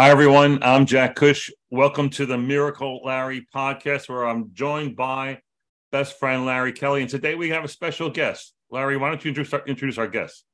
Hi, 0.00 0.08
everyone. 0.08 0.60
I'm 0.62 0.86
Jack 0.86 1.14
Cush. 1.14 1.50
Welcome 1.70 2.08
to 2.12 2.24
the 2.24 2.38
Miracle 2.38 3.02
Larry 3.04 3.46
podcast, 3.54 4.08
where 4.08 4.26
I'm 4.26 4.48
joined 4.54 4.96
by 4.96 5.42
best 5.92 6.18
friend 6.18 6.46
Larry 6.46 6.72
Kelly. 6.72 7.02
And 7.02 7.10
today 7.10 7.34
we 7.34 7.50
have 7.50 7.64
a 7.64 7.68
special 7.68 8.08
guest. 8.08 8.54
Larry, 8.70 8.96
why 8.96 9.10
don't 9.10 9.22
you 9.22 9.28
introduce 9.28 9.52
our, 9.52 9.62
introduce 9.66 9.98
our 9.98 10.08
guest? 10.08 10.46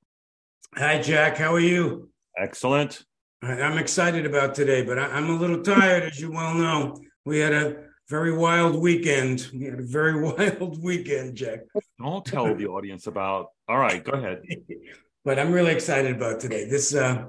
Hi, 0.74 1.00
Jack. 1.00 1.36
How 1.36 1.54
are 1.54 1.60
you? 1.60 2.10
Excellent. 2.36 3.04
I'm 3.40 3.78
excited 3.78 4.26
about 4.26 4.56
today, 4.56 4.82
but 4.82 4.98
I'm 4.98 5.30
a 5.30 5.36
little 5.36 5.62
tired, 5.62 6.02
as 6.02 6.20
you 6.20 6.32
well 6.32 6.52
know. 6.52 7.00
We 7.24 7.38
had 7.38 7.52
a 7.52 7.84
very 8.08 8.36
wild 8.36 8.74
weekend. 8.74 9.48
We 9.54 9.66
had 9.66 9.78
a 9.78 9.86
very 9.86 10.20
wild 10.28 10.82
weekend, 10.82 11.36
Jack. 11.36 11.60
Don't 12.00 12.24
tell 12.24 12.52
the 12.52 12.66
audience 12.66 13.06
about. 13.06 13.50
All 13.68 13.78
right, 13.78 14.02
go 14.02 14.10
ahead. 14.10 14.42
but 15.24 15.38
I'm 15.38 15.52
really 15.52 15.70
excited 15.70 16.16
about 16.16 16.40
today. 16.40 16.68
This 16.68 16.96
uh, 16.96 17.26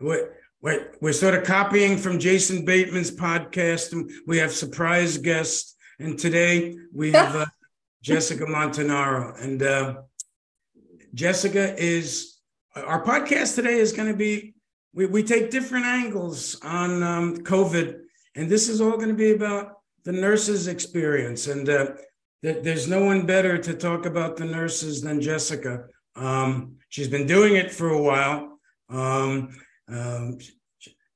what 0.00 0.34
we're, 0.62 0.92
we're 1.00 1.12
sort 1.12 1.34
of 1.34 1.44
copying 1.44 1.96
from 1.96 2.18
Jason 2.18 2.64
Bateman's 2.64 3.10
podcast. 3.10 3.92
And 3.92 4.10
we 4.26 4.38
have 4.38 4.52
surprise 4.52 5.16
guests. 5.16 5.76
And 5.98 6.18
today 6.18 6.76
we 6.92 7.12
have 7.12 7.34
uh, 7.34 7.46
Jessica 8.02 8.44
Montanaro. 8.44 9.42
And 9.42 9.62
uh, 9.62 9.94
Jessica 11.14 11.74
is, 11.82 12.38
our 12.76 13.04
podcast 13.04 13.54
today 13.54 13.78
is 13.78 13.92
going 13.92 14.08
to 14.08 14.16
be, 14.16 14.54
we, 14.92 15.06
we 15.06 15.22
take 15.22 15.50
different 15.50 15.86
angles 15.86 16.58
on 16.62 17.02
um, 17.02 17.36
COVID. 17.38 18.00
And 18.36 18.48
this 18.48 18.68
is 18.68 18.80
all 18.80 18.96
going 18.96 19.08
to 19.08 19.14
be 19.14 19.32
about 19.32 19.78
the 20.04 20.12
nurses' 20.12 20.66
experience. 20.68 21.46
And 21.46 21.68
uh, 21.68 21.86
th- 22.42 22.62
there's 22.62 22.86
no 22.86 23.04
one 23.04 23.24
better 23.24 23.56
to 23.56 23.74
talk 23.74 24.04
about 24.04 24.36
the 24.36 24.44
nurses 24.44 25.00
than 25.00 25.20
Jessica. 25.20 25.84
Um, 26.16 26.76
she's 26.90 27.08
been 27.08 27.26
doing 27.26 27.56
it 27.56 27.72
for 27.72 27.88
a 27.88 28.02
while. 28.02 28.58
Um, 28.88 29.50
um, 29.90 30.38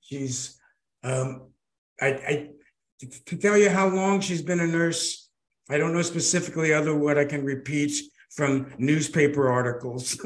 she's, 0.00 0.58
um, 1.02 1.48
I, 2.00 2.06
I, 2.06 2.48
to 3.26 3.36
tell 3.36 3.56
you 3.56 3.70
how 3.70 3.88
long 3.88 4.20
she's 4.20 4.42
been 4.42 4.60
a 4.60 4.66
nurse, 4.66 5.28
I 5.68 5.78
don't 5.78 5.92
know 5.92 6.02
specifically 6.02 6.72
other 6.72 6.94
what 6.94 7.18
I 7.18 7.24
can 7.24 7.44
repeat 7.44 7.92
from 8.30 8.72
newspaper 8.78 9.48
articles, 9.48 10.18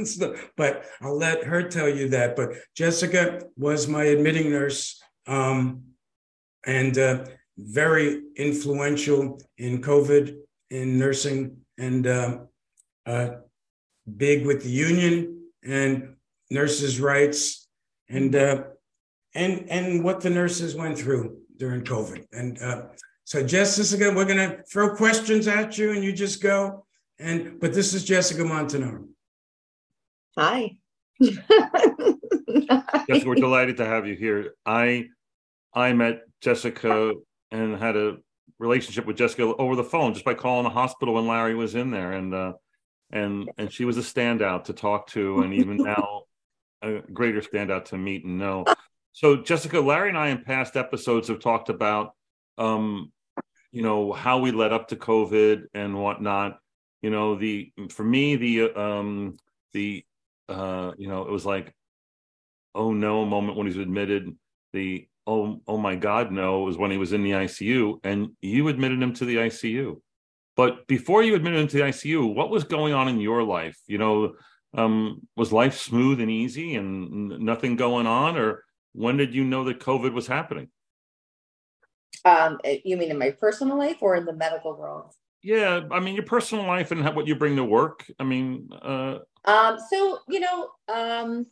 but 0.56 0.84
I'll 1.00 1.16
let 1.16 1.44
her 1.44 1.68
tell 1.68 1.88
you 1.88 2.08
that. 2.10 2.36
But 2.36 2.54
Jessica 2.74 3.42
was 3.56 3.86
my 3.86 4.04
admitting 4.04 4.50
nurse 4.50 5.00
um, 5.26 5.82
and 6.66 6.96
uh, 6.96 7.24
very 7.58 8.22
influential 8.36 9.40
in 9.58 9.82
COVID, 9.82 10.36
in 10.70 10.98
nursing, 10.98 11.58
and 11.76 12.06
uh, 12.06 12.38
uh, 13.06 13.28
big 14.16 14.46
with 14.46 14.62
the 14.62 14.70
union 14.70 15.44
and 15.64 16.14
nurses' 16.50 17.00
rights 17.00 17.67
and 18.08 18.34
uh, 18.34 18.64
and 19.34 19.68
and 19.70 20.04
what 20.04 20.20
the 20.20 20.30
nurses 20.30 20.74
went 20.74 20.98
through 20.98 21.38
during 21.56 21.82
COVID. 21.82 22.26
And 22.32 22.60
uh, 22.62 22.82
so, 23.24 23.42
Jessica, 23.42 24.12
we're 24.14 24.24
going 24.24 24.38
to 24.38 24.62
throw 24.70 24.96
questions 24.96 25.48
at 25.48 25.76
you, 25.76 25.92
and 25.92 26.02
you 26.02 26.12
just 26.12 26.42
go. 26.42 26.86
And 27.18 27.60
but 27.60 27.74
this 27.74 27.94
is 27.94 28.04
Jessica 28.04 28.42
Montanaro. 28.42 29.06
Hi. 30.36 30.78
Jessica, 31.20 31.46
we're 33.26 33.34
delighted 33.34 33.76
to 33.78 33.84
have 33.84 34.06
you 34.06 34.14
here. 34.14 34.54
I 34.64 35.08
I 35.74 35.92
met 35.92 36.20
Jessica 36.40 37.14
and 37.50 37.76
had 37.76 37.96
a 37.96 38.18
relationship 38.58 39.06
with 39.06 39.16
Jessica 39.16 39.42
over 39.42 39.76
the 39.76 39.84
phone 39.84 40.14
just 40.14 40.24
by 40.24 40.34
calling 40.34 40.64
the 40.64 40.70
hospital 40.70 41.14
when 41.14 41.26
Larry 41.26 41.54
was 41.54 41.74
in 41.74 41.90
there, 41.90 42.12
and 42.12 42.34
uh, 42.34 42.52
and 43.10 43.50
and 43.58 43.72
she 43.72 43.84
was 43.84 43.98
a 43.98 44.00
standout 44.00 44.64
to 44.64 44.72
talk 44.72 45.08
to, 45.08 45.40
and 45.40 45.54
even 45.54 45.76
now 45.82 46.22
a 46.82 47.00
greater 47.12 47.40
standout 47.40 47.86
to 47.86 47.98
meet 47.98 48.24
and 48.24 48.38
know. 48.38 48.64
So, 49.12 49.36
Jessica, 49.36 49.80
Larry 49.80 50.10
and 50.10 50.18
I 50.18 50.28
in 50.28 50.44
past 50.44 50.76
episodes 50.76 51.28
have 51.28 51.40
talked 51.40 51.70
about, 51.70 52.12
um, 52.56 53.12
you 53.72 53.82
know, 53.82 54.12
how 54.12 54.38
we 54.38 54.52
led 54.52 54.72
up 54.72 54.88
to 54.88 54.96
COVID 54.96 55.64
and 55.74 56.00
whatnot. 56.00 56.58
You 57.02 57.10
know, 57.10 57.36
the 57.36 57.72
for 57.90 58.04
me 58.04 58.36
the 58.36 58.70
um, 58.80 59.36
the 59.72 60.04
uh, 60.48 60.92
you 60.96 61.08
know 61.08 61.22
it 61.22 61.30
was 61.30 61.46
like, 61.46 61.72
oh 62.74 62.92
no, 62.92 63.24
moment 63.24 63.56
when 63.56 63.66
he's 63.66 63.76
admitted. 63.76 64.36
The 64.72 65.06
oh 65.26 65.60
oh 65.66 65.78
my 65.78 65.96
God, 65.96 66.32
no, 66.32 66.60
was 66.60 66.76
when 66.76 66.90
he 66.90 66.98
was 66.98 67.12
in 67.12 67.22
the 67.22 67.32
ICU, 67.32 68.00
and 68.04 68.30
you 68.40 68.68
admitted 68.68 69.02
him 69.02 69.12
to 69.14 69.24
the 69.24 69.36
ICU. 69.36 70.00
But 70.56 70.88
before 70.88 71.22
you 71.22 71.36
admitted 71.36 71.60
him 71.60 71.68
to 71.68 71.76
the 71.76 71.82
ICU, 71.84 72.34
what 72.34 72.50
was 72.50 72.64
going 72.64 72.92
on 72.92 73.08
in 73.08 73.20
your 73.20 73.44
life? 73.44 73.78
You 73.86 73.98
know, 73.98 74.34
um, 74.74 75.26
was 75.36 75.52
life 75.52 75.76
smooth 75.76 76.20
and 76.20 76.30
easy 76.30 76.74
and 76.74 77.28
nothing 77.40 77.76
going 77.76 78.06
on, 78.06 78.36
or 78.36 78.64
when 78.92 79.16
did 79.16 79.34
you 79.34 79.44
know 79.44 79.64
that 79.64 79.80
COVID 79.80 80.12
was 80.12 80.26
happening? 80.26 80.68
Um, 82.24 82.58
eh, 82.64 82.78
you 82.84 82.96
mean 82.96 83.10
in 83.10 83.18
my 83.18 83.30
personal 83.30 83.78
life 83.78 83.98
or 84.00 84.16
in 84.16 84.24
the 84.24 84.32
medical 84.32 84.76
world? 84.76 85.12
Yeah, 85.42 85.82
I 85.90 86.00
mean 86.00 86.14
your 86.14 86.24
personal 86.24 86.66
life 86.66 86.90
and 86.90 87.04
what 87.14 87.26
you 87.26 87.36
bring 87.36 87.56
to 87.56 87.64
work. 87.64 88.04
I 88.18 88.24
mean, 88.24 88.68
uh, 88.82 89.18
um, 89.44 89.78
so 89.90 90.18
you 90.28 90.40
know, 90.40 90.70
um, 90.92 91.46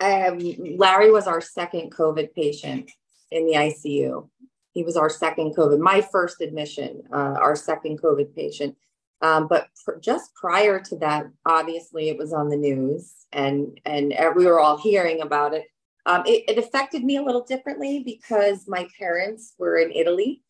I 0.00 0.30
Larry 0.76 1.10
was 1.10 1.26
our 1.26 1.40
second 1.40 1.92
COVID 1.92 2.34
patient 2.34 2.90
in 3.30 3.46
the 3.46 3.54
ICU. 3.54 4.28
He 4.72 4.82
was 4.82 4.96
our 4.96 5.10
second 5.10 5.56
COVID, 5.56 5.78
my 5.78 6.00
first 6.00 6.40
admission, 6.40 7.02
uh, 7.12 7.36
our 7.40 7.56
second 7.56 8.00
COVID 8.00 8.34
patient. 8.34 8.76
Um, 9.20 9.48
but 9.48 9.68
pr- 9.84 9.98
just 10.00 10.34
prior 10.34 10.80
to 10.80 10.96
that, 10.98 11.26
obviously 11.44 12.08
it 12.08 12.18
was 12.18 12.32
on 12.32 12.48
the 12.48 12.56
news 12.56 13.12
and 13.32 13.80
and 13.84 14.14
we 14.36 14.46
were 14.46 14.60
all 14.60 14.78
hearing 14.78 15.20
about 15.20 15.54
it. 15.54 15.66
Um, 16.06 16.22
it, 16.24 16.44
it 16.48 16.58
affected 16.58 17.04
me 17.04 17.16
a 17.16 17.22
little 17.22 17.44
differently 17.44 18.02
because 18.04 18.66
my 18.66 18.88
parents 18.98 19.54
were 19.58 19.76
in 19.76 19.92
Italy 19.92 20.42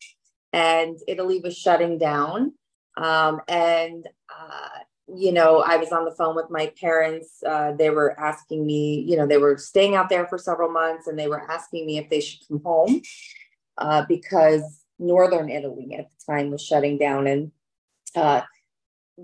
and 0.53 0.97
Italy 1.07 1.41
was 1.43 1.57
shutting 1.57 1.97
down. 1.97 2.53
Um, 2.95 3.41
and, 3.47 4.07
uh, 4.33 4.69
you 5.13 5.31
know, 5.31 5.61
I 5.61 5.77
was 5.77 5.91
on 5.91 6.05
the 6.05 6.15
phone 6.15 6.35
with 6.35 6.49
my 6.49 6.71
parents. 6.79 7.43
Uh, 7.45 7.73
they 7.73 7.89
were 7.89 8.19
asking 8.19 8.65
me, 8.65 9.01
you 9.01 9.17
know, 9.17 9.27
they 9.27 9.37
were 9.37 9.57
staying 9.57 9.95
out 9.95 10.09
there 10.09 10.27
for 10.27 10.37
several 10.37 10.71
months 10.71 11.07
and 11.07 11.17
they 11.17 11.27
were 11.27 11.49
asking 11.51 11.85
me 11.85 11.97
if 11.97 12.09
they 12.09 12.21
should 12.21 12.47
come 12.47 12.61
home 12.63 13.01
uh, 13.77 14.05
because 14.07 14.83
Northern 14.97 15.49
Italy 15.49 15.95
at 15.97 16.09
the 16.09 16.33
time 16.33 16.51
was 16.51 16.63
shutting 16.63 16.97
down. 16.97 17.27
And 17.27 17.51
uh, 18.15 18.41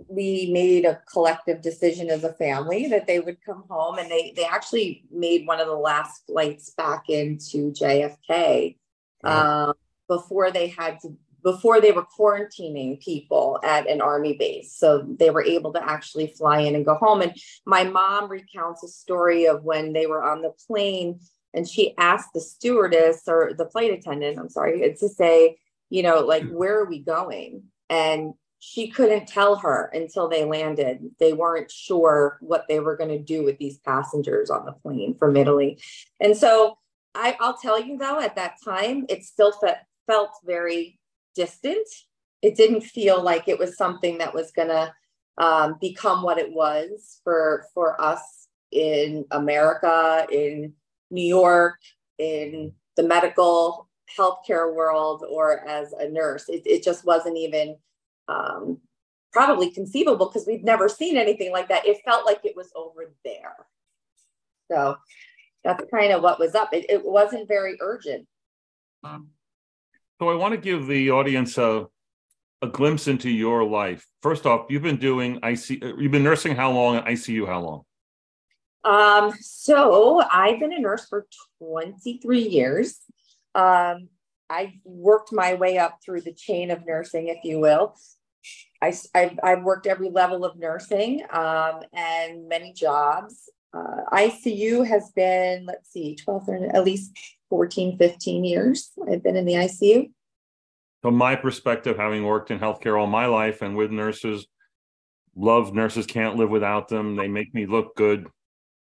we 0.08 0.50
made 0.52 0.86
a 0.86 1.02
collective 1.12 1.62
decision 1.62 2.10
as 2.10 2.24
a 2.24 2.34
family 2.34 2.88
that 2.88 3.08
they 3.08 3.20
would 3.20 3.44
come 3.44 3.64
home 3.70 3.98
and 3.98 4.10
they 4.10 4.34
they 4.36 4.46
actually 4.46 5.06
made 5.12 5.48
one 5.48 5.60
of 5.60 5.68
the 5.68 5.76
last 5.76 6.26
flights 6.26 6.72
back 6.72 7.10
into 7.10 7.72
JFK 7.72 8.78
um, 9.24 9.74
before 10.08 10.52
they 10.52 10.68
had 10.68 11.00
to 11.02 11.18
before 11.44 11.80
they 11.80 11.92
were 11.92 12.06
quarantining 12.18 13.00
people 13.00 13.60
at 13.64 13.88
an 13.88 14.02
army 14.02 14.34
base. 14.34 14.76
So 14.76 15.06
they 15.08 15.30
were 15.30 15.44
able 15.44 15.72
to 15.74 15.90
actually 15.90 16.34
fly 16.36 16.62
in 16.62 16.74
and 16.74 16.84
go 16.84 16.96
home. 16.96 17.22
And 17.22 17.36
my 17.68 17.84
mom 17.84 18.32
recounts 18.32 18.84
a 18.84 18.88
story 18.88 19.46
of 19.46 19.64
when 19.64 19.94
they 19.94 20.08
were 20.08 20.24
on 20.24 20.42
the 20.42 20.54
plane 20.68 21.20
and 21.54 21.68
she 21.68 21.94
asked 22.00 22.34
the 22.34 22.42
stewardess 22.42 23.24
or 23.28 23.54
the 23.58 23.70
flight 23.70 23.92
attendant 23.92 24.38
i'm 24.38 24.50
sorry 24.50 24.94
to 25.00 25.08
say 25.08 25.56
you 25.90 26.04
know 26.04 26.20
like 26.20 26.46
where 26.50 26.80
are 26.80 26.86
we 26.86 27.00
going? 27.00 27.64
And 27.90 28.34
she 28.68 28.88
couldn't 28.88 29.28
tell 29.28 29.58
her 29.58 29.92
until 29.94 30.28
they 30.28 30.44
landed. 30.44 31.12
They 31.20 31.34
weren't 31.34 31.70
sure 31.70 32.40
what 32.42 32.66
they 32.68 32.80
were 32.80 32.98
going 32.98 33.12
to 33.12 33.20
do 33.20 33.44
with 33.44 33.60
these 33.60 33.78
passengers 33.78 34.50
on 34.50 34.66
the 34.66 34.72
plane 34.72 35.16
from 35.20 35.38
Italy. 35.38 35.80
And 36.20 36.36
so 36.36 36.80
I, 37.14 37.38
will 37.40 37.54
tell 37.54 37.80
you 37.80 37.96
though, 38.00 38.20
at 38.20 38.36
that 38.38 38.56
time, 38.66 39.06
it 39.08 39.24
still 39.24 39.52
fe- 39.52 39.78
felt 40.08 40.32
very 40.44 41.00
distant. 41.36 41.88
It 42.42 42.56
didn't 42.56 42.82
feel 42.82 43.22
like 43.22 43.48
it 43.48 43.60
was 43.60 43.78
something 43.78 44.18
that 44.18 44.34
was 44.34 44.52
going 44.52 44.70
to 44.70 44.92
um, 45.38 45.78
become 45.80 46.24
what 46.24 46.40
it 46.40 46.52
was 46.52 47.22
for 47.24 47.66
for 47.72 48.02
us 48.02 48.48
in 48.72 49.26
America, 49.30 50.26
in 50.32 50.74
New 51.12 51.28
York, 51.28 51.78
in 52.18 52.74
the 52.98 53.04
medical 53.04 53.90
healthcare 54.18 54.74
world, 54.74 55.24
or 55.30 55.60
as 55.68 55.94
a 55.94 56.10
nurse. 56.10 56.50
It, 56.50 56.64
it 56.66 56.84
just 56.84 57.06
wasn't 57.06 57.38
even 57.38 57.78
um, 58.28 58.80
probably 59.32 59.72
conceivable 59.72 60.28
because 60.28 60.48
we've 60.48 60.64
never 60.64 60.88
seen 60.90 61.18
anything 61.18 61.52
like 61.52 61.70
that. 61.70 61.86
It 61.86 62.02
felt 62.06 62.26
like 62.26 62.42
it 62.44 62.56
was 62.56 62.72
over 62.76 63.14
there. 63.24 63.56
So 64.72 64.98
that's 65.64 65.84
kind 65.92 66.12
of 66.12 66.24
what 66.24 66.40
was 66.40 66.56
up. 66.56 66.74
It, 66.74 66.86
it 66.90 67.04
wasn't 67.04 67.48
very 67.48 67.78
urgent. 67.80 68.28
Um, 69.04 69.30
so 70.20 70.30
I 70.30 70.36
want 70.36 70.54
to 70.54 70.60
give 70.60 70.88
the 70.88 71.12
audience 71.12 71.58
a 71.58 71.88
a 72.62 72.68
glimpse 72.68 73.08
into 73.08 73.30
your 73.30 73.64
life. 73.64 74.08
First 74.22 74.46
off, 74.46 74.68
you've 74.70 74.82
been 74.82 74.98
doing 74.98 75.40
IC, 75.44 75.82
you've 75.82 76.12
been 76.12 76.24
nursing 76.24 76.56
how 76.56 76.72
long? 76.72 76.98
And 76.98 77.06
ICU 77.06 77.48
how 77.48 77.62
long? 77.62 77.82
Um, 78.84 79.34
so 79.40 80.22
I've 80.22 80.60
been 80.60 80.74
a 80.74 80.80
nurse 80.80 81.08
for 81.08 81.26
23 81.60 82.40
years. 82.42 83.00
Um, 83.54 84.10
I 84.50 84.80
worked 84.84 85.32
my 85.34 85.56
way 85.56 85.78
up 85.78 86.00
through 86.04 86.22
the 86.22 86.34
chain 86.34 86.72
of 86.72 86.86
nursing, 86.86 87.28
if 87.28 87.44
you 87.44 87.60
will. 87.60 87.96
I, 88.86 88.94
I've, 89.20 89.40
I've 89.44 89.64
worked 89.64 89.88
every 89.88 90.10
level 90.10 90.46
of 90.46 90.58
nursing 90.58 91.24
um, 91.32 91.82
and 91.94 92.48
many 92.48 92.72
jobs. 92.74 93.50
uh, 93.74 94.04
ICU 94.14 94.88
has 94.88 95.12
been, 95.16 95.66
let's 95.66 95.92
see, 95.92 96.16
12, 96.16 96.50
at 96.74 96.84
least 96.84 97.12
14, 97.50 97.98
15 97.98 98.44
years. 98.44 98.92
I've 99.10 99.24
been 99.24 99.36
in 99.36 99.46
the 99.46 99.54
ICU. 99.54 100.12
From 101.02 101.16
my 101.16 101.36
perspective, 101.36 101.98
having 101.98 102.26
worked 102.26 102.52
in 102.52 102.60
healthcare 102.60 103.00
all 103.00 103.08
my 103.08 103.26
life 103.26 103.62
and 103.62 103.76
with 103.76 103.92
nurses, 103.92 104.48
love 105.36 105.74
nurses, 105.74 106.06
can't 106.06 106.36
live 106.36 106.50
without 106.50 106.88
them. 106.88 107.16
They 107.16 107.28
make 107.28 107.54
me 107.54 107.66
look 107.66 107.96
good. 107.96 108.28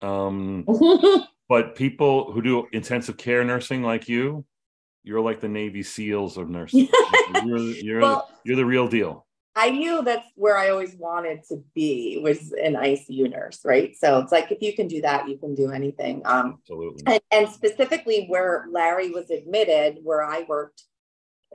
Um, 0.03 0.67
but 1.49 1.75
people 1.75 2.33
who 2.33 2.43
do 2.43 2.67
intensive 2.73 3.17
care 3.17 3.45
nursing 3.45 3.83
like 3.83 4.09
you, 4.09 4.45
you're 5.03 5.21
like 5.21 5.41
the 5.41 5.49
Navy 5.49 5.83
SEALs 5.83 6.37
of 6.37 6.49
nursing. 6.49 6.89
you're 7.45 7.59
you're, 7.59 8.01
well, 8.01 8.29
you're 8.45 8.57
the 8.57 8.65
real 8.65 8.89
deal. 8.89 9.27
I 9.61 9.69
knew 9.69 10.03
that's 10.03 10.27
where 10.37 10.57
I 10.57 10.71
always 10.71 10.95
wanted 10.95 11.43
to 11.51 11.63
be 11.75 12.19
was 12.23 12.53
an 12.53 12.77
ICU 12.77 13.31
nurse, 13.31 13.61
right? 13.63 13.95
So 13.95 14.19
it's 14.21 14.33
like 14.33 14.51
if 14.51 14.63
you 14.63 14.75
can 14.75 14.89
do 14.89 15.03
that, 15.03 15.29
you 15.29 15.37
can 15.37 15.55
do 15.55 15.71
anything. 15.71 16.23
Um, 16.25 16.61
Absolutely. 16.63 17.03
And, 17.07 17.21
and 17.31 17.49
specifically 17.51 18.25
where 18.29 18.65
Larry 18.73 19.11
was 19.11 19.29
admitted, 19.29 19.99
where 20.03 20.25
I 20.25 20.47
worked, 20.49 20.85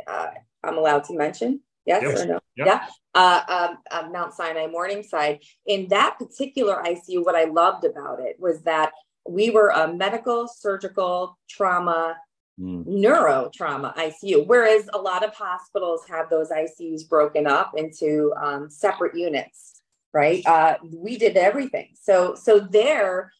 uh, 0.06 0.28
I'm 0.64 0.78
allowed 0.78 1.06
to 1.06 1.18
mention, 1.18 1.62
yes, 1.88 2.04
yes. 2.04 2.22
or 2.22 2.26
no? 2.28 2.40
Yep. 2.58 2.68
Yeah. 2.68 2.88
Uh, 3.16 3.42
um, 3.48 3.78
uh, 3.90 4.08
Mount 4.12 4.34
Sinai 4.36 4.68
Morningside. 4.68 5.40
In 5.66 5.88
that 5.88 6.18
particular 6.20 6.84
ICU, 6.86 7.26
what 7.26 7.36
I 7.36 7.46
loved 7.46 7.86
about 7.86 8.20
it 8.20 8.36
was 8.40 8.62
that 8.64 8.92
we 9.28 9.50
were 9.50 9.70
a 9.70 9.92
medical, 9.92 10.48
surgical, 10.48 11.40
trauma, 11.50 12.18
mm. 12.60 12.86
neuro 12.86 13.50
trauma 13.54 13.94
ICU, 13.98 14.46
whereas 14.46 14.88
a 14.94 14.98
lot 14.98 15.24
of 15.24 15.34
hospitals 15.34 16.02
have 16.08 16.30
those 16.30 16.50
ICUs 16.50 17.08
broken 17.08 17.48
up 17.48 17.74
into 17.76 18.34
um, 18.42 18.70
separate 18.70 19.16
units, 19.16 19.82
right? 20.14 20.46
Uh, 20.46 20.78
we 20.94 21.18
did 21.18 21.38
everything. 21.38 21.90
So, 22.00 22.36
so 22.36 22.60
there, 22.60 23.32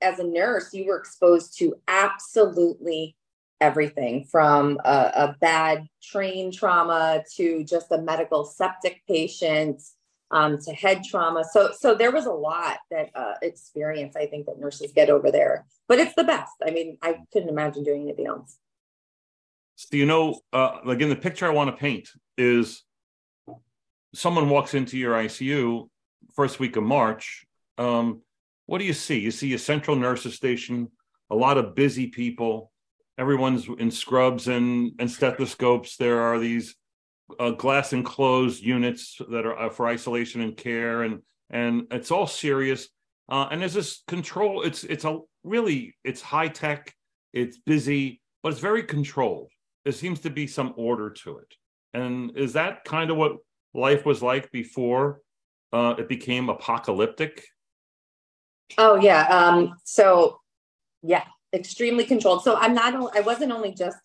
as 0.00 0.18
a 0.18 0.24
nurse, 0.24 0.72
you 0.72 0.86
were 0.86 0.98
exposed 0.98 1.58
to 1.58 1.74
absolutely 1.88 3.16
everything 3.60 4.24
from 4.24 4.78
a, 4.84 5.12
a 5.14 5.36
bad 5.40 5.86
train 6.02 6.50
trauma 6.50 7.22
to 7.36 7.62
just 7.64 7.92
a 7.92 8.00
medical 8.00 8.44
septic 8.44 9.02
patient 9.06 9.82
um, 10.30 10.58
to 10.58 10.72
head 10.72 11.02
trauma. 11.04 11.44
So, 11.50 11.72
so 11.76 11.94
there 11.94 12.12
was 12.12 12.26
a 12.26 12.32
lot 12.32 12.78
that 12.90 13.10
uh, 13.14 13.34
experience 13.42 14.16
I 14.16 14.26
think 14.26 14.46
that 14.46 14.58
nurses 14.58 14.92
get 14.92 15.10
over 15.10 15.30
there, 15.30 15.66
but 15.88 15.98
it's 15.98 16.14
the 16.14 16.24
best. 16.24 16.52
I 16.66 16.70
mean, 16.70 16.98
I 17.02 17.20
couldn't 17.32 17.48
imagine 17.48 17.84
doing 17.84 18.02
anything 18.02 18.26
else. 18.26 18.58
So, 19.76 19.96
you 19.96 20.06
know, 20.06 20.40
uh, 20.52 20.78
like 20.84 21.00
in 21.00 21.08
the 21.08 21.16
picture 21.16 21.46
I 21.46 21.50
want 21.50 21.70
to 21.70 21.76
paint 21.76 22.10
is 22.36 22.84
someone 24.14 24.50
walks 24.50 24.74
into 24.74 24.98
your 24.98 25.14
ICU 25.14 25.88
first 26.34 26.60
week 26.60 26.76
of 26.76 26.82
March. 26.82 27.46
Um, 27.78 28.22
what 28.66 28.78
do 28.78 28.84
you 28.84 28.92
see? 28.92 29.18
You 29.18 29.30
see 29.30 29.54
a 29.54 29.58
central 29.58 29.96
nurses 29.96 30.34
station, 30.34 30.90
a 31.30 31.34
lot 31.34 31.58
of 31.58 31.74
busy 31.74 32.08
people. 32.08 32.70
Everyone's 33.18 33.66
in 33.78 33.90
scrubs 33.90 34.48
and, 34.48 34.92
and 34.98 35.10
stethoscopes. 35.10 35.96
There 35.96 36.20
are 36.20 36.38
these 36.38 36.76
uh, 37.38 37.50
glass 37.50 37.92
enclosed 37.92 38.62
units 38.62 39.20
that 39.30 39.46
are 39.46 39.58
uh, 39.58 39.70
for 39.70 39.86
isolation 39.86 40.40
and 40.40 40.56
care, 40.56 41.02
and 41.02 41.22
and 41.50 41.86
it's 41.90 42.10
all 42.10 42.26
serious. 42.26 42.88
Uh, 43.28 43.46
and 43.50 43.60
there's 43.60 43.74
this 43.74 44.02
control. 44.06 44.62
It's 44.62 44.84
it's 44.84 45.04
a 45.04 45.20
really 45.44 45.96
it's 46.04 46.20
high 46.20 46.48
tech. 46.48 46.94
It's 47.32 47.58
busy, 47.58 48.20
but 48.42 48.52
it's 48.52 48.60
very 48.60 48.82
controlled. 48.82 49.50
There 49.84 49.92
seems 49.92 50.20
to 50.20 50.30
be 50.30 50.46
some 50.46 50.74
order 50.76 51.10
to 51.10 51.38
it. 51.38 51.54
And 51.94 52.36
is 52.36 52.52
that 52.54 52.84
kind 52.84 53.10
of 53.10 53.16
what 53.16 53.36
life 53.72 54.04
was 54.04 54.22
like 54.22 54.50
before 54.50 55.20
uh, 55.72 55.94
it 55.98 56.08
became 56.08 56.48
apocalyptic? 56.48 57.44
Oh 58.78 58.96
yeah. 58.96 59.26
Um, 59.28 59.74
so 59.84 60.40
yeah, 61.02 61.24
extremely 61.52 62.04
controlled. 62.04 62.42
So 62.42 62.56
I'm 62.56 62.74
not. 62.74 63.16
I 63.16 63.20
wasn't 63.20 63.52
only 63.52 63.74
just 63.74 63.98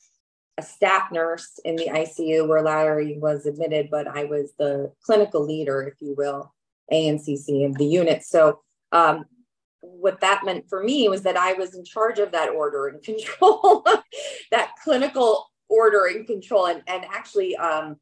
a 0.58 0.64
staff 0.64 1.12
nurse 1.12 1.60
in 1.66 1.76
the 1.76 1.88
ICU 1.88 2.48
where 2.48 2.62
Larry 2.62 3.18
was 3.18 3.46
admitted, 3.46 3.90
but 3.92 4.08
I 4.08 4.24
was 4.24 4.54
the 4.58 4.92
clinical 5.02 5.46
leader, 5.46 5.84
if 5.84 5.96
you 6.00 6.16
will, 6.18 6.54
ANCC 6.92 7.66
of 7.66 7.78
the 7.78 7.86
unit. 7.86 8.24
So, 8.24 8.62
um, 8.92 9.26
what 9.82 10.22
that 10.22 10.44
meant 10.44 10.68
for 10.68 10.84
me 10.84 11.08
was 11.10 11.22
that 11.24 11.38
I 11.38 11.54
was 11.54 11.76
in 11.76 11.84
charge 11.86 12.20
of 12.20 12.32
that 12.32 12.50
order 12.50 12.88
and 12.88 13.04
control, 13.04 13.86
that 14.52 14.72
clinical 14.84 15.52
order 15.70 16.06
and 16.06 16.26
control. 16.26 16.68
And, 16.68 16.82
and 16.88 17.06
actually, 17.06 17.56
um, 17.58 17.98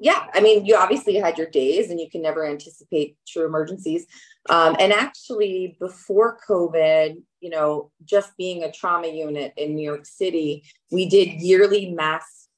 yeah, 0.00 0.26
I 0.34 0.40
mean, 0.40 0.66
you 0.66 0.76
obviously 0.76 1.14
had 1.14 1.38
your 1.38 1.48
days 1.48 1.90
and 1.90 2.00
you 2.00 2.10
can 2.10 2.20
never 2.20 2.44
anticipate 2.44 3.16
true 3.26 3.46
emergencies. 3.46 4.06
Um, 4.50 4.76
and 4.78 4.92
actually, 4.92 5.76
before 5.80 6.38
COVID, 6.48 7.22
you 7.44 7.50
know, 7.50 7.90
just 8.04 8.34
being 8.38 8.64
a 8.64 8.72
trauma 8.72 9.08
unit 9.08 9.52
in 9.58 9.74
New 9.74 9.84
York 9.84 10.06
City, 10.06 10.64
we 10.90 11.06
did 11.06 11.42
yearly 11.42 11.90
mass 11.90 12.48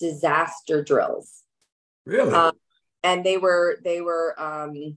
disaster 0.00 0.82
drills. 0.82 1.42
Really? 2.04 2.34
Um, 2.34 2.54
and 3.04 3.24
they 3.24 3.36
were 3.36 3.78
they 3.84 4.00
were 4.00 4.34
um, 4.40 4.96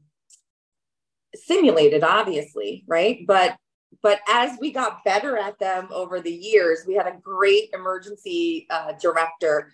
simulated, 1.35 2.03
obviously, 2.03 2.83
right? 2.87 3.19
But 3.27 3.55
but 4.01 4.21
as 4.27 4.57
we 4.59 4.71
got 4.71 5.03
better 5.03 5.37
at 5.37 5.59
them 5.59 5.89
over 5.91 6.19
the 6.19 6.33
years, 6.33 6.79
we 6.87 6.95
had 6.95 7.05
a 7.05 7.17
great 7.21 7.69
emergency 7.73 8.65
uh, 8.71 8.93
director 8.99 9.71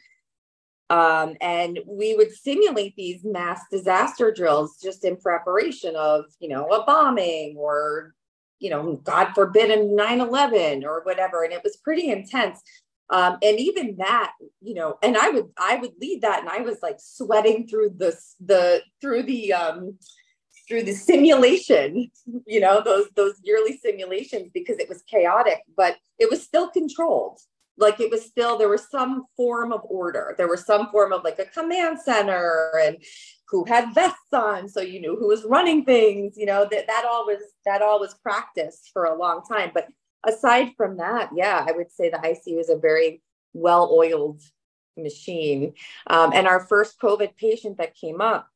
um, 0.91 1.37
and 1.39 1.79
we 1.87 2.15
would 2.15 2.33
simulate 2.33 2.97
these 2.97 3.23
mass 3.23 3.61
disaster 3.71 4.29
drills 4.29 4.77
just 4.83 5.05
in 5.05 5.15
preparation 5.15 5.95
of, 5.95 6.25
you 6.41 6.49
know, 6.49 6.67
a 6.67 6.83
bombing 6.83 7.55
or, 7.57 8.13
you 8.61 8.69
know, 8.69 9.01
God 9.03 9.33
forbid, 9.33 9.71
a 9.71 9.83
9 9.83 10.21
11 10.21 10.85
or 10.85 11.01
whatever. 11.03 11.43
And 11.43 11.51
it 11.51 11.63
was 11.63 11.77
pretty 11.77 12.09
intense. 12.09 12.61
Um, 13.09 13.37
and 13.41 13.59
even 13.59 13.97
that, 13.97 14.31
you 14.61 14.73
know, 14.73 14.97
and 15.03 15.17
I 15.17 15.29
would 15.31 15.49
I 15.57 15.75
would 15.75 15.91
lead 15.99 16.21
that, 16.21 16.39
and 16.39 16.49
I 16.49 16.61
was 16.61 16.77
like 16.81 16.95
sweating 16.97 17.67
through 17.67 17.95
the 17.97 18.17
the 18.39 18.81
through 19.01 19.23
the 19.23 19.51
um, 19.51 19.97
through 20.65 20.83
the 20.83 20.93
simulation, 20.93 22.09
you 22.47 22.61
know, 22.61 22.81
those 22.81 23.07
those 23.17 23.33
yearly 23.43 23.77
simulations 23.77 24.49
because 24.53 24.77
it 24.77 24.87
was 24.87 25.01
chaotic, 25.01 25.59
but 25.75 25.97
it 26.19 26.29
was 26.29 26.41
still 26.41 26.69
controlled 26.69 27.41
like 27.77 27.99
it 27.99 28.11
was 28.11 28.23
still 28.23 28.57
there 28.57 28.69
was 28.69 28.89
some 28.89 29.25
form 29.35 29.71
of 29.71 29.81
order 29.85 30.35
there 30.37 30.47
was 30.47 30.65
some 30.65 30.89
form 30.91 31.11
of 31.13 31.23
like 31.23 31.39
a 31.39 31.45
command 31.45 31.99
center 31.99 32.71
and 32.83 32.97
who 33.51 33.65
had 33.65 33.93
vests 33.93 34.33
on 34.33 34.67
so 34.67 34.81
you 34.81 34.99
knew 34.99 35.15
who 35.17 35.27
was 35.27 35.43
running 35.43 35.83
things 35.83 36.37
you 36.37 36.45
know 36.45 36.67
that 36.71 36.87
that 36.87 37.05
all 37.05 37.25
was 37.25 37.41
that 37.65 37.81
all 37.81 37.99
was 37.99 38.13
practiced 38.15 38.89
for 38.93 39.03
a 39.05 39.17
long 39.17 39.41
time. 39.43 39.71
But 39.73 39.87
aside 40.23 40.69
from 40.77 40.97
that 40.97 41.31
yeah 41.35 41.65
i 41.67 41.71
would 41.71 41.91
say 41.91 42.09
the 42.09 42.17
icu 42.17 42.59
is 42.59 42.69
a 42.69 42.77
very 42.77 43.21
well 43.53 43.91
oiled 43.91 44.41
machine. 44.97 45.73
Um, 46.07 46.31
and 46.33 46.47
our 46.47 46.59
first 46.59 46.99
covid 46.99 47.35
patient 47.35 47.77
that 47.77 47.95
came 47.95 48.21
up 48.21 48.47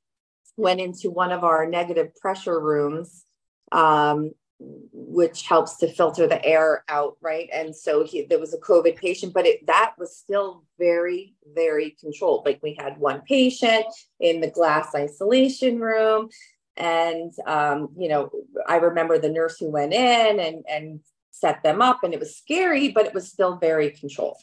went 0.58 0.80
into 0.80 1.10
one 1.10 1.32
of 1.32 1.44
our 1.44 1.68
negative 1.68 2.16
pressure 2.16 2.60
rooms 2.60 3.26
um, 3.72 4.32
which 4.60 5.44
helps 5.44 5.78
to 5.78 5.92
filter 5.92 6.28
the 6.28 6.44
air 6.46 6.84
out, 6.88 7.18
right? 7.22 7.50
And 7.52 7.76
so 7.76 8.06
he, 8.06 8.24
there 8.24 8.40
was 8.40 8.54
a 8.54 8.58
COVID 8.60 8.96
patient, 8.96 9.34
but 9.34 9.46
it, 9.46 9.66
that 9.68 9.94
was 9.98 10.18
still 10.18 10.64
very, 10.80 11.36
very 11.54 11.96
controlled. 12.00 12.46
Like 12.46 12.60
we 12.64 12.76
had 12.80 12.98
one 12.98 13.22
patient 13.22 13.86
in 14.20 14.42
the 14.42 14.50
glass 14.50 14.96
isolation 14.96 15.80
room, 15.80 16.30
and 16.78 17.32
um, 17.46 17.90
you 17.98 18.10
know, 18.10 18.30
I 18.68 18.78
remember 18.78 19.18
the 19.18 19.30
nurse 19.30 19.58
who 19.60 19.70
went 19.70 19.94
in 19.94 20.40
and 20.40 20.64
and 20.70 21.00
set 21.32 21.64
them 21.64 21.82
up, 21.82 22.04
and 22.04 22.14
it 22.14 22.20
was 22.20 22.38
scary, 22.38 22.90
but 22.90 23.06
it 23.06 23.14
was 23.14 23.30
still 23.30 23.58
very 23.58 23.92
controlled. 23.92 24.38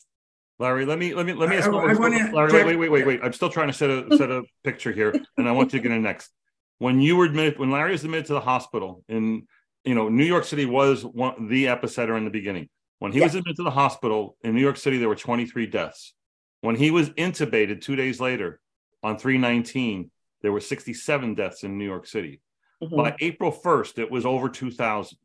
Larry, 0.59 0.85
let 0.85 0.99
me 0.99 1.15
let 1.15 1.27
me 1.27 1.33
let 1.33 1.49
me 1.49 1.57
ask. 1.57 1.69
I, 1.69 1.73
I, 1.73 1.93
I 1.93 2.31
Larry, 2.31 2.53
wait, 2.53 2.65
wait, 2.65 2.77
wait, 2.77 2.89
wait, 2.91 3.07
wait. 3.07 3.21
I'm 3.23 3.33
still 3.33 3.51
trying 3.51 3.69
to 3.69 3.73
set 3.73 3.91
a 3.91 4.17
set 4.17 4.31
a 4.31 4.43
picture 4.63 4.93
here, 4.93 5.15
and 5.37 5.49
I 5.49 5.53
want 5.53 5.73
you 5.73 5.79
to 5.79 5.83
get 5.83 5.95
in 5.95 6.03
next. 6.03 6.31
When 6.79 7.01
you 7.01 7.17
were 7.17 7.25
admitted, 7.25 7.59
when 7.59 7.71
Larry 7.71 7.93
was 7.93 8.05
admitted 8.05 8.27
to 8.27 8.35
the 8.35 8.41
hospital 8.41 9.05
in 9.09 9.47
you 9.85 9.95
know, 9.95 10.09
New 10.09 10.25
York 10.25 10.45
City 10.45 10.67
was 10.67 11.05
one, 11.05 11.49
the 11.49 11.67
epicenter 11.67 12.17
in 12.17 12.25
the 12.25 12.31
beginning. 12.31 12.69
When 12.99 13.11
he 13.11 13.21
was 13.21 13.35
admitted 13.35 13.57
to 13.57 13.65
the 13.65 13.71
hospital 13.71 14.37
in 14.45 14.55
New 14.55 14.61
York 14.61 14.77
City, 14.77 14.99
there 14.99 15.09
were 15.09 15.17
23 15.17 15.67
deaths. 15.67 16.15
When 16.61 16.77
he 16.77 16.93
was 16.93 17.11
intubated 17.11 17.81
two 17.81 17.97
days 17.97 18.21
later 18.21 18.61
on 19.03 19.19
319, 19.19 20.11
there 20.43 20.53
were 20.53 20.61
67 20.61 21.35
deaths 21.35 21.65
in 21.65 21.79
New 21.79 21.85
York 21.85 22.07
City. 22.07 22.41
Mm-hmm. 22.83 22.97
By 22.97 23.17
April 23.21 23.51
1st, 23.53 23.99
it 23.99 24.11
was 24.11 24.25
over 24.25 24.49
2,000. 24.49 25.19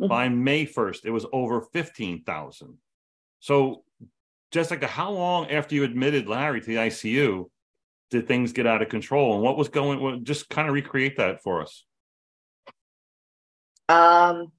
Mm-hmm. 0.00 0.08
By 0.08 0.28
May 0.28 0.66
1st, 0.66 1.04
it 1.04 1.10
was 1.10 1.26
over 1.32 1.60
15,000. 1.60 2.78
So, 3.38 3.84
Jessica, 4.50 4.88
how 4.88 5.10
long 5.10 5.50
after 5.50 5.76
you 5.76 5.84
admitted 5.84 6.26
Larry 6.26 6.60
to 6.60 6.66
the 6.66 6.76
ICU 6.76 7.48
did 8.10 8.26
things 8.26 8.52
get 8.52 8.66
out 8.66 8.82
of 8.82 8.88
control? 8.88 9.34
And 9.34 9.42
what 9.42 9.56
was 9.56 9.68
going? 9.68 10.24
Just 10.24 10.48
kind 10.48 10.66
of 10.66 10.74
recreate 10.74 11.18
that 11.18 11.42
for 11.42 11.62
us. 11.62 11.84
Um, 13.90 14.52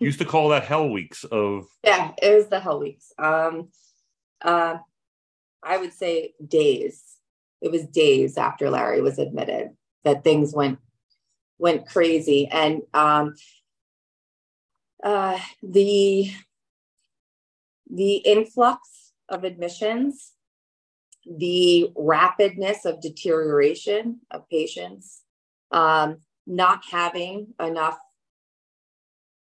used 0.00 0.18
to 0.18 0.24
call 0.24 0.48
that 0.48 0.64
hell 0.64 0.88
weeks 0.88 1.24
of. 1.24 1.66
Yeah, 1.84 2.10
it 2.20 2.34
was 2.34 2.48
the 2.48 2.58
hell 2.58 2.80
weeks. 2.80 3.12
Um, 3.18 3.68
uh, 4.44 4.78
I 5.62 5.78
would 5.78 5.92
say 5.92 6.34
days. 6.46 7.04
It 7.60 7.70
was 7.70 7.86
days 7.86 8.36
after 8.36 8.70
Larry 8.70 9.00
was 9.00 9.20
admitted 9.20 9.70
that 10.04 10.24
things 10.24 10.52
went 10.52 10.78
went 11.58 11.86
crazy, 11.86 12.48
and 12.48 12.82
um, 12.92 13.34
uh, 15.04 15.38
the 15.62 16.32
the 17.88 18.16
influx 18.16 19.12
of 19.28 19.44
admissions, 19.44 20.32
the 21.24 21.92
rapidness 21.96 22.84
of 22.84 23.00
deterioration 23.00 24.22
of 24.32 24.48
patients, 24.48 25.22
um, 25.70 26.16
not 26.48 26.82
having 26.90 27.54
enough 27.60 27.98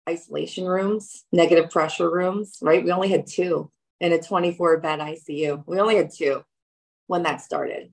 isolation 0.07 0.65
rooms, 0.65 1.25
negative 1.31 1.69
pressure 1.69 2.09
rooms, 2.09 2.57
right? 2.61 2.83
We 2.83 2.91
only 2.91 3.09
had 3.09 3.27
two 3.27 3.71
in 3.99 4.13
a 4.13 4.21
24 4.21 4.79
bed 4.79 4.99
ICU. 4.99 5.63
We 5.65 5.79
only 5.79 5.97
had 5.97 6.11
two 6.15 6.43
when 7.07 7.23
that 7.23 7.41
started. 7.41 7.91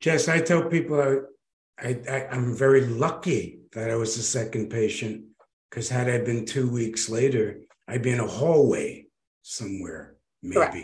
Jess, 0.00 0.28
I 0.28 0.40
tell 0.40 0.64
people 0.64 1.24
I, 1.78 1.98
I, 2.08 2.26
I'm 2.30 2.54
very 2.54 2.86
lucky 2.86 3.60
that 3.72 3.90
I 3.90 3.96
was 3.96 4.16
the 4.16 4.22
second 4.22 4.70
patient 4.70 5.24
because 5.70 5.88
had 5.88 6.08
I 6.08 6.18
been 6.18 6.44
two 6.44 6.68
weeks 6.68 7.08
later, 7.08 7.60
I'd 7.88 8.02
be 8.02 8.10
in 8.10 8.20
a 8.20 8.26
hallway 8.26 9.06
somewhere, 9.42 10.16
maybe. 10.42 10.54
Correct. 10.54 10.76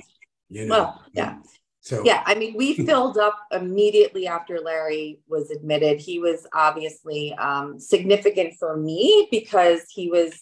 You 0.48 0.66
know. 0.66 0.74
Well, 0.74 1.02
yeah. 1.12 1.38
So 1.82 2.02
yeah, 2.04 2.22
I 2.24 2.36
mean, 2.36 2.54
we 2.56 2.74
filled 2.86 3.18
up 3.18 3.36
immediately 3.50 4.26
after 4.26 4.60
Larry 4.60 5.20
was 5.28 5.50
admitted. 5.50 6.00
He 6.00 6.18
was 6.18 6.46
obviously 6.54 7.34
um, 7.34 7.78
significant 7.78 8.54
for 8.58 8.76
me 8.76 9.28
because 9.30 9.82
he 9.90 10.08
was 10.08 10.32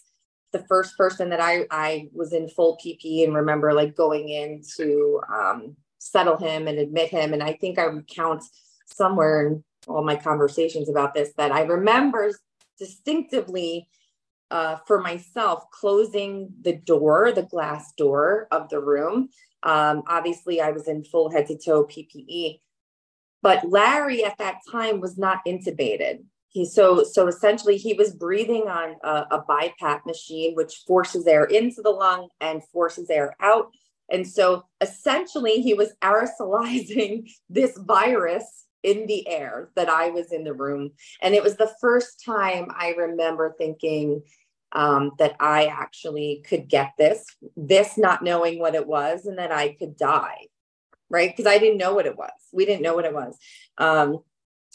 the 0.53 0.63
first 0.69 0.97
person 0.97 1.29
that 1.29 1.41
I 1.41 1.65
I 1.71 2.09
was 2.13 2.31
in 2.31 2.47
full 2.47 2.77
PP 2.77 3.23
and 3.23 3.35
remember 3.35 3.73
like 3.73 3.95
going 3.95 4.29
in 4.29 4.61
to 4.77 5.21
um, 5.33 5.75
settle 5.97 6.37
him 6.37 6.67
and 6.67 6.77
admit 6.77 7.09
him. 7.09 7.33
And 7.33 7.41
I 7.41 7.53
think 7.53 7.79
I 7.79 7.83
recount 7.83 8.43
somewhere 8.85 9.47
in 9.47 9.63
all 9.87 10.03
my 10.03 10.15
conversations 10.15 10.89
about 10.89 11.13
this 11.13 11.33
that 11.37 11.51
I 11.51 11.61
remember 11.63 12.31
distinctively 12.77 13.87
uh, 14.51 14.77
for 14.85 14.99
myself 14.99 15.71
closing 15.71 16.49
the 16.61 16.75
door, 16.75 17.31
the 17.31 17.43
glass 17.43 17.93
door 17.93 18.47
of 18.51 18.69
the 18.69 18.79
room. 18.79 19.29
Um, 19.63 20.03
obviously, 20.07 20.61
I 20.61 20.71
was 20.71 20.87
in 20.87 21.03
full 21.03 21.31
head 21.31 21.47
to 21.47 21.57
toe 21.57 21.85
PPE, 21.85 22.59
but 23.41 23.67
Larry 23.69 24.23
at 24.23 24.37
that 24.37 24.59
time 24.71 24.99
was 24.99 25.17
not 25.17 25.39
intubated. 25.47 26.23
He 26.49 26.65
so 26.65 27.03
so 27.03 27.27
essentially 27.27 27.77
he 27.77 27.93
was 27.93 28.13
breathing 28.13 28.67
on 28.67 28.95
a, 29.03 29.37
a 29.37 29.45
BiPAP 29.47 30.05
machine, 30.05 30.53
which 30.55 30.83
forces 30.85 31.25
air 31.25 31.45
into 31.45 31.81
the 31.81 31.91
lung 31.91 32.27
and 32.41 32.61
forces 32.73 33.09
air 33.09 33.35
out. 33.39 33.71
And 34.11 34.27
so 34.27 34.65
essentially, 34.81 35.61
he 35.61 35.73
was 35.73 35.93
aerosolizing 36.01 37.31
this 37.49 37.77
virus 37.77 38.65
in 38.83 39.05
the 39.05 39.27
air 39.27 39.69
that 39.75 39.89
I 39.89 40.09
was 40.09 40.31
in 40.31 40.43
the 40.43 40.53
room. 40.53 40.91
And 41.21 41.35
it 41.35 41.43
was 41.43 41.55
the 41.55 41.73
first 41.79 42.23
time 42.25 42.67
I 42.75 42.89
remember 42.97 43.55
thinking 43.57 44.23
um, 44.71 45.11
that 45.19 45.35
I 45.39 45.65
actually 45.65 46.43
could 46.47 46.67
get 46.67 46.93
this, 46.97 47.25
this 47.57 47.97
not 47.97 48.23
knowing 48.23 48.59
what 48.59 48.75
it 48.75 48.87
was, 48.87 49.25
and 49.25 49.37
that 49.37 49.51
I 49.51 49.73
could 49.73 49.97
die, 49.97 50.47
right? 51.09 51.29
Because 51.29 51.51
I 51.51 51.57
didn't 51.57 51.77
know 51.77 51.93
what 51.93 52.05
it 52.05 52.17
was. 52.17 52.31
We 52.51 52.65
didn't 52.65 52.83
know 52.83 52.95
what 52.95 53.05
it 53.05 53.13
was. 53.13 53.37
Um, 53.77 54.19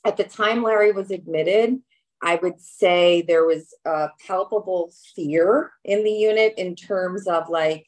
at 0.04 0.16
the 0.16 0.24
time 0.24 0.62
Larry 0.62 0.92
was 0.92 1.10
admitted, 1.10 1.78
I 2.22 2.36
would 2.36 2.60
say 2.60 3.22
there 3.22 3.44
was 3.44 3.74
a 3.84 4.08
palpable 4.26 4.92
fear 5.14 5.72
in 5.84 6.04
the 6.04 6.10
unit 6.10 6.54
in 6.56 6.74
terms 6.74 7.26
of 7.26 7.48
like, 7.48 7.86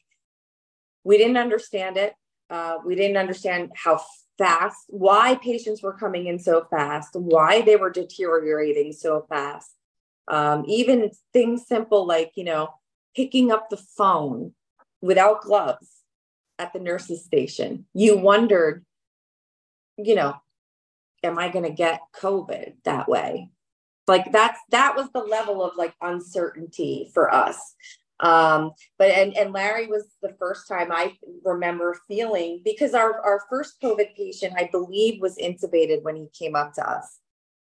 we 1.03 1.17
didn't 1.17 1.37
understand 1.37 1.97
it. 1.97 2.13
Uh, 2.49 2.77
we 2.85 2.95
didn't 2.95 3.17
understand 3.17 3.71
how 3.75 4.01
fast, 4.37 4.85
why 4.87 5.35
patients 5.35 5.83
were 5.83 5.93
coming 5.93 6.27
in 6.27 6.39
so 6.39 6.65
fast, 6.69 7.09
why 7.13 7.61
they 7.61 7.75
were 7.75 7.89
deteriorating 7.89 8.91
so 8.91 9.25
fast. 9.29 9.75
Um, 10.29 10.63
even 10.67 11.11
things 11.33 11.67
simple 11.67 12.05
like, 12.05 12.31
you 12.35 12.43
know, 12.43 12.69
picking 13.15 13.51
up 13.51 13.69
the 13.69 13.77
phone 13.77 14.53
without 15.01 15.41
gloves 15.41 15.87
at 16.57 16.73
the 16.73 16.79
nurse's 16.79 17.23
station. 17.23 17.85
You 17.93 18.17
wondered, 18.17 18.85
you 19.97 20.15
know, 20.15 20.35
am 21.23 21.39
I 21.39 21.49
going 21.49 21.65
to 21.65 21.71
get 21.71 22.01
COVID 22.21 22.73
that 22.83 23.07
way? 23.07 23.49
Like 24.07 24.31
that's 24.31 24.59
that 24.71 24.95
was 24.95 25.07
the 25.13 25.19
level 25.19 25.63
of 25.63 25.77
like 25.77 25.93
uncertainty 26.01 27.11
for 27.13 27.31
us. 27.33 27.75
Um, 28.19 28.71
but 28.97 29.11
and 29.11 29.37
and 29.37 29.53
Larry 29.53 29.87
was 29.87 30.05
the 30.21 30.35
first 30.39 30.67
time 30.67 30.91
I 30.91 31.15
remember 31.45 31.95
feeling 32.07 32.61
because 32.65 32.93
our 32.93 33.21
our 33.21 33.43
first 33.49 33.79
COVID 33.81 34.15
patient, 34.15 34.55
I 34.57 34.67
believe, 34.71 35.21
was 35.21 35.37
intubated 35.37 36.01
when 36.01 36.15
he 36.15 36.27
came 36.37 36.55
up 36.55 36.73
to 36.73 36.89
us. 36.89 37.19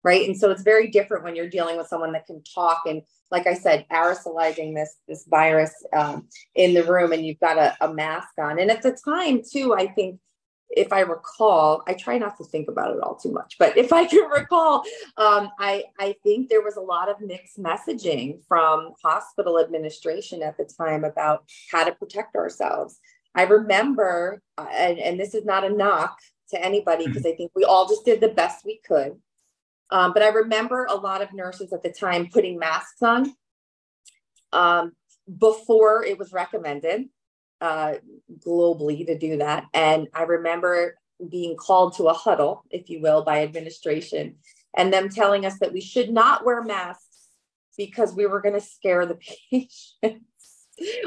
Right. 0.04 0.26
And 0.26 0.36
so 0.36 0.50
it's 0.50 0.62
very 0.62 0.88
different 0.88 1.22
when 1.22 1.36
you're 1.36 1.48
dealing 1.48 1.76
with 1.76 1.86
someone 1.86 2.12
that 2.12 2.26
can 2.26 2.42
talk 2.42 2.82
and 2.86 3.02
like 3.32 3.46
I 3.46 3.54
said, 3.54 3.86
aerosolizing 3.90 4.74
this 4.74 4.96
this 5.08 5.24
virus 5.24 5.72
um, 5.96 6.28
in 6.54 6.74
the 6.74 6.84
room 6.84 7.12
and 7.12 7.24
you've 7.24 7.40
got 7.40 7.56
a, 7.56 7.74
a 7.80 7.92
mask 7.92 8.28
on. 8.38 8.60
And 8.60 8.70
at 8.70 8.82
the 8.82 8.96
time, 9.04 9.40
too, 9.50 9.74
I 9.74 9.86
think 9.86 10.20
if 10.68 10.92
I 10.92 11.00
recall, 11.00 11.82
I 11.86 11.94
try 11.94 12.18
not 12.18 12.36
to 12.38 12.44
think 12.44 12.68
about 12.68 12.94
it 12.94 13.02
all 13.02 13.16
too 13.16 13.32
much, 13.32 13.56
but 13.58 13.76
if 13.76 13.92
I 13.92 14.06
can 14.06 14.28
recall, 14.30 14.84
um, 15.16 15.50
I, 15.58 15.84
I 15.98 16.14
think 16.22 16.48
there 16.48 16.62
was 16.62 16.76
a 16.76 16.80
lot 16.80 17.10
of 17.10 17.20
mixed 17.20 17.58
messaging 17.58 18.40
from 18.46 18.92
hospital 19.02 19.58
administration 19.58 20.42
at 20.42 20.56
the 20.56 20.64
time 20.64 21.04
about 21.04 21.44
how 21.70 21.84
to 21.84 21.92
protect 21.92 22.36
ourselves. 22.36 22.98
I 23.34 23.44
remember, 23.44 24.42
uh, 24.58 24.66
and, 24.72 24.98
and 24.98 25.20
this 25.20 25.34
is 25.34 25.44
not 25.44 25.64
a 25.64 25.74
knock 25.74 26.18
to 26.50 26.62
anybody 26.62 27.06
because 27.06 27.24
I 27.24 27.32
think 27.32 27.52
we 27.54 27.64
all 27.64 27.88
just 27.88 28.04
did 28.04 28.20
the 28.20 28.28
best 28.28 28.64
we 28.64 28.80
could. 28.86 29.18
Um, 29.92 30.14
but 30.14 30.22
I 30.22 30.28
remember 30.28 30.86
a 30.86 30.94
lot 30.94 31.20
of 31.20 31.34
nurses 31.34 31.72
at 31.72 31.82
the 31.82 31.92
time 31.92 32.28
putting 32.32 32.58
masks 32.58 33.02
on 33.02 33.34
um, 34.52 34.92
before 35.38 36.02
it 36.02 36.18
was 36.18 36.32
recommended 36.32 37.10
uh, 37.60 37.94
globally 38.44 39.06
to 39.06 39.18
do 39.18 39.36
that. 39.36 39.66
And 39.74 40.08
I 40.14 40.22
remember 40.22 40.96
being 41.30 41.56
called 41.56 41.94
to 41.96 42.04
a 42.04 42.14
huddle, 42.14 42.64
if 42.70 42.88
you 42.88 43.02
will, 43.02 43.22
by 43.22 43.42
administration 43.42 44.36
and 44.74 44.90
them 44.90 45.10
telling 45.10 45.44
us 45.44 45.58
that 45.58 45.74
we 45.74 45.82
should 45.82 46.10
not 46.10 46.44
wear 46.44 46.62
masks 46.62 47.28
because 47.76 48.14
we 48.14 48.26
were 48.26 48.40
going 48.40 48.54
to 48.54 48.66
scare 48.66 49.04
the 49.04 49.18
patients. 49.50 50.24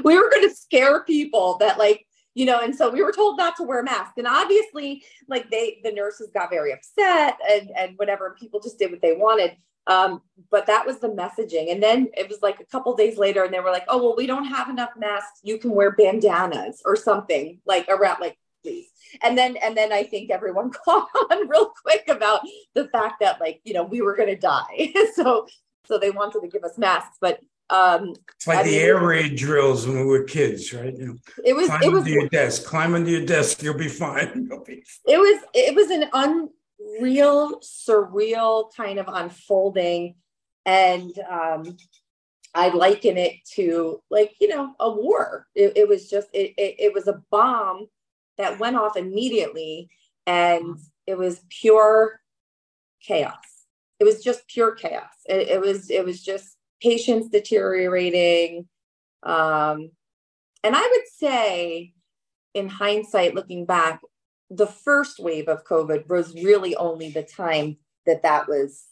we 0.04 0.16
were 0.16 0.30
going 0.30 0.48
to 0.48 0.56
scare 0.56 1.04
people 1.04 1.58
that, 1.58 1.80
like, 1.80 2.05
you 2.36 2.46
know, 2.46 2.60
and 2.60 2.76
so 2.76 2.90
we 2.90 3.02
were 3.02 3.14
told 3.14 3.38
not 3.38 3.56
to 3.56 3.64
wear 3.64 3.82
masks. 3.82 4.18
And 4.18 4.28
obviously, 4.28 5.04
like, 5.28 5.50
they, 5.50 5.80
the 5.84 5.92
nurses 5.92 6.30
got 6.34 6.50
very 6.50 6.74
upset 6.74 7.38
and, 7.50 7.72
and 7.76 7.98
whatever, 7.98 8.36
people 8.38 8.60
just 8.60 8.78
did 8.78 8.92
what 8.92 9.02
they 9.02 9.14
wanted. 9.14 9.56
Um, 9.88 10.22
but 10.52 10.66
that 10.66 10.86
was 10.86 11.00
the 11.00 11.08
messaging. 11.10 11.72
And 11.72 11.82
then 11.82 12.10
it 12.18 12.28
was 12.28 12.42
like 12.42 12.60
a 12.60 12.66
couple 12.66 12.94
days 12.96 13.18
later, 13.18 13.44
and 13.44 13.54
they 13.54 13.60
were 13.60 13.72
like, 13.72 13.86
oh, 13.88 13.98
well, 13.98 14.16
we 14.18 14.28
don't 14.28 14.46
have 14.46 14.70
enough 14.70 14.92
masks. 14.98 15.40
You 15.44 15.58
can 15.58 15.72
wear 15.72 15.92
bandanas 15.92 16.82
or 16.86 16.96
something 16.96 17.60
like 17.66 17.88
around, 17.88 18.20
like, 18.20 18.38
please. 18.64 18.88
And 19.22 19.38
then, 19.38 19.56
and 19.58 19.78
then 19.78 19.94
I 19.94 20.04
think 20.04 20.30
everyone 20.30 20.72
caught 20.86 21.08
on 21.32 21.48
real 21.48 21.72
quick 21.84 22.06
about 22.10 22.42
the 22.74 22.90
fact 22.90 23.22
that, 23.22 23.40
like, 23.40 23.62
you 23.64 23.74
know, 23.74 23.84
we 23.84 24.02
were 24.02 24.16
going 24.16 24.30
to 24.30 24.36
die. 24.36 24.94
so, 25.14 25.48
so 25.86 25.98
they 25.98 26.12
wanted 26.12 26.42
to 26.42 26.50
give 26.50 26.64
us 26.64 26.78
masks. 26.78 27.18
But 27.22 27.40
um 27.70 28.14
it's 28.36 28.48
like 28.48 28.60
I 28.60 28.64
the 28.64 28.72
mean, 28.72 28.82
air 28.82 29.00
raid 29.00 29.36
drills 29.36 29.88
when 29.88 30.00
we 30.00 30.06
were 30.06 30.24
kids 30.24 30.72
right? 30.74 30.96
You 30.96 31.08
know, 31.08 31.16
it 31.44 31.56
was 31.56 31.68
climb 31.68 31.84
it 31.84 31.92
was 31.92 32.00
under 32.02 32.12
your 32.12 32.30
desk 32.30 32.66
climb 32.66 32.94
under 32.96 33.10
your 33.10 33.26
desk 33.26 33.64
you'll 33.64 33.74
be 33.78 33.88
fine 33.88 34.48
you'll 34.50 34.64
be 34.64 34.84
fine. 34.84 35.16
it 35.16 35.18
was 35.18 35.44
it 35.54 35.76
was 35.76 35.90
an 35.90 36.06
unreal 37.00 37.60
surreal 37.62 38.72
kind 38.76 39.00
of 39.00 39.08
unfolding 39.08 40.16
and 40.66 41.12
um 41.30 41.76
i 42.54 42.70
liken 42.70 43.18
it 43.18 43.34
to 43.54 44.02
like 44.10 44.34
you 44.40 44.48
know 44.48 44.74
a 44.80 44.90
war. 44.90 45.48
It, 45.56 45.74
it 45.76 45.88
was 45.88 46.10
just 46.10 46.30
it, 46.34 46.54
it, 46.58 46.76
it 46.80 46.94
was 46.94 47.08
a 47.08 47.22
bomb 47.32 47.88
that 48.38 48.60
went 48.60 48.76
off 48.76 48.98
immediately 48.98 49.90
and 50.26 50.78
it 51.08 51.18
was 51.18 51.42
pure 51.50 52.20
chaos. 53.02 53.36
It 54.00 54.04
was 54.04 54.24
just 54.24 54.48
pure 54.48 54.74
chaos. 54.74 55.14
It, 55.26 55.48
it 55.50 55.62
was 55.62 55.90
it 55.90 56.04
was 56.04 56.22
just 56.22 56.55
patients 56.82 57.30
deteriorating 57.30 58.68
um 59.24 59.90
and 60.64 60.76
i 60.76 60.82
would 60.82 61.08
say 61.18 61.94
in 62.54 62.70
hindsight 62.70 63.36
looking 63.36 63.66
back 63.66 64.02
the 64.50 64.68
first 64.68 65.20
wave 65.20 65.48
of 65.48 65.66
COVID 65.66 66.08
was 66.08 66.34
really 66.36 66.76
only 66.76 67.10
the 67.10 67.24
time 67.24 67.78
that 68.06 68.24
that 68.24 68.48
was 68.48 68.86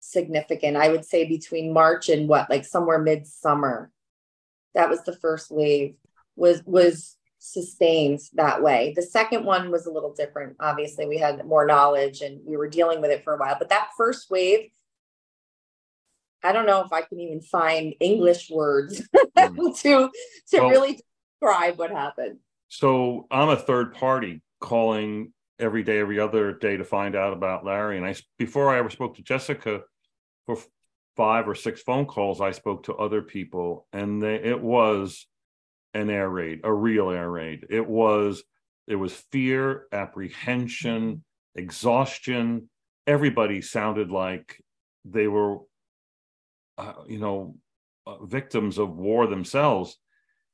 significant. 0.00 0.76
I 0.76 0.88
would 0.88 1.04
say 1.04 1.26
between 1.26 1.72
March 1.72 2.08
and 2.08 2.28
what, 2.28 2.50
like 2.50 2.64
somewhere 2.64 2.98
midsummer, 2.98 3.90
that 4.74 4.90
was 4.90 5.02
the 5.02 5.16
first 5.16 5.50
wave 5.50 5.94
was 6.36 6.62
was 6.64 7.16
sustained 7.38 8.20
that 8.34 8.62
way. 8.62 8.92
The 8.94 9.02
second 9.02 9.44
one 9.44 9.70
was 9.70 9.86
a 9.86 9.92
little 9.92 10.12
different. 10.12 10.56
Obviously, 10.60 11.06
we 11.06 11.18
had 11.18 11.44
more 11.46 11.66
knowledge 11.66 12.20
and 12.20 12.40
we 12.44 12.56
were 12.56 12.68
dealing 12.68 13.00
with 13.00 13.10
it 13.10 13.24
for 13.24 13.34
a 13.34 13.38
while. 13.38 13.56
But 13.58 13.68
that 13.70 13.90
first 13.96 14.30
wave, 14.30 14.70
I 16.42 16.52
don't 16.52 16.66
know 16.66 16.82
if 16.82 16.92
I 16.92 17.02
can 17.02 17.20
even 17.20 17.40
find 17.40 17.94
English 18.00 18.50
words 18.50 19.06
mm. 19.36 19.80
to 19.80 20.10
to 20.48 20.58
well, 20.60 20.68
really 20.68 21.00
describe 21.40 21.78
what 21.78 21.90
happened. 21.90 22.38
So 22.68 23.26
I'm 23.30 23.48
a 23.48 23.56
third 23.56 23.94
party 23.94 24.42
calling 24.60 25.32
every 25.58 25.82
day, 25.82 25.98
every 25.98 26.18
other 26.18 26.52
day 26.52 26.76
to 26.76 26.84
find 26.84 27.14
out 27.14 27.32
about 27.32 27.64
Larry. 27.64 27.96
And 27.96 28.06
I, 28.06 28.14
before 28.38 28.74
I 28.74 28.78
ever 28.78 28.90
spoke 28.90 29.16
to 29.16 29.22
Jessica, 29.22 29.82
for 30.46 30.56
five 31.16 31.48
or 31.48 31.54
six 31.54 31.82
phone 31.82 32.06
calls, 32.06 32.40
I 32.40 32.50
spoke 32.52 32.84
to 32.84 32.94
other 32.94 33.22
people, 33.22 33.86
and 33.92 34.22
they, 34.22 34.36
it 34.36 34.60
was 34.60 35.26
an 35.94 36.10
air 36.10 36.28
raid, 36.28 36.60
a 36.64 36.72
real 36.72 37.10
air 37.10 37.30
raid. 37.30 37.66
It 37.70 37.86
was 37.86 38.42
it 38.86 38.96
was 38.96 39.12
fear, 39.30 39.86
apprehension, 39.92 41.24
exhaustion. 41.54 42.68
Everybody 43.06 43.62
sounded 43.62 44.10
like 44.10 44.62
they 45.04 45.28
were, 45.28 45.58
uh, 46.78 46.94
you 47.06 47.18
know, 47.18 47.56
uh, 48.06 48.24
victims 48.24 48.78
of 48.78 48.96
war 48.96 49.26
themselves, 49.26 49.98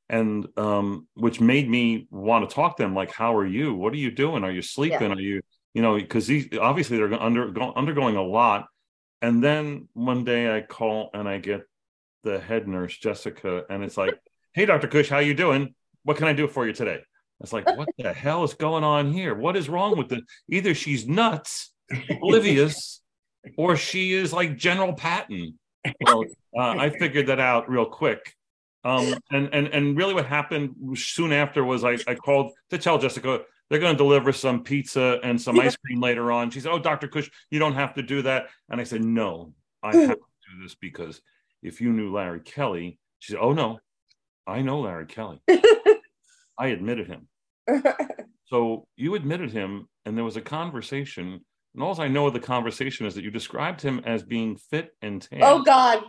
and 0.09 0.47
um, 0.57 1.07
which 1.15 1.41
made 1.41 1.69
me 1.69 2.07
want 2.11 2.49
to 2.49 2.55
talk 2.55 2.77
to 2.77 2.83
them. 2.83 2.95
Like, 2.95 3.13
how 3.13 3.37
are 3.37 3.47
you? 3.47 3.75
What 3.75 3.93
are 3.93 3.97
you 3.97 4.11
doing? 4.11 4.45
Are 4.45 4.51
you 4.51 4.63
sleeping? 4.63 5.11
Yeah. 5.11 5.17
Are 5.17 5.21
you, 5.21 5.43
you 5.75 5.83
know, 5.83 5.97
because 5.97 6.27
these 6.27 6.49
obviously 6.59 6.97
they're 6.97 7.13
under, 7.15 7.53
undergoing 7.77 8.17
a 8.17 8.23
lot. 8.23 8.67
And 9.21 9.43
then 9.43 9.89
one 9.95 10.25
day 10.25 10.55
I 10.55 10.61
call 10.61 11.11
and 11.13 11.29
I 11.29 11.39
get 11.39 11.63
the 12.23 12.39
head 12.39 12.69
nurse 12.69 12.97
Jessica, 12.97 13.65
and 13.69 13.83
it's 13.83 13.97
like, 13.97 14.15
"Hey, 14.55 14.67
Doctor 14.67 14.89
Cush, 14.89 15.09
how 15.09 15.17
are 15.17 15.23
you 15.23 15.35
doing? 15.35 15.75
What 16.05 16.17
can 16.17 16.29
I 16.29 16.33
do 16.33 16.47
for 16.47 16.67
you 16.67 16.73
today?" 16.73 17.01
It's 17.41 17.53
like, 17.53 17.67
what 17.77 17.89
the 17.97 18.13
hell 18.13 18.45
is 18.45 18.55
going 18.55 18.85
on 18.85 19.13
here? 19.13 19.35
What 19.35 19.57
is 19.57 19.69
wrong 19.69 19.97
with 19.97 20.09
the 20.09 20.23
Either 20.51 20.75
she's 20.75 21.07
nuts, 21.07 21.73
oblivious, 22.11 23.01
or 23.57 23.77
she 23.77 24.13
is 24.13 24.33
like 24.33 24.57
General 24.57 24.93
Patton. 24.93 25.59
Well, 26.01 26.25
uh, 26.57 26.77
I 26.79 26.91
figured 26.91 27.29
that 27.29 27.41
out 27.41 27.71
real 27.71 27.87
quick. 27.87 28.35
Um, 28.85 29.15
and 29.31 29.49
and 29.53 29.69
and 29.69 29.97
really, 29.97 30.15
what 30.15 30.27
happened 30.27 30.75
soon 30.95 31.33
after 31.33 31.65
was 31.65 31.85
I, 31.85 31.99
I 32.07 32.15
called 32.15 32.53
to 32.71 32.79
tell 32.79 32.99
Jessica 32.99 33.41
they're 33.69 33.81
going 33.81 33.95
to 33.95 33.99
deliver 33.99 34.33
some 34.33 34.63
pizza 34.63 35.19
and 35.23 35.41
some 35.41 35.59
ice 35.61 35.77
cream 35.77 36.01
later 36.01 36.33
on. 36.33 36.51
She 36.51 36.61
said, 36.61 36.73
"Oh, 36.73 36.79
Doctor 36.79 37.09
Cush, 37.09 37.31
you 37.51 37.59
don't 37.59 37.75
have 37.75 37.95
to 37.95 38.03
do 38.03 38.23
that." 38.23 38.47
And 38.69 38.81
I 38.81 38.85
said, 38.85 39.05
"No, 39.05 39.53
I 39.83 39.95
have 39.97 40.11
to 40.11 40.17
do 40.17 40.63
this 40.63 40.75
because 40.75 41.21
if 41.63 41.81
you 41.81 41.93
knew 41.93 42.13
Larry 42.13 42.41
Kelly," 42.41 42.99
she 43.19 43.33
said, 43.33 43.41
"Oh 43.41 43.53
no, 43.53 43.79
I 44.47 44.63
know 44.63 44.81
Larry 44.81 45.07
Kelly." 45.07 45.41
I 46.59 46.69
admitted 46.69 47.09
him. 47.09 47.29
so 48.47 48.87
you 48.97 49.15
admitted 49.15 49.51
him, 49.53 49.89
and 50.07 50.17
there 50.17 50.25
was 50.25 50.37
a 50.37 50.43
conversation. 50.43 51.45
And 51.79 51.85
all 51.85 52.01
I 52.01 52.09
know 52.09 52.27
of 52.27 52.33
the 52.33 52.41
conversation 52.41 53.07
is 53.07 53.15
that 53.15 53.23
you 53.23 53.31
described 53.31 53.81
him 53.81 54.03
as 54.05 54.25
being 54.25 54.57
fit 54.57 54.97
and 55.01 55.23
tan. 55.23 55.45
Oh 55.45 55.63
God, 55.63 56.03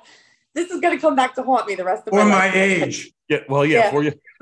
this 0.56 0.72
is 0.72 0.82
going 0.82 0.98
to 0.98 1.00
come 1.00 1.16
back 1.16 1.36
to 1.36 1.44
haunt 1.44 1.68
me 1.68 1.76
the 1.76 1.84
rest 1.84 2.08
of 2.08 2.14
my, 2.16 2.24
my 2.24 2.52
age. 2.52 3.12
Yeah, 3.30 3.42
well, 3.48 3.64
yeah, 3.64 3.78
yeah. 3.78 3.92
for 3.92 4.02
you. 4.02 4.12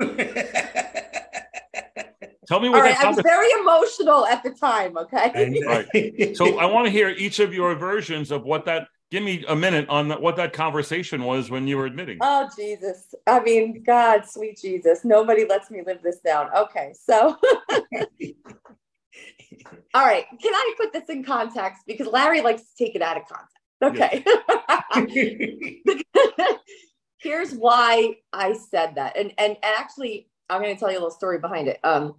Tell 2.46 2.60
me 2.60 2.70
what 2.70 2.76
All 2.76 2.80
right, 2.80 2.98
I 2.98 3.10
was 3.10 3.20
very 3.22 3.50
emotional 3.60 4.24
at 4.24 4.42
the 4.42 4.52
time. 4.52 4.96
Okay. 4.96 5.60
right. 5.66 6.34
So 6.34 6.58
I 6.58 6.64
want 6.64 6.86
to 6.86 6.90
hear 6.90 7.10
each 7.10 7.40
of 7.40 7.52
your 7.52 7.74
versions 7.74 8.30
of 8.30 8.44
what 8.44 8.64
that 8.64 8.88
give 9.10 9.22
me 9.22 9.44
a 9.48 9.54
minute 9.54 9.86
on 9.90 10.08
that, 10.08 10.22
what 10.22 10.36
that 10.36 10.54
conversation 10.54 11.24
was 11.24 11.50
when 11.50 11.68
you 11.68 11.76
were 11.76 11.84
admitting. 11.84 12.16
Oh 12.22 12.48
Jesus! 12.56 13.14
I 13.26 13.40
mean, 13.40 13.82
God, 13.82 14.22
sweet 14.26 14.58
Jesus, 14.62 15.04
nobody 15.04 15.44
lets 15.44 15.70
me 15.70 15.82
live 15.86 16.00
this 16.02 16.20
down. 16.20 16.48
Okay, 16.56 16.94
so. 16.98 17.36
All 19.94 20.04
right, 20.04 20.24
can 20.40 20.54
I 20.54 20.74
put 20.76 20.92
this 20.92 21.08
in 21.08 21.24
context 21.24 21.82
because 21.86 22.06
Larry 22.06 22.40
likes 22.40 22.62
to 22.62 22.84
take 22.84 22.94
it 22.94 23.02
out 23.02 23.16
of 23.16 23.22
context. 23.28 23.54
Okay. 23.82 24.24
Here's 27.20 27.52
why 27.52 28.16
I 28.32 28.52
said 28.52 28.94
that, 28.96 29.16
and 29.16 29.32
and 29.38 29.56
actually, 29.62 30.28
I'm 30.48 30.62
going 30.62 30.74
to 30.74 30.78
tell 30.78 30.90
you 30.90 30.98
a 30.98 31.00
little 31.00 31.10
story 31.10 31.38
behind 31.38 31.68
it. 31.68 31.80
Um, 31.82 32.14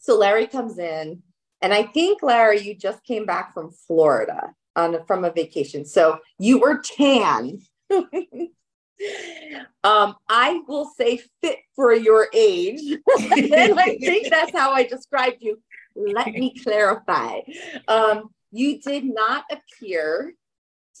so 0.00 0.18
Larry 0.18 0.46
comes 0.46 0.78
in, 0.78 1.22
and 1.60 1.72
I 1.72 1.84
think 1.84 2.22
Larry, 2.22 2.60
you 2.60 2.74
just 2.74 3.04
came 3.04 3.24
back 3.24 3.54
from 3.54 3.70
Florida 3.70 4.54
on 4.76 5.04
from 5.06 5.24
a 5.24 5.30
vacation. 5.30 5.84
So 5.84 6.18
you 6.38 6.58
were 6.58 6.82
tan. 6.82 7.60
um, 9.84 10.16
I 10.28 10.60
will 10.66 10.90
say 10.96 11.20
fit 11.40 11.58
for 11.74 11.92
your 11.92 12.28
age. 12.32 12.80
and 13.20 13.78
I 13.78 13.96
think 14.00 14.28
that's 14.30 14.52
how 14.52 14.72
I 14.72 14.84
described 14.84 15.38
you. 15.40 15.60
Let 15.94 16.32
me 16.32 16.54
clarify. 16.58 17.40
Um, 17.88 18.30
you 18.50 18.80
did 18.80 19.04
not 19.04 19.44
appear 19.50 20.34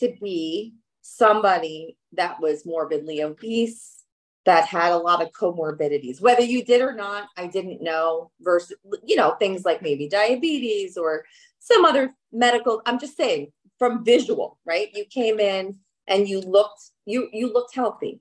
to 0.00 0.14
be 0.20 0.74
somebody 1.02 1.96
that 2.12 2.40
was 2.40 2.66
morbidly 2.66 3.22
obese, 3.22 4.02
that 4.44 4.66
had 4.66 4.92
a 4.92 4.98
lot 4.98 5.22
of 5.22 5.32
comorbidities. 5.32 6.20
Whether 6.20 6.42
you 6.42 6.64
did 6.64 6.80
or 6.80 6.92
not, 6.92 7.28
I 7.36 7.46
didn't 7.46 7.82
know, 7.82 8.30
versus, 8.40 8.76
you 9.04 9.16
know, 9.16 9.32
things 9.32 9.64
like 9.64 9.82
maybe 9.82 10.08
diabetes 10.08 10.96
or 10.96 11.24
some 11.58 11.84
other 11.84 12.14
medical. 12.32 12.82
I'm 12.86 12.98
just 12.98 13.16
saying, 13.16 13.52
from 13.78 14.04
visual, 14.04 14.58
right? 14.64 14.88
You 14.94 15.04
came 15.04 15.40
in 15.40 15.76
and 16.06 16.28
you 16.28 16.40
looked 16.40 16.90
you 17.04 17.28
you 17.32 17.52
looked 17.52 17.74
healthy, 17.74 18.20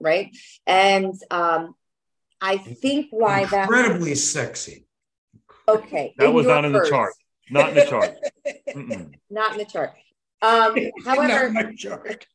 right? 0.00 0.34
And 0.66 1.14
um, 1.30 1.74
I 2.40 2.58
think 2.58 3.08
why 3.10 3.42
incredibly 3.42 3.50
that 3.50 3.68
incredibly 3.68 4.14
sexy. 4.14 4.85
Okay, 5.68 6.14
that 6.18 6.32
was 6.32 6.46
not 6.46 6.64
in 6.64 6.72
the 6.72 6.86
chart. 6.88 7.12
Not 7.50 7.70
in 7.70 7.74
the 7.76 7.86
chart. 7.86 8.16
not 9.30 9.52
in 9.52 9.58
the 9.58 9.64
chart. 9.64 9.94
Um, 10.42 10.76
however, 11.04 11.72
chart. 11.76 12.26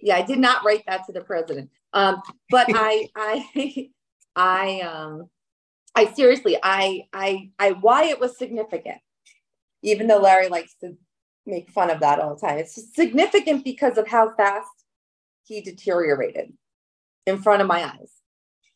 yeah, 0.00 0.16
I 0.16 0.22
did 0.22 0.38
not 0.38 0.64
write 0.64 0.84
that 0.86 1.04
to 1.06 1.12
the 1.12 1.20
president. 1.20 1.70
Um, 1.92 2.22
but 2.50 2.66
I, 2.70 3.08
I, 3.14 3.90
I, 4.36 4.80
um, 4.80 5.28
I 5.94 6.12
seriously, 6.12 6.56
I, 6.62 7.02
I, 7.12 7.50
I, 7.58 7.72
why 7.72 8.04
it 8.04 8.18
was 8.18 8.38
significant, 8.38 8.98
even 9.82 10.06
though 10.06 10.18
Larry 10.18 10.48
likes 10.48 10.74
to 10.80 10.96
make 11.44 11.70
fun 11.70 11.90
of 11.90 12.00
that 12.00 12.18
all 12.18 12.34
the 12.34 12.46
time. 12.46 12.58
It's 12.58 12.94
significant 12.94 13.64
because 13.64 13.98
of 13.98 14.08
how 14.08 14.34
fast 14.34 14.70
he 15.44 15.60
deteriorated 15.60 16.52
in 17.26 17.42
front 17.42 17.60
of 17.60 17.68
my 17.68 17.84
eyes 17.84 18.21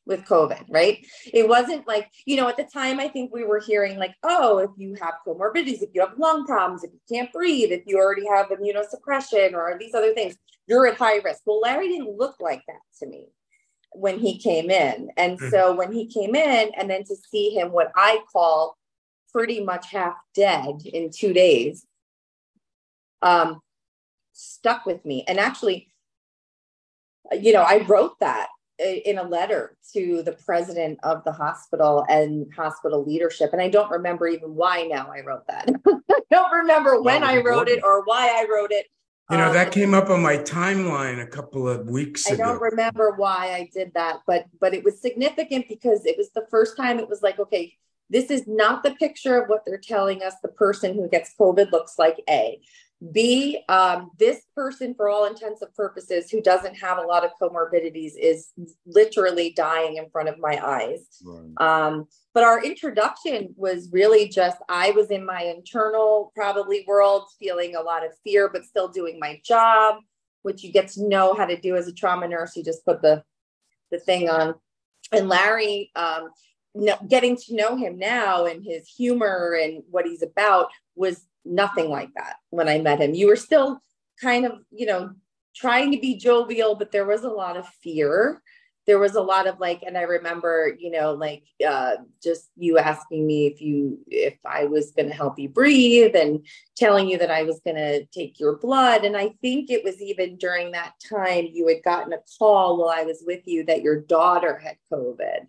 with 0.07 0.25
COVID, 0.25 0.67
right? 0.69 1.05
It 1.33 1.49
wasn't 1.49 1.87
like, 1.87 2.11
you 2.25 2.37
know, 2.37 2.49
at 2.49 2.57
the 2.57 2.65
time, 2.65 3.01
I 3.01 3.09
think 3.09 3.35
we 3.35 3.45
were 3.45 3.59
hearing 3.59 3.99
like, 3.99 4.15
oh, 4.23 4.59
if 4.59 4.71
you 4.77 4.95
have 5.01 5.15
comorbidities, 5.27 5.83
if 5.83 5.91
you 5.95 6.01
have 6.01 6.19
lung 6.19 6.47
problems, 6.47 6.85
if 6.85 6.93
you 6.93 7.01
can't 7.17 7.33
breathe, 7.33 7.73
if 7.73 7.83
you 7.87 7.99
already 7.99 8.27
have 8.29 8.47
immunosuppression 8.47 9.53
or 9.53 9.77
these 9.79 9.95
other 9.95 10.15
things, 10.15 10.37
you're 10.69 10.87
at 10.87 10.97
high 10.97 11.17
risk. 11.17 11.43
Well, 11.45 11.61
Larry 11.61 11.89
didn't 11.89 12.17
look 12.17 12.37
like 12.41 12.63
that 12.69 12.81
to 13.01 13.07
me 13.07 13.27
when 13.93 14.19
he 14.19 14.39
came 14.39 14.71
in. 14.71 15.11
And 15.17 15.39
mm-hmm. 15.39 15.51
so 15.51 15.75
when 15.75 15.93
he 15.93 16.07
came 16.07 16.35
in, 16.35 16.71
and 16.77 16.89
then 16.89 17.05
to 17.05 17.17
see 17.17 17.51
him, 17.51 17.73
what 17.73 17.91
I 17.97 18.21
call 18.33 18.77
pretty 19.33 19.63
much 19.63 19.91
half 19.91 20.15
dead 20.35 20.83
in 20.85 21.11
two 21.11 21.33
days, 21.33 21.85
um, 23.23 23.61
stuck 24.33 24.87
with 24.87 25.05
me. 25.05 25.25
And 25.27 25.39
actually, 25.41 25.91
you 27.33 27.53
know, 27.53 27.63
I 27.63 27.85
wrote 27.89 28.21
that 28.21 28.49
in 28.79 29.19
a 29.19 29.23
letter 29.23 29.77
to 29.95 30.23
the 30.23 30.33
president 30.33 30.99
of 31.03 31.25
the 31.25 31.33
hospital 31.33 32.05
and 32.09 32.47
hospital 32.55 33.05
leadership. 33.05 33.53
And 33.53 33.63
I 33.63 33.69
don't 33.69 33.91
remember 33.91 34.29
even 34.29 34.55
why 34.55 34.83
now 34.83 35.11
I 35.11 35.23
wrote 35.23 35.47
that. 35.49 35.71
I 35.87 36.21
don't 36.31 36.53
remember 36.53 37.01
when 37.01 37.25
I 37.25 37.39
wrote 37.39 37.69
it 37.69 37.83
or 37.83 38.05
why 38.05 38.29
I 38.29 38.47
wrote 38.51 38.73
it. 38.73 38.87
You 39.31 39.39
know, 39.39 39.49
um, 39.49 39.55
that 39.55 39.73
came 39.73 39.93
up 39.93 40.09
on 40.09 40.23
my 40.23 40.37
timeline 40.37 41.21
a 41.21 41.27
couple 41.27 41.69
of 41.69 41.89
weeks 41.89 42.31
I 42.31 42.35
ago. 42.35 42.45
I 42.45 42.47
don't 42.47 42.63
remember 42.63 43.15
why 43.17 43.55
I 43.55 43.69
did 43.75 43.93
that, 43.95 44.21
but 44.25 44.47
but 44.61 44.73
it 44.73 44.85
was 44.85 45.01
significant 45.01 45.67
because 45.69 46.07
it 46.07 46.17
was 46.17 46.31
the 46.31 46.47
first 46.49 46.77
time 46.77 47.01
it 47.01 47.09
was 47.09 47.23
like, 47.23 47.41
okay, 47.41 47.75
this 48.09 48.31
is 48.31 48.47
not 48.47 48.85
the 48.85 48.95
picture 48.95 49.41
of 49.41 49.49
what 49.49 49.65
they're 49.67 49.79
telling 49.79 50.23
us 50.23 50.35
the 50.43 50.49
person 50.49 50.95
who 50.95 51.09
gets 51.09 51.35
COVID 51.39 51.73
looks 51.73 51.99
like 51.99 52.23
A. 52.29 52.61
B, 53.13 53.63
um, 53.69 54.11
this 54.19 54.43
person, 54.55 54.95
for 54.95 55.09
all 55.09 55.27
intents 55.27 55.61
and 55.61 55.75
purposes, 55.75 56.31
who 56.31 56.41
doesn't 56.41 56.75
have 56.77 56.97
a 56.97 57.03
lot 57.03 57.25
of 57.25 57.31
comorbidities, 57.41 58.13
is 58.19 58.53
literally 58.87 59.53
dying 59.55 59.97
in 59.97 60.09
front 60.09 60.31
of 60.31 60.39
my 60.39 60.59
eyes. 60.65 61.07
Right. 61.23 61.53
Um, 61.59 62.07
but 62.33 62.43
our 62.43 62.63
introduction 62.65 63.55
was 63.57 63.91
really 63.93 64.29
just 64.29 64.57
I 64.69 64.93
was 64.93 65.11
in 65.11 65.27
my 65.27 65.43
internal, 65.43 66.33
probably 66.35 66.85
world, 66.87 67.25
feeling 67.39 67.77
a 67.77 67.83
lot 67.83 68.05
of 68.05 68.13
fear, 68.25 68.49
but 68.49 68.65
still 68.65 68.89
doing 68.89 69.19
my 69.21 69.41
job, 69.45 69.97
which 70.43 70.63
you 70.63 70.73
get 70.73 70.89
to 70.93 71.07
know 71.07 71.35
how 71.35 71.45
to 71.45 71.61
do 71.61 71.77
as 71.77 71.89
a 71.89 71.93
trauma 71.93 72.27
nurse. 72.27 72.57
You 72.57 72.65
just 72.65 72.85
put 72.87 73.03
the 73.03 73.23
the 73.91 73.99
thing 73.99 74.31
on. 74.31 74.55
And 75.13 75.29
Larry, 75.29 75.93
um, 75.95 76.31
getting 77.09 77.37
to 77.37 77.55
know 77.55 77.77
him 77.77 77.99
now 77.99 78.47
and 78.47 78.65
his 78.65 78.89
humor 78.89 79.59
and 79.61 79.83
what 79.91 80.07
he's 80.07 80.23
about 80.23 80.71
was 80.95 81.27
nothing 81.47 81.89
like 81.89 82.11
that 82.15 82.37
when 82.51 82.69
I 82.69 82.79
met 82.81 83.01
him. 83.01 83.15
You 83.15 83.29
were 83.29 83.37
still 83.37 83.81
kind 84.21 84.45
of, 84.45 84.61
you 84.71 84.87
know, 84.87 85.11
trying 85.55 85.93
to 85.93 85.99
be 85.99 86.17
jovial, 86.17 86.75
but 86.75 86.93
there 86.93 87.07
was 87.07 87.23
a 87.23 87.31
lot 87.31 87.57
of 87.57 87.67
fear. 87.83 88.43
There 88.87 88.99
was 89.01 89.17
a 89.17 89.21
lot 89.21 89.49
of 89.49 89.59
like, 89.59 89.83
and 89.85 89.99
I 89.99 90.03
remember, 90.03 90.77
you 90.79 90.91
know, 90.93 91.13
like 91.15 91.43
uh, 91.67 91.97
just 92.23 92.51
you 92.57 92.79
asking 92.79 93.27
me 93.27 93.47
if 93.47 93.61
you, 93.61 93.99
if 94.07 94.37
I 94.45 94.67
was 94.67 94.93
going 94.93 95.09
to 95.09 95.15
help 95.15 95.39
you 95.41 95.49
breathe 95.49 96.15
and 96.15 96.47
telling 96.77 97.09
you 97.09 97.19
that 97.19 97.31
I 97.31 97.43
was 97.43 97.61
going 97.65 97.77
to 97.77 98.05
take 98.07 98.39
your 98.39 98.59
blood. 98.59 99.05
And 99.05 99.17
I 99.17 99.31
think 99.41 99.71
it 99.71 99.83
was 99.83 100.01
even 100.01 100.37
during 100.37 100.71
that 100.73 100.93
time 101.09 101.49
you 101.51 101.67
had 101.67 101.83
gotten 101.83 102.13
a 102.13 102.19
call 102.39 102.79
while 102.79 102.91
I 102.91 103.03
was 103.03 103.25
with 103.27 103.43
you 103.47 103.65
that 103.65 103.83
your 103.83 104.01
daughter 104.01 104.57
had 104.57 104.77
COVID 104.93 105.49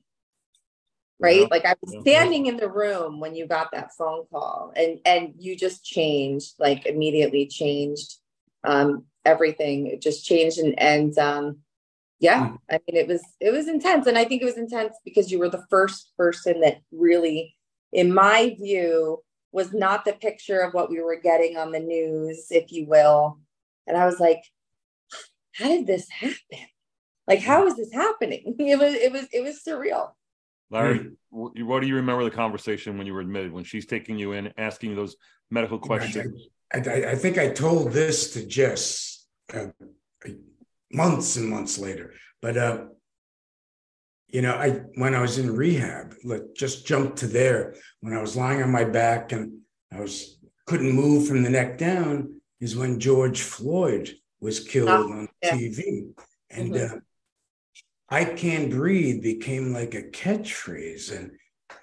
right? 1.20 1.42
Yeah. 1.42 1.48
like 1.50 1.66
i 1.66 1.76
was 1.82 1.96
standing 2.02 2.46
in 2.46 2.58
the 2.58 2.70
room 2.70 3.20
when 3.20 3.36
you 3.36 3.48
got 3.48 3.72
that 3.72 3.92
phone 3.98 4.26
call 4.32 4.72
and 4.76 5.00
and 5.06 5.34
you 5.40 5.56
just 5.56 5.84
changed 5.84 6.54
like 6.60 6.86
immediately 6.86 7.48
changed 7.48 8.16
um 8.64 9.06
everything. 9.28 9.88
It 9.88 10.02
just 10.02 10.26
changed 10.26 10.58
and 10.58 10.80
and 10.80 11.18
um 11.18 11.58
yeah 12.20 12.54
i 12.72 12.80
mean 12.88 12.98
it 12.98 13.08
was 13.08 13.22
it 13.40 13.52
was 13.52 13.68
intense 13.68 14.08
and 14.08 14.18
i 14.18 14.26
think 14.26 14.42
it 14.42 14.46
was 14.46 14.58
intense 14.58 14.96
because 15.06 15.32
you 15.32 15.38
were 15.38 15.50
the 15.50 15.68
first 15.70 16.14
person 16.18 16.62
that 16.62 16.78
really 16.92 17.56
in 17.92 18.12
my 18.12 18.56
view 18.60 19.20
was 19.52 19.72
not 19.72 20.04
the 20.04 20.14
picture 20.14 20.62
of 20.62 20.74
what 20.74 20.90
we 20.90 21.00
were 21.00 21.20
getting 21.20 21.58
on 21.58 21.72
the 21.72 21.80
news 21.80 22.48
if 22.50 22.72
you 22.72 22.88
will. 22.88 23.40
And 23.86 23.96
i 23.96 24.06
was 24.06 24.20
like 24.20 24.42
how 25.54 25.68
did 25.68 25.88
this 25.88 26.08
happen? 26.10 26.68
Like 27.28 27.40
how 27.40 27.66
is 27.68 27.76
this 27.76 27.92
happening? 27.92 28.56
It 28.60 28.80
was 28.80 28.94
it 28.96 29.12
was 29.12 29.28
it 29.32 29.42
was 29.42 29.62
surreal 29.68 30.12
larry 30.70 31.12
what 31.30 31.82
do 31.82 31.88
you 31.88 31.96
remember 31.96 32.24
the 32.24 32.32
conversation 32.32 32.98
when 32.98 33.08
you 33.08 33.14
were 33.14 33.22
admitted 33.22 33.52
when 33.52 33.64
she's 33.64 33.86
taking 33.86 34.18
you 34.18 34.34
in 34.34 34.52
asking 34.58 34.92
you 34.92 34.96
those 34.96 35.16
medical 35.50 35.80
questions 35.80 36.48
I, 36.74 36.78
I, 36.78 37.12
I 37.12 37.16
think 37.16 37.38
i 37.38 37.50
told 37.50 37.92
this 37.92 38.34
to 38.34 38.46
jess 38.46 39.26
uh, 39.54 39.68
months 40.92 41.36
and 41.38 41.50
months 41.50 41.78
later. 41.78 42.14
But 42.42 42.58
uh, 42.58 42.86
you 44.28 44.42
know, 44.42 44.56
I 44.56 44.82
when 44.96 45.16
I 45.16 45.22
was 45.22 45.38
in 45.38 45.56
rehab, 45.56 46.14
let 46.24 46.56
just 46.56 46.86
jump 46.86 47.16
to 47.18 47.28
there. 47.28 47.76
When 48.02 48.14
I 48.14 48.22
was 48.22 48.36
lying 48.36 48.62
on 48.62 48.72
my 48.72 48.84
back 48.84 49.32
and 49.32 49.60
I 49.92 50.02
was 50.02 50.40
couldn't 50.66 50.92
move 50.92 51.28
from 51.28 51.44
the 51.44 51.50
neck 51.50 51.78
down, 51.78 52.42
is 52.60 52.76
when 52.76 53.00
George 53.00 53.42
Floyd 53.42 54.14
was 54.40 54.60
killed 54.60 54.90
oh, 54.90 55.12
on 55.12 55.30
yeah. 55.42 55.54
TV, 55.54 56.10
and 56.50 56.74
mm-hmm. 56.74 56.98
uh, 56.98 57.00
"I 58.10 58.26
Can't 58.26 58.72
Breathe" 58.72 59.22
became 59.22 59.74
like 59.74 59.94
a 59.96 60.04
catchphrase, 60.04 61.16
and 61.16 61.32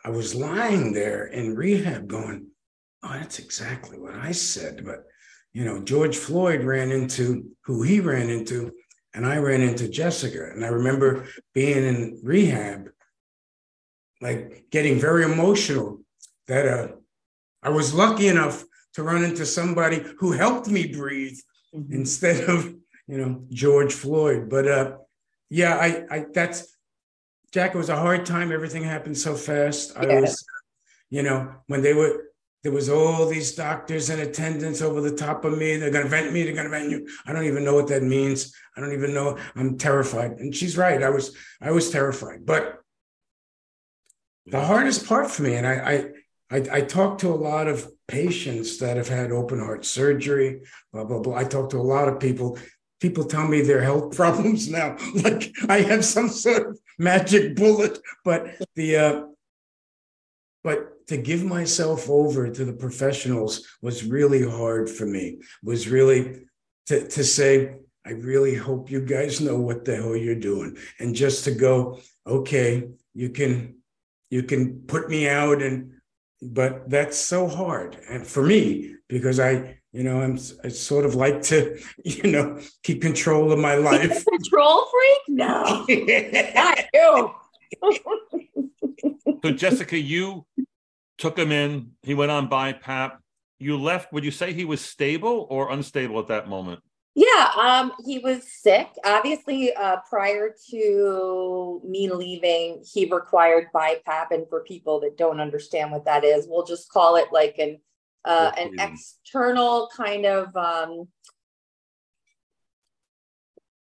I 0.05 0.11
was 0.11 0.35
lying 0.35 0.93
there 0.93 1.27
in 1.27 1.55
rehab, 1.55 2.09
going, 2.09 2.49
"Oh, 3.03 3.13
that's 3.13 3.39
exactly 3.39 3.99
what 3.99 4.15
I 4.15 4.33
said," 4.33 4.85
but 4.85 5.05
you 5.55 5.65
know, 5.65 5.81
George 5.81 6.17
Floyd 6.17 6.65
ran 6.65 6.91
into 6.91 7.51
who 7.63 7.83
he 7.83 8.01
ran 8.01 8.29
into, 8.29 8.73
and 9.15 9.25
I 9.25 9.39
ran 9.39 9.63
into 9.63 9.89
Jessica. 9.89 10.51
And 10.53 10.65
I 10.65 10.69
remember 10.69 11.27
being 11.55 11.85
in 11.85 12.21
rehab, 12.23 12.89
like 14.21 14.67
getting 14.71 14.99
very 14.99 15.25
emotional 15.25 16.01
that 16.49 16.67
uh, 16.67 16.89
I 17.63 17.71
was 17.71 17.95
lucky 17.95 18.27
enough 18.27 18.65
to 18.95 19.05
run 19.05 19.25
into 19.25 19.47
somebody 19.47 20.05
who 20.19 20.33
helped 20.33 20.69
me 20.69 20.89
breathe 20.89 21.39
mm-hmm. 21.75 21.93
instead 21.93 22.49
of, 22.49 22.75
you 23.07 23.19
know, 23.19 23.45
George 23.51 23.95
Floyd. 23.95 24.51
But 24.51 24.67
uh, 24.67 24.97
yeah, 25.55 25.77
I, 25.77 25.89
I, 26.11 26.27
that's, 26.35 26.77
Jack, 27.53 27.77
it 27.77 27.79
was 27.79 27.89
a 27.89 27.95
hard 27.95 28.27
time. 28.27 28.51
Everything 28.51 28.83
happened 28.83 29.17
so 29.17 29.37
fast. 29.37 29.97
I 29.97 30.21
was, 30.21 30.45
you 31.11 31.23
know, 31.23 31.55
when 31.69 31.81
they 31.81 31.95
were, 31.95 32.25
there 32.65 32.73
was 32.73 32.89
all 32.89 33.29
these 33.29 33.55
doctors 33.55 34.11
in 34.11 34.19
attendance 34.19 34.83
over 34.83 35.01
the 35.01 35.15
top 35.15 35.45
of 35.45 35.57
me. 35.57 35.77
They're 35.77 35.93
going 35.93 36.03
to 36.03 36.11
vent 36.11 36.33
me. 36.33 36.43
They're 36.43 36.55
going 36.55 36.65
to 36.65 36.77
vent 36.77 36.91
you. 36.91 37.07
I 37.25 37.33
don't 37.33 37.45
even 37.45 37.63
know 37.63 37.75
what 37.75 37.87
that 37.87 38.03
means. 38.03 38.53
I 38.77 38.81
don't 38.81 38.95
even 38.95 39.15
know. 39.15 39.39
I'm 39.55 39.79
terrified. 39.79 40.33
And 40.41 40.53
she's 40.53 40.77
right. 40.77 41.01
I 41.01 41.11
was, 41.11 41.37
I 41.61 41.71
was 41.71 41.89
terrified. 41.89 42.45
But 42.45 42.81
the 44.47 44.61
hardest 44.61 45.07
part 45.07 45.31
for 45.31 45.45
me, 45.45 45.55
and 45.55 45.69
I, 45.69 45.75
I, 46.51 46.57
I, 46.57 46.79
I 46.79 46.81
talked 46.81 47.21
to 47.21 47.29
a 47.29 47.43
lot 47.51 47.69
of 47.69 47.89
patients 48.09 48.79
that 48.79 48.97
have 48.97 49.09
had 49.09 49.31
open 49.31 49.61
heart 49.61 49.85
surgery, 49.85 50.63
blah, 50.93 51.05
blah, 51.05 51.21
blah. 51.21 51.37
I 51.37 51.45
talked 51.45 51.71
to 51.71 51.79
a 51.79 51.91
lot 51.95 52.09
of 52.09 52.19
people. 52.19 52.59
People 53.01 53.25
tell 53.25 53.47
me 53.47 53.61
their 53.61 53.83
health 53.83 54.17
problems 54.17 54.71
now, 54.71 54.97
like 55.15 55.53
I 55.69 55.81
have 55.81 56.05
some 56.05 56.29
sort 56.29 56.71
of 56.71 56.81
magic 56.99 57.57
bullet. 57.57 57.99
But 58.25 58.57
the, 58.75 58.97
uh, 58.97 59.23
but 60.63 61.07
to 61.09 61.17
give 61.19 61.45
myself 61.45 62.09
over 62.09 62.51
to 62.51 62.65
the 62.65 62.73
professionals 62.73 63.67
was 63.83 64.05
really 64.05 64.49
hard 64.49 64.89
for 64.89 65.07
me. 65.07 65.39
Was 65.63 65.89
really 65.89 66.47
to, 66.87 67.07
to 67.09 67.25
say 67.25 67.77
i 68.07 68.11
really 68.11 68.55
hope 68.55 68.91
you 68.91 69.01
guys 69.01 69.41
know 69.41 69.59
what 69.59 69.85
the 69.85 69.97
hell 69.97 70.17
you're 70.17 70.35
doing. 70.35 70.77
And 70.99 71.15
just 71.15 71.45
to 71.45 71.53
go 71.53 72.01
okay 72.27 72.89
you 73.15 73.31
can 73.31 73.77
you 74.31 74.43
can 74.43 74.81
put 74.87 75.09
me 75.09 75.29
out 75.29 75.63
and 75.63 75.93
but 76.43 76.91
that's 76.91 77.17
so 77.19 77.49
hard. 77.49 77.99
And 78.09 78.27
for 78.27 78.43
me 78.43 78.97
because 79.09 79.41
i 79.41 79.79
you 79.95 80.03
know 80.03 80.21
i'm 80.21 80.39
i 80.65 80.69
sort 80.69 81.07
of 81.07 81.15
like 81.15 81.41
to 81.41 81.79
you 82.05 82.31
know 82.31 82.61
keep 82.83 83.01
control 83.01 83.53
of 83.53 83.59
my 83.59 83.77
life 83.77 84.25
control 84.27 84.87
freak 84.91 85.39
no 85.39 85.87
not 86.55 86.79
you 86.95 87.35
so 89.43 89.51
jessica 89.53 89.99
you 89.99 90.45
took 91.19 91.39
him 91.39 91.53
in. 91.53 91.93
He 92.03 92.15
went 92.15 92.31
on 92.31 92.49
BiPAP. 92.49 93.19
You 93.59 93.79
left. 93.79 94.13
Would 94.13 94.25
you 94.25 94.31
say 94.31 94.53
he 94.53 94.65
was 94.65 94.81
stable 94.81 95.47
or 95.51 95.71
unstable 95.71 96.19
at 96.19 96.29
that 96.29 96.49
moment? 96.49 96.81
Yeah, 97.15 97.51
um, 97.57 97.93
he 98.05 98.19
was 98.19 98.43
sick. 98.51 98.89
Obviously, 99.05 99.73
uh, 99.73 99.99
prior 100.11 100.53
to 100.71 101.81
me 101.85 102.13
leaving, 102.13 102.83
he 102.93 103.05
required 103.05 103.69
BiPAP. 103.73 104.33
And 104.33 104.49
for 104.49 104.65
people 104.65 104.99
that 105.01 105.17
don't 105.17 105.41
understand 105.41 105.93
what 105.93 106.05
that 106.07 106.25
is, 106.25 106.47
we'll 106.49 106.67
just 106.67 106.91
call 106.91 107.17
it 107.17 107.29
like 107.33 107.59
an 107.59 107.79
uh, 108.25 108.53
an 108.57 108.79
external 108.79 109.91
kind 109.95 110.25
of 110.25 110.55
um, 110.57 111.09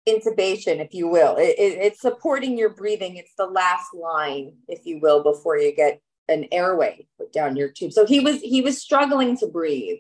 intubation, 0.09 0.85
if 0.85 0.95
you 0.95 1.09
will. 1.09 1.37
It, 1.37 1.59
it, 1.59 1.79
it's 1.81 2.01
supporting 2.01 2.57
your 2.57 2.71
breathing. 2.71 3.17
It's 3.17 3.35
the 3.37 3.47
last 3.47 3.95
line, 3.95 4.55
if 4.69 4.87
you 4.87 5.01
will, 5.01 5.23
before 5.23 5.59
you 5.59 5.75
get 5.75 6.01
an 6.29 6.47
airway 6.53 7.07
put 7.19 7.33
down 7.33 7.57
your 7.57 7.69
tube. 7.69 7.93
So 7.93 8.07
he 8.07 8.21
was 8.21 8.41
he 8.41 8.63
was 8.63 8.81
struggling 8.81 9.37
to 9.39 9.47
breathe, 9.47 9.99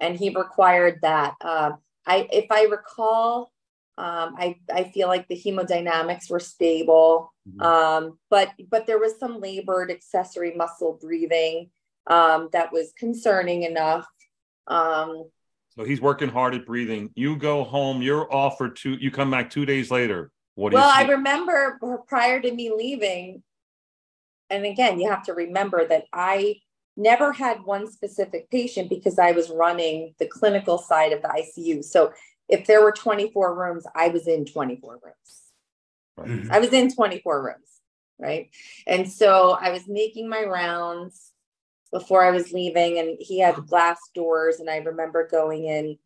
and 0.00 0.16
he 0.16 0.30
required 0.30 1.00
that. 1.02 1.34
Uh, 1.40 1.72
I 2.06 2.28
if 2.32 2.46
I 2.50 2.64
recall, 2.64 3.52
um, 3.98 4.34
I 4.38 4.56
I 4.72 4.84
feel 4.84 5.08
like 5.08 5.28
the 5.28 5.36
hemodynamics 5.36 6.30
were 6.30 6.40
stable, 6.40 7.32
mm-hmm. 7.48 7.60
um, 7.60 8.18
but 8.30 8.50
but 8.70 8.86
there 8.86 8.98
was 8.98 9.18
some 9.18 9.40
labored 9.40 9.90
accessory 9.90 10.54
muscle 10.54 10.98
breathing 11.00 11.70
um, 12.06 12.48
that 12.52 12.72
was 12.72 12.92
concerning 12.98 13.62
enough. 13.62 14.06
Um, 14.66 15.24
so 15.76 15.84
he's 15.84 16.00
working 16.00 16.28
hard 16.28 16.54
at 16.54 16.66
breathing. 16.66 17.10
You 17.14 17.36
go 17.36 17.64
home. 17.64 18.00
You're 18.00 18.32
off 18.32 18.58
for 18.58 18.68
two. 18.68 18.92
You 18.92 19.10
come 19.10 19.30
back 19.30 19.50
two 19.50 19.66
days 19.66 19.90
later. 19.90 20.30
What 20.54 20.72
well, 20.72 20.90
I 20.92 21.02
remember 21.02 21.80
prior 22.06 22.40
to 22.40 22.52
me 22.52 22.70
leaving, 22.72 23.42
and 24.50 24.64
again, 24.64 25.00
you 25.00 25.10
have 25.10 25.24
to 25.24 25.32
remember 25.32 25.86
that 25.88 26.04
I 26.12 26.60
never 26.96 27.32
had 27.32 27.64
one 27.64 27.90
specific 27.90 28.48
patient 28.50 28.88
because 28.88 29.18
I 29.18 29.32
was 29.32 29.50
running 29.50 30.14
the 30.20 30.26
clinical 30.26 30.78
side 30.78 31.12
of 31.12 31.22
the 31.22 31.28
ICU. 31.28 31.82
So 31.82 32.12
if 32.48 32.66
there 32.66 32.82
were 32.82 32.92
24 32.92 33.54
rooms, 33.54 33.84
I 33.96 34.08
was 34.08 34.28
in 34.28 34.44
24 34.44 35.00
rooms. 35.02 36.28
Mm-hmm. 36.28 36.52
I 36.52 36.60
was 36.60 36.72
in 36.72 36.94
24 36.94 37.42
rooms, 37.42 37.80
right? 38.18 38.50
And 38.86 39.10
so 39.10 39.58
I 39.60 39.70
was 39.70 39.88
making 39.88 40.28
my 40.28 40.44
rounds 40.44 41.32
before 41.94 42.24
I 42.24 42.32
was 42.32 42.52
leaving, 42.52 42.98
and 42.98 43.16
he 43.20 43.38
had 43.38 43.66
glass 43.68 43.98
doors. 44.16 44.58
And 44.58 44.68
I 44.68 44.78
remember 44.78 45.28
going 45.30 45.64
in, 45.64 45.96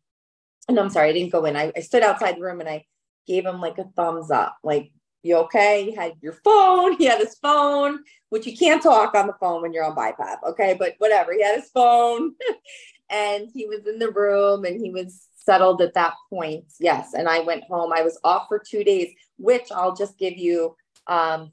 no, 0.69 0.83
I'm 0.83 0.89
sorry, 0.91 1.09
I 1.09 1.13
didn't 1.13 1.31
go 1.31 1.45
in. 1.45 1.57
I, 1.57 1.73
I 1.75 1.79
stood 1.79 2.03
outside 2.03 2.37
the 2.37 2.41
room 2.41 2.59
and 2.59 2.69
I 2.69 2.85
gave 3.25 3.43
him 3.43 3.59
like 3.59 3.79
a 3.79 3.85
thumbs 3.95 4.29
up, 4.29 4.55
like 4.63 4.91
you 5.23 5.35
okay? 5.37 5.85
He 5.85 5.95
had 5.95 6.13
your 6.21 6.33
phone. 6.45 6.93
He 6.93 7.05
had 7.05 7.19
his 7.19 7.35
phone, 7.41 8.03
which 8.29 8.45
you 8.45 8.55
can't 8.55 8.83
talk 8.83 9.15
on 9.15 9.25
the 9.25 9.35
phone 9.39 9.63
when 9.63 9.73
you're 9.73 9.83
on 9.83 9.95
BiPAP. 9.95 10.37
Okay. 10.49 10.75
But 10.77 10.93
whatever. 10.99 11.33
He 11.33 11.43
had 11.43 11.59
his 11.59 11.71
phone 11.71 12.35
and 13.09 13.49
he 13.51 13.65
was 13.65 13.87
in 13.87 13.99
the 13.99 14.11
room 14.11 14.63
and 14.63 14.79
he 14.79 14.91
was 14.91 15.27
settled 15.35 15.81
at 15.81 15.95
that 15.95 16.13
point. 16.29 16.65
Yes. 16.79 17.15
And 17.15 17.27
I 17.27 17.39
went 17.39 17.63
home. 17.63 17.91
I 17.91 18.03
was 18.03 18.19
off 18.23 18.47
for 18.47 18.59
two 18.59 18.83
days, 18.83 19.11
which 19.37 19.71
I'll 19.71 19.95
just 19.95 20.19
give 20.19 20.37
you, 20.37 20.75
um, 21.07 21.51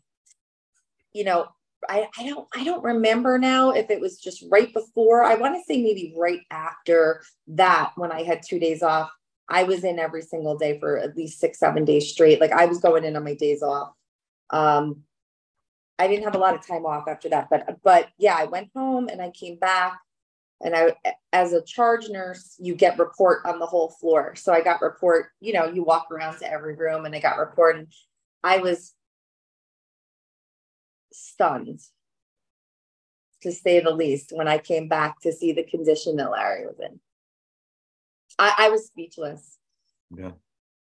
you 1.14 1.24
know, 1.24 1.48
I, 1.88 2.08
I 2.18 2.26
don't 2.26 2.48
I 2.54 2.64
don't 2.64 2.82
remember 2.82 3.38
now 3.38 3.70
if 3.70 3.90
it 3.90 4.00
was 4.00 4.18
just 4.18 4.44
right 4.50 4.72
before. 4.72 5.22
I 5.22 5.34
want 5.34 5.54
to 5.54 5.62
say 5.62 5.82
maybe 5.82 6.14
right 6.16 6.40
after 6.50 7.22
that 7.48 7.92
when 7.96 8.10
I 8.10 8.22
had 8.22 8.42
two 8.42 8.58
days 8.58 8.82
off 8.82 9.10
I 9.48 9.62
was 9.62 9.84
in 9.84 9.98
every 9.98 10.22
single 10.22 10.56
day 10.56 10.78
for 10.78 10.98
at 10.98 11.16
least 11.16 11.38
six, 11.38 11.58
seven 11.58 11.84
days 11.84 12.10
straight. 12.10 12.40
Like 12.40 12.52
I 12.52 12.66
was 12.66 12.78
going 12.78 13.04
in 13.04 13.16
on 13.16 13.24
my 13.24 13.34
days 13.34 13.62
off. 13.62 13.92
Um, 14.50 15.02
I 15.98 16.08
didn't 16.08 16.24
have 16.24 16.34
a 16.34 16.38
lot 16.38 16.54
of 16.54 16.66
time 16.66 16.84
off 16.84 17.08
after 17.08 17.28
that, 17.30 17.48
but 17.50 17.78
but 17.82 18.08
yeah, 18.18 18.36
I 18.36 18.44
went 18.44 18.70
home 18.74 19.08
and 19.08 19.22
I 19.22 19.30
came 19.30 19.56
back. 19.56 19.98
And 20.62 20.74
I, 20.74 20.94
as 21.34 21.52
a 21.52 21.62
charge 21.62 22.08
nurse, 22.08 22.56
you 22.58 22.74
get 22.74 22.98
report 22.98 23.44
on 23.44 23.58
the 23.58 23.66
whole 23.66 23.90
floor. 23.90 24.34
So 24.36 24.54
I 24.54 24.62
got 24.62 24.80
report. 24.80 25.26
You 25.38 25.52
know, 25.52 25.66
you 25.66 25.84
walk 25.84 26.06
around 26.10 26.38
to 26.38 26.50
every 26.50 26.74
room, 26.74 27.04
and 27.04 27.14
I 27.14 27.20
got 27.20 27.36
report. 27.36 27.76
And 27.76 27.88
I 28.42 28.56
was 28.58 28.94
stunned, 31.16 31.80
to 33.42 33.52
say 33.52 33.80
the 33.80 33.90
least, 33.90 34.32
when 34.34 34.48
I 34.48 34.58
came 34.58 34.88
back 34.88 35.20
to 35.22 35.32
see 35.32 35.52
the 35.52 35.64
condition 35.64 36.16
that 36.16 36.30
Larry 36.30 36.66
was 36.66 36.78
in. 36.80 37.00
I, 38.38 38.54
I 38.58 38.68
was 38.70 38.86
speechless. 38.86 39.58
Yeah. 40.14 40.32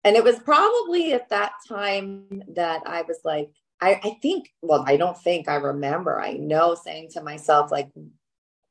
And 0.03 0.15
it 0.15 0.23
was 0.23 0.39
probably 0.39 1.13
at 1.13 1.29
that 1.29 1.51
time 1.67 2.43
that 2.55 2.81
I 2.85 3.03
was 3.03 3.19
like, 3.23 3.51
I, 3.79 3.99
I 4.03 4.17
think, 4.21 4.49
well, 4.61 4.83
I 4.87 4.97
don't 4.97 5.17
think 5.17 5.47
I 5.47 5.55
remember. 5.55 6.19
I 6.19 6.33
know 6.33 6.75
saying 6.75 7.09
to 7.13 7.21
myself, 7.21 7.71
like, 7.71 7.89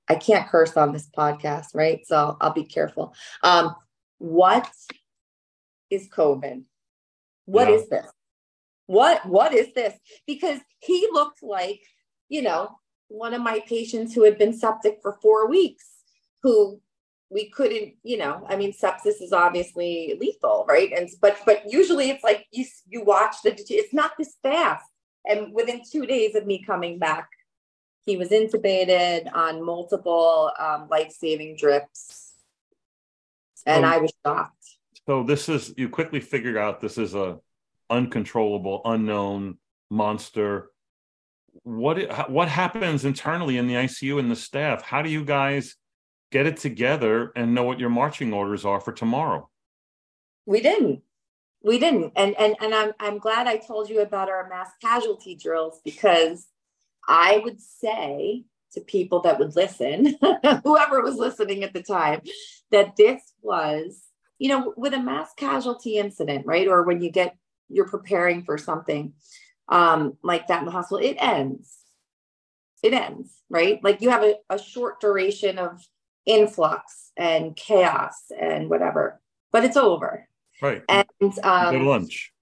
I 0.08 0.16
can't 0.16 0.48
curse 0.48 0.76
on 0.76 0.92
this 0.92 1.08
podcast, 1.16 1.66
right? 1.74 2.00
So 2.06 2.36
I'll 2.40 2.52
be 2.52 2.64
careful. 2.64 3.14
Um, 3.42 3.74
what 4.18 4.68
is 5.88 6.08
COVID? 6.08 6.64
What 7.46 7.68
yeah. 7.68 7.74
is 7.74 7.88
this? 7.88 8.06
What 8.90 9.24
what 9.24 9.54
is 9.54 9.72
this? 9.72 9.96
Because 10.26 10.58
he 10.80 11.06
looked 11.12 11.44
like, 11.44 11.80
you 12.28 12.42
know, 12.42 12.70
one 13.06 13.34
of 13.34 13.40
my 13.40 13.60
patients 13.68 14.12
who 14.12 14.24
had 14.24 14.36
been 14.36 14.52
septic 14.52 14.98
for 15.00 15.16
four 15.22 15.48
weeks, 15.48 15.86
who 16.42 16.80
we 17.30 17.50
couldn't, 17.50 17.94
you 18.02 18.18
know, 18.18 18.44
I 18.48 18.56
mean, 18.56 18.72
sepsis 18.72 19.22
is 19.22 19.32
obviously 19.32 20.16
lethal, 20.20 20.66
right? 20.68 20.90
And 20.92 21.08
but 21.20 21.36
but 21.46 21.72
usually 21.72 22.10
it's 22.10 22.24
like 22.24 22.46
you 22.50 22.64
you 22.88 23.04
watch 23.04 23.36
the 23.44 23.50
it's 23.68 23.94
not 23.94 24.14
this 24.18 24.34
fast. 24.42 24.90
And 25.24 25.54
within 25.54 25.82
two 25.88 26.04
days 26.04 26.34
of 26.34 26.44
me 26.44 26.60
coming 26.60 26.98
back, 26.98 27.28
he 28.06 28.16
was 28.16 28.30
intubated 28.30 29.32
on 29.32 29.64
multiple 29.64 30.50
um, 30.58 30.88
life-saving 30.90 31.58
drips, 31.58 32.32
and 33.64 33.86
I 33.86 33.98
was 33.98 34.12
shocked. 34.26 34.64
So 35.06 35.22
this 35.22 35.48
is 35.48 35.74
you 35.76 35.88
quickly 35.88 36.18
figured 36.18 36.56
out 36.56 36.80
this 36.80 36.98
is 36.98 37.14
a 37.14 37.38
uncontrollable, 37.90 38.80
unknown 38.84 39.58
monster. 39.90 40.70
What 41.64 42.30
what 42.30 42.48
happens 42.48 43.04
internally 43.04 43.58
in 43.58 43.66
the 43.66 43.74
ICU 43.74 44.18
and 44.18 44.30
the 44.30 44.36
staff? 44.36 44.82
How 44.82 45.02
do 45.02 45.10
you 45.10 45.24
guys 45.24 45.76
get 46.30 46.46
it 46.46 46.56
together 46.56 47.32
and 47.34 47.54
know 47.54 47.64
what 47.64 47.80
your 47.80 47.90
marching 47.90 48.32
orders 48.32 48.64
are 48.64 48.80
for 48.80 48.92
tomorrow? 48.92 49.50
We 50.46 50.60
didn't. 50.60 51.02
We 51.62 51.78
didn't. 51.78 52.12
And 52.16 52.34
and 52.38 52.56
and 52.60 52.74
I'm 52.74 52.92
I'm 53.00 53.18
glad 53.18 53.46
I 53.46 53.56
told 53.56 53.90
you 53.90 54.00
about 54.00 54.30
our 54.30 54.48
mass 54.48 54.70
casualty 54.80 55.34
drills 55.34 55.80
because 55.84 56.46
I 57.06 57.40
would 57.44 57.60
say 57.60 58.44
to 58.72 58.80
people 58.80 59.20
that 59.20 59.38
would 59.38 59.56
listen, 59.56 60.16
whoever 60.64 61.02
was 61.02 61.16
listening 61.16 61.64
at 61.64 61.72
the 61.72 61.82
time, 61.82 62.22
that 62.70 62.94
this 62.96 63.20
was, 63.42 64.02
you 64.38 64.48
know, 64.48 64.72
with 64.76 64.94
a 64.94 65.02
mass 65.02 65.30
casualty 65.36 65.96
incident, 65.96 66.46
right? 66.46 66.68
Or 66.68 66.84
when 66.84 67.02
you 67.02 67.10
get 67.10 67.36
you're 67.70 67.88
preparing 67.88 68.42
for 68.44 68.58
something 68.58 69.14
um, 69.68 70.16
like 70.22 70.48
that 70.48 70.60
in 70.60 70.66
the 70.66 70.72
hospital, 70.72 71.04
it 71.04 71.16
ends. 71.18 71.78
It 72.82 72.92
ends, 72.92 73.42
right? 73.48 73.82
Like 73.82 74.00
you 74.00 74.10
have 74.10 74.22
a, 74.22 74.36
a 74.48 74.58
short 74.58 75.00
duration 75.00 75.58
of 75.58 75.82
influx 76.26 77.12
and 77.16 77.54
chaos 77.54 78.14
and 78.38 78.68
whatever, 78.68 79.20
but 79.52 79.64
it's 79.64 79.76
over. 79.76 80.28
Right. 80.60 80.82
And 80.88 81.06
um, 81.42 81.74
Good 81.74 81.82
lunch. 81.82 82.32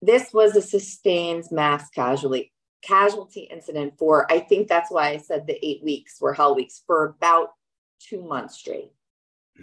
This 0.00 0.32
was 0.32 0.56
a 0.56 0.62
sustained 0.62 1.44
mass 1.50 1.88
casualty 1.90 2.52
casualty 2.82 3.42
incident 3.42 3.94
for 3.96 4.30
I 4.30 4.40
think 4.40 4.66
that's 4.66 4.90
why 4.90 5.10
I 5.10 5.18
said 5.18 5.46
the 5.46 5.64
eight 5.64 5.84
weeks 5.84 6.20
were 6.20 6.34
hell 6.34 6.56
weeks 6.56 6.82
for 6.84 7.04
about 7.04 7.50
two 8.00 8.22
months 8.22 8.56
straight. 8.56 8.90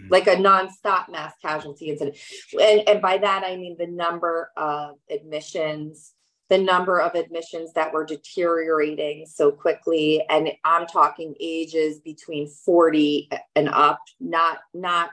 Like 0.08 0.26
a 0.26 0.36
nonstop 0.36 1.08
mass 1.10 1.34
casualty 1.42 1.90
incident. 1.90 2.16
And, 2.60 2.88
and 2.88 3.02
by 3.02 3.18
that 3.18 3.44
I 3.44 3.56
mean 3.56 3.76
the 3.78 3.86
number 3.86 4.50
of 4.56 4.96
admissions, 5.10 6.12
the 6.48 6.58
number 6.58 7.00
of 7.00 7.14
admissions 7.14 7.72
that 7.74 7.92
were 7.92 8.04
deteriorating 8.04 9.26
so 9.26 9.50
quickly. 9.50 10.24
And 10.28 10.50
i'm 10.64 10.86
talking 10.86 11.34
ages 11.40 12.00
between 12.00 12.48
40 12.48 13.30
and 13.56 13.68
up 13.68 14.00
not 14.20 14.58
not 14.74 15.10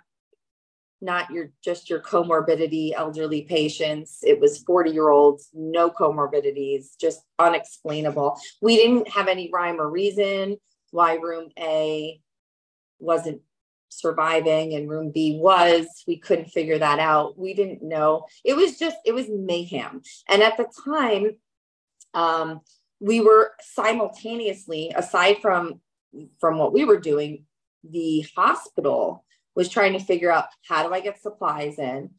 not 1.01 1.29
your 1.29 1.51
just 1.63 1.89
your 1.89 1.99
comorbidity 1.99 2.91
elderly 2.95 3.43
patients. 3.43 4.19
It 4.23 4.39
was 4.39 4.63
40 4.63 4.91
year 4.91 5.09
olds 5.09 5.49
no 5.53 5.89
comorbidities 5.89 6.97
just 6.99 7.21
unexplainable. 7.39 8.39
We 8.61 8.77
didn't 8.77 9.09
have 9.09 9.27
any 9.27 9.49
rhyme 9.51 9.79
or 9.79 9.89
reason 9.89 10.57
why 10.91 11.15
room 11.15 11.49
a 11.59 12.19
wasn't 12.99 13.41
surviving 13.89 14.73
and 14.73 14.89
room 14.89 15.11
B 15.11 15.37
was. 15.41 15.87
We 16.07 16.17
couldn't 16.17 16.49
figure 16.49 16.77
that 16.77 16.99
out. 16.99 17.37
We 17.37 17.53
didn't 17.53 17.81
know. 17.81 18.25
It 18.43 18.55
was 18.55 18.77
just, 18.77 18.97
it 19.05 19.13
was 19.13 19.27
mayhem. 19.29 20.01
And 20.27 20.41
at 20.41 20.57
the 20.57 20.67
time, 20.85 21.37
um, 22.13 22.61
we 22.99 23.21
were 23.21 23.51
simultaneously, 23.61 24.91
aside 24.95 25.37
from 25.41 25.81
from 26.39 26.57
what 26.57 26.73
we 26.73 26.83
were 26.83 26.99
doing, 26.99 27.45
the 27.83 28.25
hospital 28.35 29.23
was 29.55 29.69
trying 29.69 29.93
to 29.93 29.99
figure 29.99 30.31
out 30.31 30.45
how 30.67 30.87
do 30.87 30.93
I 30.93 30.99
get 30.99 31.21
supplies 31.21 31.77
in. 31.77 32.11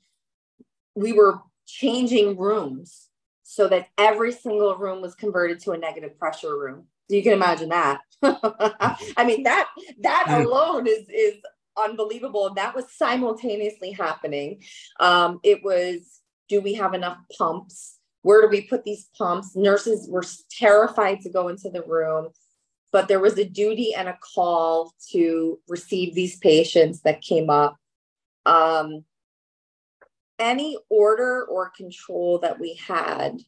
We 0.94 1.12
were 1.12 1.40
changing 1.66 2.36
rooms 2.36 3.08
so 3.42 3.68
that 3.68 3.88
every 3.96 4.32
single 4.32 4.76
room 4.76 5.00
was 5.00 5.14
converted 5.14 5.60
to 5.60 5.72
a 5.72 5.78
negative 5.78 6.18
pressure 6.18 6.58
room. 6.58 6.86
You 7.08 7.22
can 7.22 7.32
imagine 7.32 7.70
that. 7.70 8.00
I 8.22 9.24
mean 9.24 9.44
that 9.44 9.68
that 10.00 10.26
alone 10.28 10.86
is 10.86 11.08
is 11.08 11.36
unbelievable. 11.78 12.54
That 12.54 12.74
was 12.74 12.86
simultaneously 12.92 13.92
happening. 13.92 14.62
Um, 15.00 15.40
it 15.42 15.62
was 15.62 16.20
do 16.48 16.60
we 16.60 16.74
have 16.74 16.94
enough 16.94 17.18
pumps? 17.36 17.98
Where 18.22 18.42
do 18.42 18.48
we 18.48 18.62
put 18.62 18.84
these 18.84 19.08
pumps? 19.16 19.54
Nurses 19.54 20.08
were 20.08 20.24
terrified 20.50 21.20
to 21.20 21.30
go 21.30 21.48
into 21.48 21.70
the 21.70 21.82
room, 21.82 22.30
but 22.90 23.06
there 23.06 23.20
was 23.20 23.38
a 23.38 23.44
duty 23.44 23.94
and 23.94 24.08
a 24.08 24.18
call 24.34 24.92
to 25.12 25.58
receive 25.68 26.14
these 26.14 26.38
patients 26.38 27.02
that 27.02 27.20
came 27.20 27.50
up. 27.50 27.76
Um, 28.46 29.04
any 30.38 30.78
order 30.88 31.44
or 31.44 31.70
control 31.70 32.38
that 32.38 32.58
we 32.58 32.74
had 32.74 33.38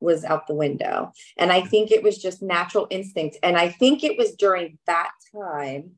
was 0.00 0.24
out 0.24 0.46
the 0.46 0.54
window. 0.54 1.12
And 1.38 1.50
I 1.50 1.62
think 1.62 1.90
it 1.90 2.02
was 2.02 2.18
just 2.18 2.42
natural 2.42 2.86
instinct. 2.90 3.38
And 3.42 3.56
I 3.56 3.68
think 3.68 4.04
it 4.04 4.18
was 4.18 4.34
during 4.34 4.78
that 4.86 5.12
time 5.34 5.92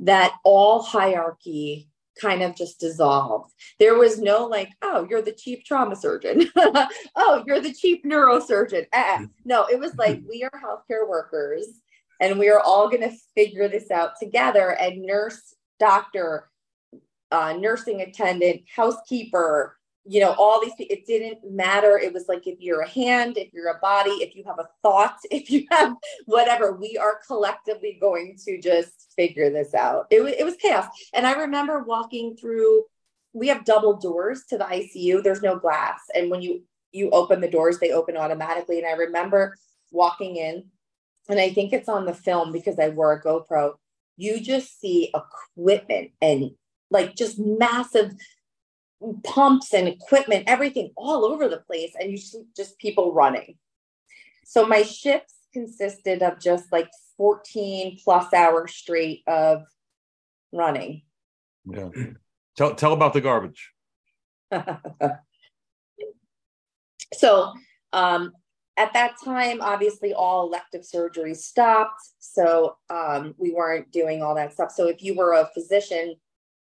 that 0.00 0.34
all 0.44 0.82
hierarchy 0.82 1.88
kind 2.20 2.42
of 2.42 2.56
just 2.56 2.80
dissolved. 2.80 3.52
There 3.78 3.94
was 3.94 4.18
no 4.18 4.46
like, 4.46 4.70
oh, 4.82 5.06
you're 5.08 5.22
the 5.22 5.32
chief 5.32 5.64
trauma 5.64 5.96
surgeon. 5.96 6.50
oh, 6.56 7.44
you're 7.46 7.60
the 7.60 7.74
chief 7.74 8.02
neurosurgeon. 8.04 8.86
Uh-uh. 8.92 9.26
No, 9.44 9.66
it 9.66 9.78
was 9.78 9.94
like, 9.96 10.22
we 10.28 10.44
are 10.44 10.60
healthcare 10.60 11.08
workers 11.08 11.66
and 12.20 12.38
we 12.38 12.48
are 12.48 12.60
all 12.60 12.88
going 12.88 13.08
to 13.08 13.16
figure 13.34 13.68
this 13.68 13.90
out 13.90 14.12
together. 14.20 14.70
And 14.70 15.02
nurse, 15.02 15.54
doctor, 15.78 16.48
uh, 17.30 17.54
nursing 17.58 18.00
attendant, 18.00 18.62
housekeeper, 18.74 19.76
you 20.08 20.20
know, 20.20 20.34
all 20.38 20.60
these, 20.60 20.72
it 20.78 21.04
didn't 21.06 21.38
matter. 21.50 21.98
It 21.98 22.12
was 22.12 22.26
like 22.28 22.46
if 22.46 22.60
you're 22.60 22.82
a 22.82 22.88
hand, 22.88 23.36
if 23.36 23.52
you're 23.52 23.68
a 23.68 23.78
body, 23.80 24.10
if 24.10 24.36
you 24.36 24.44
have 24.44 24.58
a 24.58 24.68
thought, 24.82 25.18
if 25.30 25.50
you 25.50 25.66
have 25.70 25.94
whatever, 26.26 26.72
we 26.72 26.96
are 26.96 27.20
collectively 27.26 27.98
going 28.00 28.36
to 28.44 28.60
just 28.60 29.12
figure 29.16 29.50
this 29.50 29.74
out. 29.74 30.06
It, 30.10 30.20
it 30.22 30.44
was 30.44 30.56
chaos. 30.56 30.86
And 31.12 31.26
I 31.26 31.32
remember 31.32 31.82
walking 31.82 32.36
through, 32.36 32.84
we 33.32 33.48
have 33.48 33.64
double 33.64 33.96
doors 33.96 34.44
to 34.50 34.58
the 34.58 34.64
ICU, 34.64 35.22
there's 35.22 35.42
no 35.42 35.58
glass. 35.58 36.00
And 36.14 36.30
when 36.30 36.40
you, 36.40 36.62
you 36.92 37.10
open 37.10 37.40
the 37.40 37.50
doors, 37.50 37.78
they 37.78 37.90
open 37.90 38.16
automatically. 38.16 38.78
And 38.78 38.86
I 38.86 38.92
remember 38.92 39.56
walking 39.90 40.36
in, 40.36 40.64
and 41.28 41.40
I 41.40 41.50
think 41.50 41.72
it's 41.72 41.88
on 41.88 42.06
the 42.06 42.14
film 42.14 42.52
because 42.52 42.78
I 42.78 42.90
wore 42.90 43.12
a 43.12 43.22
GoPro. 43.22 43.74
You 44.16 44.40
just 44.40 44.80
see 44.80 45.12
equipment 45.12 46.12
and 46.22 46.52
like 46.90 47.16
just 47.16 47.38
massive 47.38 48.12
pumps 49.24 49.72
and 49.72 49.88
equipment, 49.88 50.44
everything 50.46 50.92
all 50.96 51.24
over 51.24 51.48
the 51.48 51.58
place, 51.58 51.92
and 51.98 52.10
you 52.10 52.16
see 52.18 52.42
just 52.56 52.78
people 52.78 53.12
running. 53.12 53.56
So 54.44 54.66
my 54.66 54.82
shifts 54.82 55.34
consisted 55.52 56.22
of 56.22 56.38
just 56.38 56.70
like 56.70 56.88
14 57.16 57.98
plus 58.02 58.32
hours 58.32 58.74
straight 58.74 59.22
of 59.26 59.64
running. 60.52 61.02
Yeah. 61.64 61.88
Tell 62.56 62.74
tell 62.74 62.92
about 62.92 63.12
the 63.12 63.20
garbage. 63.20 63.72
so 67.14 67.52
um, 67.92 68.32
at 68.76 68.92
that 68.92 69.14
time, 69.24 69.60
obviously, 69.60 70.12
all 70.14 70.46
elective 70.46 70.82
surgeries 70.82 71.38
stopped. 71.38 72.02
So 72.18 72.76
um, 72.90 73.34
we 73.38 73.52
weren't 73.52 73.90
doing 73.90 74.22
all 74.22 74.34
that 74.34 74.52
stuff. 74.52 74.70
So 74.70 74.86
if 74.88 75.02
you 75.02 75.14
were 75.14 75.32
a 75.32 75.50
physician 75.54 76.16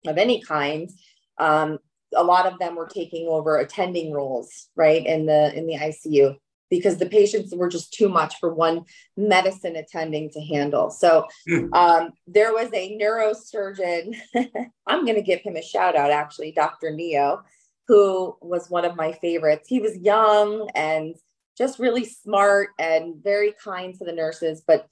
of 0.06 0.16
any 0.18 0.40
kind, 0.40 0.90
um, 1.38 1.78
a 2.14 2.24
lot 2.24 2.46
of 2.46 2.58
them 2.58 2.76
were 2.76 2.88
taking 2.88 3.28
over 3.28 3.58
attending 3.58 4.12
roles 4.12 4.68
right 4.76 5.06
in 5.06 5.26
the 5.26 5.56
in 5.56 5.66
the 5.66 5.74
icu 5.74 6.36
because 6.70 6.98
the 6.98 7.06
patients 7.06 7.54
were 7.54 7.68
just 7.68 7.92
too 7.92 8.08
much 8.08 8.38
for 8.38 8.54
one 8.54 8.84
medicine 9.16 9.74
attending 9.74 10.30
to 10.30 10.40
handle. 10.40 10.88
So 10.88 11.26
hmm. 11.46 11.66
um, 11.74 12.12
there 12.28 12.52
was 12.52 12.70
a 12.72 12.96
neurosurgeon 12.96 14.16
i'm 14.86 15.04
going 15.04 15.16
to 15.16 15.22
give 15.22 15.40
him 15.40 15.56
a 15.56 15.62
shout 15.62 15.96
out 15.96 16.10
actually 16.10 16.52
dr 16.52 16.90
neo 16.92 17.42
who 17.88 18.36
was 18.40 18.70
one 18.70 18.84
of 18.84 18.94
my 18.94 19.10
favorites. 19.10 19.66
He 19.68 19.80
was 19.80 19.98
young 19.98 20.70
and 20.76 21.16
just 21.58 21.80
really 21.80 22.04
smart 22.04 22.68
and 22.78 23.16
very 23.20 23.52
kind 23.62 23.92
to 23.98 24.04
the 24.04 24.12
nurses 24.12 24.62
but 24.64 24.86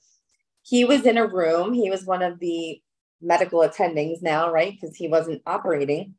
he 0.63 0.83
was 0.85 1.05
in 1.05 1.17
a 1.17 1.25
room. 1.25 1.73
He 1.73 1.89
was 1.89 2.05
one 2.05 2.21
of 2.21 2.39
the 2.39 2.81
medical 3.21 3.61
attendings 3.61 4.21
now 4.21 4.51
right 4.51 4.73
because 4.73 4.95
he 4.95 5.07
wasn't 5.07 5.41
operating 5.45 6.15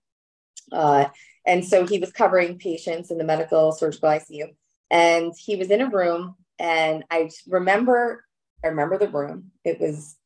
uh, 0.72 1.06
and 1.46 1.64
so 1.64 1.86
he 1.86 1.98
was 1.98 2.12
covering 2.12 2.58
patients 2.58 3.10
in 3.10 3.18
the 3.18 3.24
medical 3.24 3.72
surgical 3.72 4.08
ICU. 4.08 4.48
And 4.90 5.32
he 5.38 5.56
was 5.56 5.70
in 5.70 5.80
a 5.80 5.88
room, 5.88 6.34
and 6.58 7.04
I 7.10 7.30
remember, 7.46 8.24
I 8.64 8.68
remember 8.68 8.98
the 8.98 9.08
room. 9.08 9.52
It 9.64 9.80
was 9.80 10.16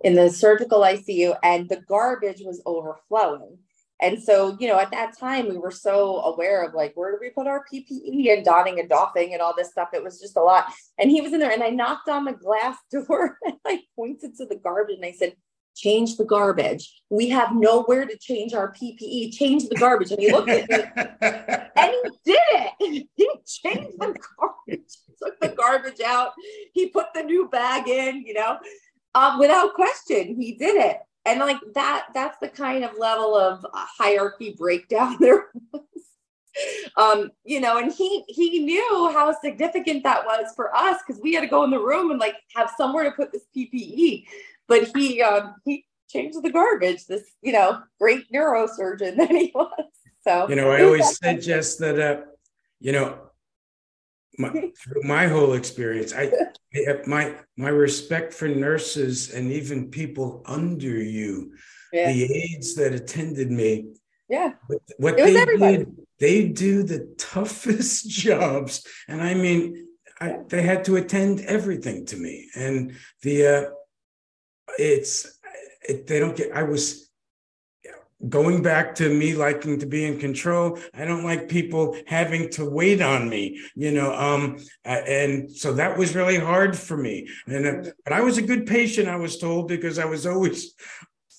in 0.00 0.14
the 0.14 0.30
surgical 0.30 0.80
ICU, 0.80 1.36
and 1.42 1.68
the 1.68 1.82
garbage 1.88 2.42
was 2.42 2.62
overflowing. 2.64 3.58
And 4.00 4.22
so, 4.22 4.56
you 4.60 4.68
know, 4.68 4.78
at 4.78 4.90
that 4.90 5.18
time, 5.18 5.48
we 5.48 5.56
were 5.56 5.70
so 5.70 6.20
aware 6.22 6.62
of 6.62 6.74
like, 6.74 6.92
where 6.96 7.12
do 7.12 7.18
we 7.20 7.30
put 7.30 7.46
our 7.46 7.64
PPE 7.72 8.30
and 8.30 8.44
donning 8.44 8.78
and 8.78 8.88
doffing 8.88 9.32
and 9.32 9.40
all 9.40 9.54
this 9.56 9.70
stuff? 9.70 9.88
It 9.94 10.04
was 10.04 10.20
just 10.20 10.36
a 10.36 10.42
lot. 10.42 10.66
And 10.98 11.10
he 11.10 11.22
was 11.22 11.32
in 11.32 11.40
there 11.40 11.50
and 11.50 11.62
I 11.62 11.70
knocked 11.70 12.08
on 12.08 12.26
the 12.26 12.32
glass 12.32 12.76
door 12.90 13.38
and 13.44 13.56
I 13.66 13.80
pointed 13.96 14.36
to 14.36 14.44
the 14.44 14.56
garbage 14.56 14.96
and 14.96 15.04
I 15.06 15.12
said, 15.12 15.34
change 15.76 16.16
the 16.16 16.24
garbage. 16.24 17.02
We 17.10 17.28
have 17.28 17.54
nowhere 17.54 18.06
to 18.06 18.16
change 18.16 18.54
our 18.54 18.72
PPE. 18.72 19.32
Change 19.32 19.68
the 19.68 19.76
garbage. 19.76 20.10
And 20.10 20.20
he 20.20 20.32
looked 20.32 20.48
at 20.48 20.68
me 20.68 20.76
and 21.76 21.92
he 21.92 22.10
did 22.24 22.38
it. 22.52 23.06
He 23.16 23.28
changed 23.46 23.98
the 23.98 24.16
garbage, 24.38 24.96
took 25.22 25.40
the 25.40 25.48
garbage 25.48 26.00
out. 26.00 26.32
He 26.72 26.88
put 26.88 27.06
the 27.14 27.22
new 27.22 27.48
bag 27.48 27.88
in, 27.88 28.22
you 28.26 28.34
know, 28.34 28.58
um, 29.14 29.38
without 29.38 29.74
question, 29.74 30.40
he 30.40 30.52
did 30.52 30.76
it. 30.76 30.98
And 31.24 31.40
like 31.40 31.58
that, 31.74 32.08
that's 32.14 32.38
the 32.38 32.48
kind 32.48 32.84
of 32.84 32.98
level 32.98 33.34
of 33.34 33.64
hierarchy 33.72 34.54
breakdown 34.56 35.16
there 35.20 35.46
was. 35.72 35.82
Um, 36.96 37.30
you 37.44 37.60
know, 37.60 37.78
and 37.78 37.92
he 37.92 38.24
he 38.28 38.60
knew 38.60 39.10
how 39.12 39.34
significant 39.42 40.04
that 40.04 40.24
was 40.24 40.52
for 40.56 40.74
us 40.74 41.00
because 41.06 41.20
we 41.20 41.34
had 41.34 41.42
to 41.42 41.46
go 41.46 41.64
in 41.64 41.70
the 41.70 41.78
room 41.78 42.10
and 42.10 42.18
like 42.18 42.36
have 42.54 42.70
somewhere 42.78 43.04
to 43.04 43.10
put 43.10 43.30
this 43.30 43.44
PPE 43.54 44.24
but 44.68 44.88
he 44.96 45.22
um, 45.22 45.54
he 45.64 45.84
changed 46.08 46.42
the 46.42 46.50
garbage. 46.50 47.06
This 47.06 47.24
you 47.42 47.52
know 47.52 47.82
great 48.00 48.30
neurosurgeon 48.32 49.16
that 49.16 49.30
he 49.30 49.52
was. 49.54 49.86
So 50.26 50.48
you 50.48 50.56
know, 50.56 50.70
I 50.70 50.82
always 50.82 51.18
said 51.18 51.40
just 51.40 51.78
that 51.80 51.98
uh, 51.98 52.22
you 52.80 52.92
know 52.92 53.18
my, 54.38 54.50
through 54.78 55.02
my 55.04 55.26
whole 55.26 55.54
experience, 55.54 56.12
I, 56.14 56.30
my 57.06 57.34
my 57.56 57.68
respect 57.68 58.34
for 58.34 58.48
nurses 58.48 59.32
and 59.32 59.50
even 59.52 59.90
people 59.90 60.42
under 60.46 61.02
you, 61.02 61.54
yeah. 61.92 62.12
the 62.12 62.24
aides 62.24 62.74
that 62.76 62.92
attended 62.92 63.50
me. 63.50 63.94
Yeah, 64.28 64.54
what, 64.66 64.80
what 64.98 65.16
they 65.16 65.36
everybody. 65.36 65.76
did, 65.78 65.96
they 66.18 66.48
do 66.48 66.82
the 66.82 67.14
toughest 67.18 68.08
jobs, 68.10 68.84
and 69.08 69.22
I 69.22 69.34
mean, 69.34 69.86
I, 70.20 70.38
they 70.48 70.62
had 70.62 70.84
to 70.86 70.96
attend 70.96 71.40
everything 71.40 72.06
to 72.06 72.16
me, 72.16 72.48
and 72.56 72.96
the 73.22 73.46
uh, 73.46 73.70
it's 74.78 75.38
it, 75.88 76.06
they 76.06 76.18
don't 76.18 76.36
get. 76.36 76.52
I 76.52 76.64
was 76.64 77.06
going 78.28 78.62
back 78.62 78.94
to 78.94 79.08
me 79.08 79.34
liking 79.34 79.78
to 79.78 79.86
be 79.86 80.04
in 80.06 80.18
control 80.18 80.78
i 80.94 81.04
don't 81.04 81.22
like 81.22 81.48
people 81.48 81.96
having 82.06 82.48
to 82.48 82.68
wait 82.68 83.02
on 83.02 83.28
me 83.28 83.60
you 83.74 83.90
know 83.90 84.14
um 84.14 84.56
and 84.84 85.50
so 85.50 85.74
that 85.74 85.96
was 85.98 86.14
really 86.14 86.38
hard 86.38 86.76
for 86.76 86.96
me 86.96 87.28
and 87.46 87.66
uh, 87.66 87.90
but 88.04 88.14
i 88.14 88.20
was 88.20 88.38
a 88.38 88.42
good 88.42 88.66
patient 88.66 89.06
i 89.06 89.16
was 89.16 89.38
told 89.38 89.68
because 89.68 89.98
i 89.98 90.04
was 90.04 90.26
always 90.26 90.74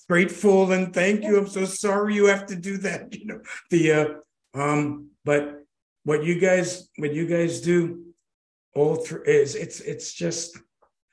grateful 0.08 0.70
and 0.70 0.94
thank 0.94 1.24
you 1.24 1.36
i'm 1.36 1.48
so 1.48 1.64
sorry 1.64 2.14
you 2.14 2.26
have 2.26 2.46
to 2.46 2.54
do 2.54 2.78
that 2.78 3.12
you 3.18 3.26
know 3.26 3.40
the 3.70 3.92
uh 3.92 4.08
um 4.54 5.08
but 5.24 5.64
what 6.04 6.22
you 6.22 6.38
guys 6.38 6.88
what 6.96 7.12
you 7.12 7.26
guys 7.26 7.60
do 7.60 8.04
all 8.74 8.94
through 8.94 9.24
is 9.24 9.56
it's 9.56 9.80
it's 9.80 10.14
just 10.14 10.56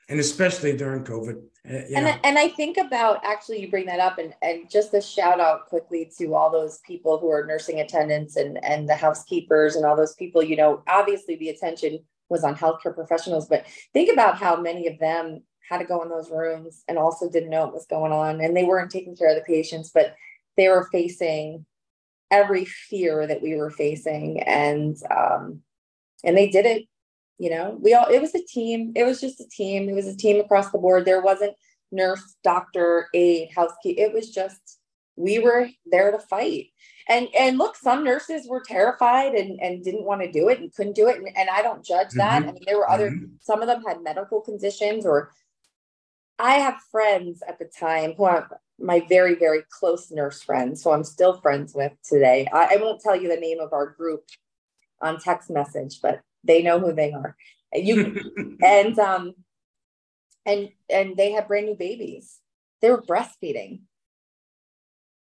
and 0.08 0.20
especially 0.20 0.76
during 0.76 1.02
covid 1.02 1.42
uh, 1.68 1.82
and, 1.94 2.06
I, 2.06 2.20
and 2.24 2.38
I 2.38 2.48
think 2.48 2.76
about 2.76 3.24
actually 3.24 3.60
you 3.60 3.70
bring 3.70 3.86
that 3.86 4.00
up 4.00 4.18
and, 4.18 4.34
and 4.42 4.70
just 4.70 4.94
a 4.94 5.00
shout 5.00 5.40
out 5.40 5.66
quickly 5.66 6.10
to 6.18 6.34
all 6.34 6.50
those 6.50 6.78
people 6.86 7.18
who 7.18 7.30
are 7.30 7.44
nursing 7.44 7.80
attendants 7.80 8.36
and, 8.36 8.62
and 8.64 8.88
the 8.88 8.94
housekeepers 8.94 9.74
and 9.74 9.84
all 9.84 9.96
those 9.96 10.14
people, 10.14 10.42
you 10.42 10.56
know, 10.56 10.82
obviously 10.86 11.36
the 11.36 11.48
attention 11.48 11.98
was 12.28 12.44
on 12.44 12.54
healthcare 12.54 12.94
professionals, 12.94 13.48
but 13.48 13.66
think 13.92 14.12
about 14.12 14.36
how 14.36 14.60
many 14.60 14.86
of 14.86 14.98
them 14.98 15.42
had 15.68 15.78
to 15.78 15.84
go 15.84 16.02
in 16.02 16.08
those 16.08 16.30
rooms 16.30 16.84
and 16.88 16.98
also 16.98 17.28
didn't 17.28 17.50
know 17.50 17.64
what 17.64 17.74
was 17.74 17.86
going 17.86 18.12
on 18.12 18.40
and 18.40 18.56
they 18.56 18.64
weren't 18.64 18.90
taking 18.90 19.16
care 19.16 19.30
of 19.30 19.36
the 19.36 19.52
patients, 19.52 19.90
but 19.92 20.14
they 20.56 20.68
were 20.68 20.88
facing 20.92 21.66
every 22.30 22.64
fear 22.64 23.26
that 23.26 23.42
we 23.42 23.54
were 23.56 23.70
facing 23.70 24.40
and 24.42 24.96
um, 25.10 25.60
and 26.24 26.36
they 26.36 26.48
did 26.48 26.66
it 26.66 26.84
you 27.38 27.50
know 27.50 27.76
we 27.80 27.94
all 27.94 28.06
it 28.06 28.20
was 28.20 28.34
a 28.34 28.44
team 28.44 28.92
it 28.94 29.04
was 29.04 29.20
just 29.20 29.40
a 29.40 29.48
team 29.48 29.88
it 29.88 29.94
was 29.94 30.06
a 30.06 30.16
team 30.16 30.40
across 30.40 30.70
the 30.70 30.78
board 30.78 31.04
there 31.04 31.20
wasn't 31.20 31.54
nurse 31.92 32.36
doctor 32.42 33.08
aide 33.14 33.48
housekeeper 33.54 34.00
it 34.00 34.12
was 34.12 34.30
just 34.30 34.78
we 35.16 35.38
were 35.38 35.68
there 35.90 36.10
to 36.10 36.18
fight 36.18 36.66
and 37.08 37.28
and 37.38 37.58
look 37.58 37.76
some 37.76 38.04
nurses 38.04 38.46
were 38.48 38.62
terrified 38.66 39.34
and 39.34 39.60
and 39.60 39.84
didn't 39.84 40.04
want 40.04 40.20
to 40.20 40.30
do 40.30 40.48
it 40.48 40.60
and 40.60 40.74
couldn't 40.74 40.96
do 40.96 41.08
it 41.08 41.16
and, 41.16 41.28
and 41.36 41.48
i 41.50 41.62
don't 41.62 41.84
judge 41.84 42.10
that 42.10 42.40
mm-hmm. 42.40 42.50
i 42.50 42.52
mean 42.52 42.62
there 42.66 42.78
were 42.78 42.90
other 42.90 43.10
mm-hmm. 43.10 43.26
some 43.40 43.60
of 43.60 43.68
them 43.68 43.82
had 43.82 44.02
medical 44.02 44.40
conditions 44.40 45.06
or 45.06 45.30
i 46.38 46.54
have 46.54 46.76
friends 46.90 47.42
at 47.48 47.58
the 47.58 47.64
time 47.64 48.12
who 48.16 48.24
are 48.24 48.48
my 48.78 49.00
very 49.08 49.34
very 49.34 49.62
close 49.70 50.10
nurse 50.10 50.42
friends 50.42 50.82
who 50.82 50.90
i'm 50.90 51.04
still 51.04 51.40
friends 51.40 51.74
with 51.74 51.92
today 52.04 52.46
I, 52.52 52.74
I 52.74 52.76
won't 52.76 53.00
tell 53.00 53.16
you 53.16 53.28
the 53.28 53.40
name 53.40 53.60
of 53.60 53.72
our 53.72 53.86
group 53.86 54.24
on 55.00 55.20
text 55.20 55.50
message 55.50 56.00
but 56.02 56.20
they 56.46 56.62
know 56.62 56.78
who 56.78 56.92
they 56.92 57.12
are. 57.12 57.36
And 57.72 57.86
you 57.86 58.58
and 58.62 58.98
um 58.98 59.34
and 60.44 60.70
and 60.88 61.16
they 61.16 61.32
had 61.32 61.48
brand 61.48 61.66
new 61.66 61.74
babies. 61.76 62.38
They 62.80 62.90
were 62.90 63.02
breastfeeding 63.02 63.80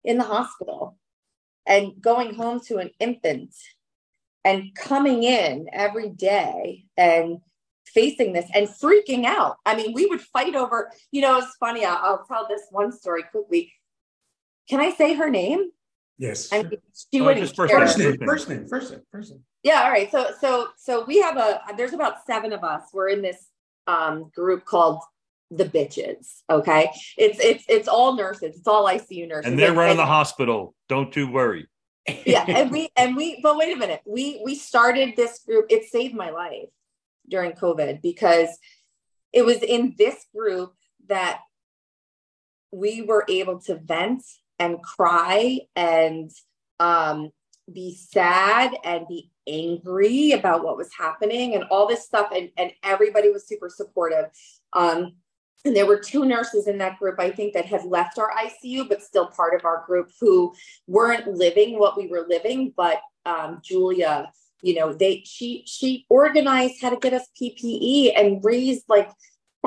in 0.04 0.18
the 0.18 0.24
hospital 0.24 0.98
and 1.66 2.02
going 2.02 2.34
home 2.34 2.60
to 2.68 2.78
an 2.78 2.92
infant 3.00 3.54
and 4.44 4.74
coming 4.76 5.24
in 5.24 5.68
every 5.72 6.10
day 6.10 6.86
and 6.98 7.40
facing 7.86 8.34
this 8.34 8.50
and 8.54 8.68
freaking 8.68 9.26
out. 9.26 9.58
I 9.66 9.76
mean, 9.76 9.94
we 9.94 10.06
would 10.08 10.22
fight 10.22 10.56
over, 10.56 10.92
you 11.12 11.22
know, 11.22 11.38
it's 11.38 11.56
funny. 11.60 11.86
I'll, 11.86 11.98
I'll 11.98 12.26
tell 12.26 12.48
this 12.48 12.62
one 12.72 12.92
story 12.92 13.24
quickly. 13.24 13.72
Can 14.70 14.80
I 14.80 14.92
say 14.92 15.14
her 15.16 15.30
name? 15.30 15.70
Yes. 16.18 16.52
I 16.52 16.64
mean, 16.64 16.78
she 16.94 17.22
oh, 17.22 17.26
wouldn't 17.26 17.56
first, 17.56 17.72
first 17.72 17.98
name, 17.98 18.18
first 18.26 18.50
name, 18.50 18.68
first 18.68 18.92
name, 18.92 19.02
first 19.12 19.32
name. 19.32 19.44
Yeah. 19.64 19.84
All 19.84 19.92
right. 19.92 20.10
So 20.12 20.32
so 20.40 20.70
so 20.78 21.06
we 21.06 21.20
have 21.22 21.38
a 21.38 21.62
there's 21.78 21.94
about 21.94 22.26
seven 22.26 22.54
of 22.54 22.64
us. 22.64 22.84
We're 22.94 23.10
in 23.10 23.22
this 23.22 23.48
um, 23.88 24.32
group 24.34 24.66
called 24.66 25.02
the 25.50 25.66
bitches. 25.66 26.42
Okay. 26.50 26.90
It's 27.18 27.40
it's 27.40 27.66
it's 27.68 27.88
all 27.88 28.16
nurses. 28.16 28.56
It's 28.58 28.68
all 28.68 28.86
ICU 28.86 29.28
nurses. 29.28 29.52
And 29.52 29.60
they're 29.60 29.74
running 29.74 29.98
the 29.98 30.06
hospital. 30.06 30.76
Don't 30.88 31.16
you 31.16 31.30
worry. 31.30 31.68
yeah. 32.26 32.46
And 32.48 32.72
we 32.72 32.90
and 32.96 33.16
we 33.16 33.40
but 33.42 33.58
wait 33.58 33.76
a 33.76 33.80
minute. 33.80 34.02
We 34.06 34.42
we 34.44 34.56
started 34.56 35.16
this 35.16 35.40
group. 35.40 35.68
It 35.70 35.86
saved 35.86 36.16
my 36.16 36.32
life 36.32 36.70
during 37.30 37.52
COVID 37.54 38.02
because 38.02 38.50
it 39.34 39.46
was 39.46 39.58
in 39.58 39.96
this 39.98 40.26
group 40.36 40.74
that 41.08 41.40
we 42.72 43.02
were 43.02 43.26
able 43.28 43.60
to 43.60 43.76
vent 43.76 44.24
and 44.60 44.82
cry 44.82 45.62
and 45.76 46.32
um, 46.80 47.32
be 47.72 47.96
sad 47.96 48.76
and 48.84 49.08
be 49.08 49.31
angry 49.48 50.32
about 50.32 50.64
what 50.64 50.78
was 50.78 50.90
happening 50.98 51.56
and 51.56 51.64
all 51.66 51.88
this 51.88 52.06
stuff 52.06 52.32
and, 52.36 52.50
and 52.58 52.72
everybody 52.84 53.30
was 53.30 53.48
super 53.48 53.70
supportive. 53.70 54.26
Um, 54.74 55.14
and 55.66 55.76
there 55.76 55.86
were 55.86 56.00
two 56.00 56.26
nurses 56.26 56.68
in 56.68 56.78
that 56.78 56.98
group 56.98 57.20
i 57.20 57.30
think 57.30 57.54
that 57.54 57.66
had 57.66 57.84
left 57.86 58.18
our 58.18 58.32
icu 58.32 58.88
but 58.88 59.02
still 59.02 59.28
part 59.28 59.54
of 59.54 59.66
our 59.66 59.84
group 59.86 60.10
who 60.20 60.54
weren't 60.88 61.28
living 61.28 61.78
what 61.78 61.98
we 61.98 62.08
were 62.08 62.26
living 62.28 62.74
but 62.76 63.02
um, 63.26 63.60
julia 63.64 64.32
you 64.62 64.76
know 64.76 64.94
they 64.94 65.24
she 65.26 65.64
she 65.66 66.06
organized 66.10 66.82
how 66.82 66.90
to 66.90 66.98
get 66.98 67.14
us 67.14 67.28
ppe 67.40 68.12
and 68.16 68.44
raised 68.44 68.86
like 68.90 69.10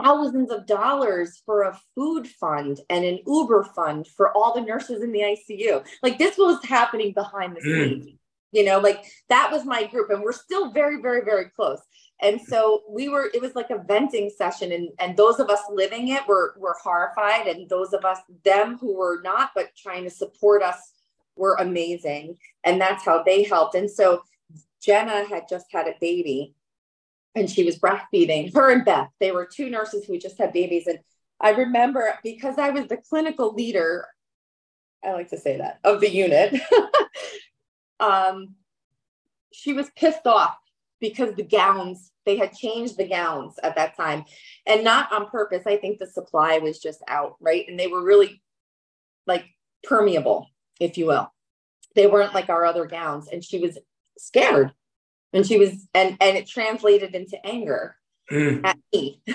thousands 0.02 0.50
of 0.50 0.66
dollars 0.66 1.40
for 1.46 1.62
a 1.62 1.78
food 1.94 2.26
fund 2.26 2.80
and 2.90 3.04
an 3.04 3.20
uber 3.26 3.62
fund 3.62 4.06
for 4.08 4.36
all 4.36 4.52
the 4.52 4.60
nurses 4.60 5.02
in 5.02 5.12
the 5.12 5.20
icu 5.20 5.84
like 6.02 6.18
this 6.18 6.36
was 6.36 6.62
happening 6.64 7.12
behind 7.12 7.56
the 7.56 7.60
mm. 7.60 8.00
scenes 8.02 8.18
you 8.54 8.64
know 8.64 8.78
like 8.78 9.04
that 9.28 9.50
was 9.52 9.64
my 9.64 9.84
group 9.84 10.10
and 10.10 10.22
we're 10.22 10.32
still 10.32 10.70
very 10.70 11.02
very 11.02 11.22
very 11.24 11.46
close. 11.46 11.80
And 12.22 12.40
so 12.40 12.84
we 12.88 13.08
were 13.08 13.30
it 13.34 13.42
was 13.42 13.54
like 13.54 13.70
a 13.70 13.82
venting 13.82 14.30
session 14.30 14.72
and 14.72 14.88
and 15.00 15.16
those 15.16 15.40
of 15.40 15.50
us 15.50 15.60
living 15.70 16.08
it 16.08 16.26
were 16.28 16.54
were 16.56 16.76
horrified 16.82 17.48
and 17.48 17.68
those 17.68 17.92
of 17.92 18.04
us 18.04 18.18
them 18.44 18.78
who 18.78 18.96
were 18.96 19.20
not 19.22 19.50
but 19.54 19.74
trying 19.76 20.04
to 20.04 20.10
support 20.10 20.62
us 20.62 20.92
were 21.36 21.56
amazing 21.56 22.38
and 22.62 22.80
that's 22.80 23.04
how 23.04 23.22
they 23.22 23.42
helped. 23.42 23.74
And 23.74 23.90
so 23.90 24.22
jenna 24.80 25.26
had 25.26 25.48
just 25.50 25.66
had 25.72 25.88
a 25.88 25.94
baby 26.00 26.54
and 27.34 27.50
she 27.50 27.64
was 27.64 27.78
breastfeeding 27.78 28.54
her 28.54 28.70
and 28.70 28.84
beth. 28.84 29.08
They 29.18 29.32
were 29.32 29.48
two 29.52 29.68
nurses 29.68 30.04
who 30.04 30.18
just 30.18 30.38
had 30.38 30.52
babies 30.52 30.86
and 30.86 31.00
i 31.40 31.50
remember 31.50 32.14
because 32.22 32.58
i 32.58 32.70
was 32.70 32.86
the 32.86 32.96
clinical 32.96 33.52
leader 33.54 34.06
i 35.04 35.12
like 35.12 35.28
to 35.28 35.38
say 35.38 35.58
that 35.58 35.80
of 35.84 36.00
the 36.00 36.10
unit 36.10 36.54
um, 38.04 38.54
she 39.52 39.72
was 39.72 39.90
pissed 39.96 40.26
off 40.26 40.56
because 41.00 41.34
the 41.34 41.42
gowns 41.42 42.10
they 42.24 42.36
had 42.36 42.52
changed 42.52 42.96
the 42.96 43.08
gowns 43.08 43.58
at 43.62 43.76
that 43.76 43.96
time. 43.96 44.24
And 44.66 44.82
not 44.82 45.12
on 45.12 45.28
purpose. 45.28 45.64
I 45.66 45.76
think 45.76 45.98
the 45.98 46.06
supply 46.06 46.58
was 46.58 46.78
just 46.78 47.02
out 47.08 47.36
right? 47.40 47.66
And 47.68 47.78
they 47.78 47.86
were 47.86 48.02
really 48.02 48.42
like 49.26 49.44
permeable 49.82 50.48
if 50.80 50.98
you 50.98 51.06
will. 51.06 51.32
They 51.94 52.06
weren't 52.06 52.34
like 52.34 52.48
our 52.48 52.64
other 52.64 52.86
gowns. 52.86 53.28
And 53.28 53.44
she 53.44 53.58
was 53.58 53.78
scared. 54.18 54.72
And 55.32 55.46
she 55.46 55.58
was 55.58 55.86
and 55.94 56.16
and 56.20 56.36
it 56.36 56.48
translated 56.48 57.14
into 57.14 57.44
anger 57.44 57.96
mm. 58.30 58.60
at 58.64 58.78
me. 58.92 59.20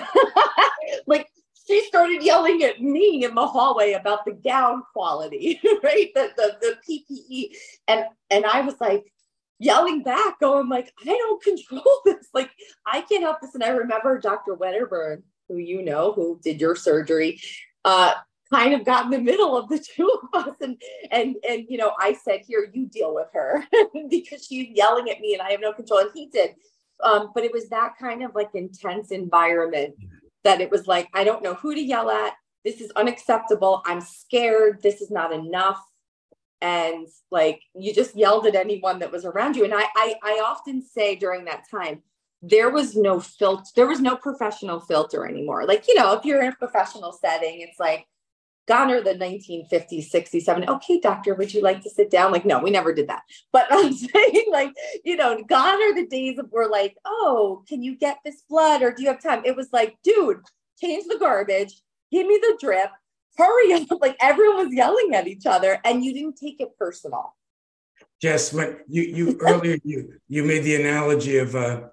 Like 1.06 1.28
she 1.70 1.84
started 1.84 2.22
yelling 2.22 2.64
at 2.64 2.82
me 2.82 3.24
in 3.24 3.34
the 3.34 3.46
hallway 3.46 3.92
about 3.92 4.24
the 4.24 4.32
gown 4.32 4.82
quality, 4.92 5.60
right? 5.84 6.10
The, 6.14 6.30
the 6.36 6.56
the 6.60 6.76
PPE. 6.88 7.56
And 7.86 8.06
and 8.28 8.44
I 8.44 8.62
was 8.62 8.74
like 8.80 9.12
yelling 9.58 10.02
back, 10.02 10.40
going 10.40 10.68
like, 10.68 10.92
I 11.00 11.04
don't 11.04 11.42
control 11.42 11.84
this. 12.04 12.28
Like, 12.34 12.50
I 12.86 13.02
can't 13.02 13.22
help 13.22 13.40
this. 13.40 13.54
And 13.54 13.62
I 13.62 13.68
remember 13.68 14.18
Dr. 14.18 14.54
Wedderburn, 14.54 15.22
who 15.48 15.58
you 15.58 15.84
know, 15.84 16.12
who 16.12 16.40
did 16.42 16.60
your 16.60 16.74
surgery, 16.74 17.40
uh, 17.84 18.14
kind 18.52 18.74
of 18.74 18.84
got 18.84 19.04
in 19.04 19.10
the 19.12 19.20
middle 19.20 19.56
of 19.56 19.68
the 19.68 19.78
two 19.96 20.10
of 20.34 20.48
us 20.48 20.56
and 20.60 20.80
and 21.12 21.36
and 21.48 21.66
you 21.68 21.78
know 21.78 21.92
i 22.00 22.12
said 22.12 22.40
here 22.44 22.68
you 22.74 22.84
deal 22.86 23.14
with 23.14 23.28
her 23.32 23.62
because 24.10 24.44
she's 24.44 24.66
yelling 24.74 25.08
at 25.08 25.20
me 25.20 25.34
and 25.34 25.40
i 25.40 25.52
have 25.52 25.60
no 25.60 25.72
control 25.72 26.00
and 26.00 26.10
he 26.12 26.26
did 26.26 26.56
um, 27.04 27.30
but 27.32 27.44
it 27.44 27.52
was 27.52 27.68
that 27.68 27.94
kind 27.96 28.24
of 28.24 28.34
like 28.34 28.50
intense 28.54 29.12
environment 29.12 29.94
that 30.44 30.60
it 30.60 30.70
was 30.70 30.86
like, 30.86 31.08
I 31.14 31.24
don't 31.24 31.42
know 31.42 31.54
who 31.54 31.74
to 31.74 31.80
yell 31.80 32.10
at. 32.10 32.34
This 32.64 32.80
is 32.80 32.90
unacceptable. 32.92 33.82
I'm 33.86 34.00
scared. 34.00 34.82
This 34.82 35.00
is 35.00 35.10
not 35.10 35.32
enough. 35.32 35.82
And 36.60 37.08
like 37.30 37.62
you 37.74 37.94
just 37.94 38.16
yelled 38.16 38.46
at 38.46 38.54
anyone 38.54 38.98
that 38.98 39.12
was 39.12 39.24
around 39.24 39.56
you. 39.56 39.64
And 39.64 39.74
I, 39.74 39.84
I, 39.96 40.14
I 40.22 40.42
often 40.44 40.82
say 40.82 41.16
during 41.16 41.46
that 41.46 41.64
time, 41.70 42.02
there 42.42 42.70
was 42.70 42.96
no 42.96 43.20
filter, 43.20 43.64
there 43.76 43.86
was 43.86 44.00
no 44.00 44.16
professional 44.16 44.80
filter 44.80 45.26
anymore. 45.26 45.66
Like, 45.66 45.86
you 45.88 45.94
know, 45.94 46.12
if 46.14 46.24
you're 46.24 46.42
in 46.42 46.52
a 46.52 46.56
professional 46.56 47.12
setting, 47.12 47.60
it's 47.60 47.78
like, 47.78 48.06
gone 48.70 48.92
are 48.92 49.00
the 49.00 49.14
1950s, 49.14 50.12
60s, 50.12 50.44
70s. 50.46 50.68
Okay, 50.68 51.00
doctor, 51.00 51.34
would 51.34 51.52
you 51.52 51.60
like 51.60 51.80
to 51.82 51.90
sit 51.90 52.08
down? 52.08 52.30
Like, 52.30 52.44
no, 52.44 52.60
we 52.60 52.70
never 52.70 52.94
did 52.94 53.08
that. 53.08 53.22
But 53.52 53.66
I'm 53.70 53.92
saying, 53.92 54.46
like, 54.48 54.72
you 55.04 55.16
know, 55.16 55.42
gone 55.42 55.82
are 55.82 55.92
the 55.92 56.06
days 56.06 56.38
of 56.38 56.46
we're 56.52 56.70
like, 56.70 56.96
oh, 57.04 57.64
can 57.68 57.82
you 57.82 57.96
get 57.96 58.18
this 58.24 58.42
blood 58.48 58.82
or 58.82 58.92
do 58.92 59.02
you 59.02 59.08
have 59.08 59.20
time? 59.20 59.42
It 59.44 59.56
was 59.56 59.70
like, 59.72 59.96
dude, 60.04 60.38
change 60.80 61.04
the 61.08 61.18
garbage, 61.18 61.82
give 62.12 62.28
me 62.28 62.38
the 62.40 62.56
drip, 62.60 62.90
hurry 63.36 63.72
up. 63.72 63.88
Like 64.00 64.16
everyone 64.20 64.66
was 64.66 64.74
yelling 64.74 65.14
at 65.14 65.26
each 65.26 65.46
other 65.46 65.80
and 65.84 66.04
you 66.04 66.14
didn't 66.14 66.36
take 66.36 66.60
it 66.60 66.78
personal. 66.78 67.34
Jess, 68.22 68.52
when 68.52 68.78
you 68.88 69.02
you 69.02 69.38
earlier 69.40 69.78
you 69.82 70.14
you 70.28 70.44
made 70.44 70.60
the 70.60 70.76
analogy 70.76 71.38
of 71.38 71.56
uh 71.56 71.88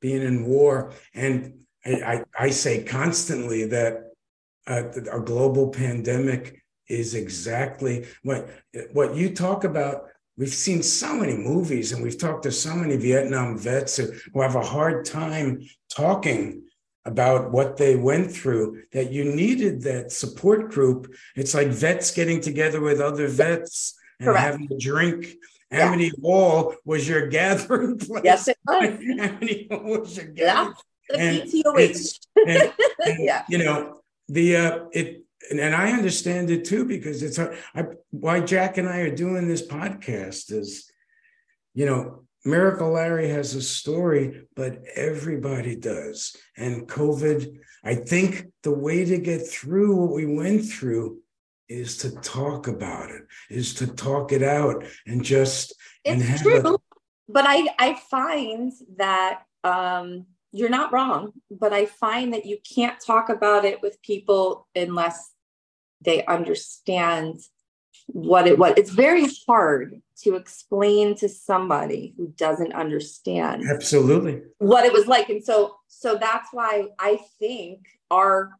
being 0.00 0.22
in 0.22 0.44
war. 0.44 0.92
And 1.14 1.64
I, 1.86 1.90
I, 1.90 2.24
I 2.38 2.50
say 2.50 2.82
constantly 2.82 3.66
that 3.66 4.11
uh, 4.66 4.84
a 5.12 5.20
global 5.20 5.68
pandemic 5.70 6.62
is 6.88 7.14
exactly 7.14 8.06
what 8.22 8.48
what 8.92 9.16
you 9.16 9.34
talk 9.34 9.64
about. 9.64 10.04
We've 10.36 10.48
seen 10.48 10.82
so 10.82 11.14
many 11.14 11.36
movies, 11.36 11.92
and 11.92 12.02
we've 12.02 12.18
talked 12.18 12.44
to 12.44 12.52
so 12.52 12.74
many 12.74 12.96
Vietnam 12.96 13.58
vets 13.58 13.96
who, 13.96 14.12
who 14.32 14.40
have 14.40 14.56
a 14.56 14.62
hard 14.62 15.04
time 15.04 15.62
talking 15.94 16.62
about 17.04 17.50
what 17.50 17.76
they 17.76 17.96
went 17.96 18.30
through. 18.32 18.82
That 18.92 19.12
you 19.12 19.24
needed 19.24 19.82
that 19.82 20.12
support 20.12 20.70
group. 20.70 21.12
It's 21.36 21.54
like 21.54 21.68
vets 21.68 22.10
getting 22.12 22.40
together 22.40 22.80
with 22.80 23.00
other 23.00 23.28
vets 23.28 23.94
and 24.18 24.28
Correct. 24.28 24.40
having 24.40 24.68
a 24.72 24.78
drink. 24.78 25.34
Yeah. 25.70 25.86
Amity 25.86 26.12
Hall 26.22 26.74
was 26.84 27.08
your 27.08 27.28
gathering 27.28 27.98
place. 27.98 28.22
Yes, 28.24 28.48
it 28.48 28.58
was. 28.66 28.90
Amity 29.18 29.68
Hall 29.70 30.00
was 30.00 30.16
your 30.16 30.26
gathering. 30.26 30.74
Yeah, 31.10 31.16
the 31.16 31.18
and 31.18 31.42
PTOH. 31.50 32.26
And, 32.36 32.72
and, 33.06 33.24
yeah. 33.24 33.44
You 33.48 33.58
know, 33.58 34.01
the 34.28 34.56
uh, 34.56 34.78
it 34.92 35.24
and 35.50 35.74
I 35.74 35.92
understand 35.92 36.50
it 36.50 36.64
too 36.64 36.84
because 36.84 37.22
it's 37.22 37.38
I, 37.38 37.84
why 38.10 38.40
Jack 38.40 38.78
and 38.78 38.88
I 38.88 38.98
are 38.98 39.14
doing 39.14 39.48
this 39.48 39.66
podcast 39.66 40.52
is, 40.52 40.90
you 41.74 41.86
know, 41.86 42.24
Miracle 42.44 42.92
Larry 42.92 43.28
has 43.28 43.54
a 43.54 43.62
story, 43.62 44.46
but 44.56 44.82
everybody 44.96 45.76
does. 45.76 46.36
And 46.56 46.88
COVID, 46.88 47.56
I 47.84 47.94
think 47.94 48.46
the 48.62 48.74
way 48.74 49.04
to 49.04 49.18
get 49.18 49.46
through 49.46 49.94
what 49.96 50.12
we 50.12 50.26
went 50.26 50.64
through 50.64 51.20
is 51.68 51.98
to 51.98 52.10
talk 52.10 52.68
about 52.68 53.10
it, 53.10 53.22
is 53.48 53.74
to 53.74 53.86
talk 53.86 54.32
it 54.32 54.42
out 54.42 54.84
and 55.06 55.24
just 55.24 55.74
it's 56.04 56.30
and 56.30 56.40
true. 56.40 56.74
A, 56.74 56.78
but 57.28 57.44
I 57.46 57.68
I 57.78 57.94
find 58.10 58.72
that 58.96 59.42
um 59.64 60.26
you're 60.52 60.68
not 60.68 60.92
wrong, 60.92 61.32
but 61.50 61.72
I 61.72 61.86
find 61.86 62.34
that 62.34 62.46
you 62.46 62.58
can't 62.74 63.00
talk 63.00 63.30
about 63.30 63.64
it 63.64 63.80
with 63.80 64.02
people 64.02 64.68
unless 64.76 65.32
they 66.02 66.24
understand 66.26 67.40
what 68.06 68.46
it 68.46 68.58
was. 68.58 68.74
It's 68.76 68.90
very 68.90 69.26
hard 69.46 70.02
to 70.22 70.36
explain 70.36 71.16
to 71.16 71.28
somebody 71.28 72.14
who 72.16 72.28
doesn't 72.36 72.74
understand 72.74 73.64
absolutely 73.68 74.42
what 74.58 74.84
it 74.84 74.92
was 74.92 75.06
like. 75.06 75.30
And 75.30 75.42
so 75.42 75.76
so 75.88 76.16
that's 76.16 76.48
why 76.52 76.88
I 76.98 77.18
think 77.38 77.80
our 78.10 78.50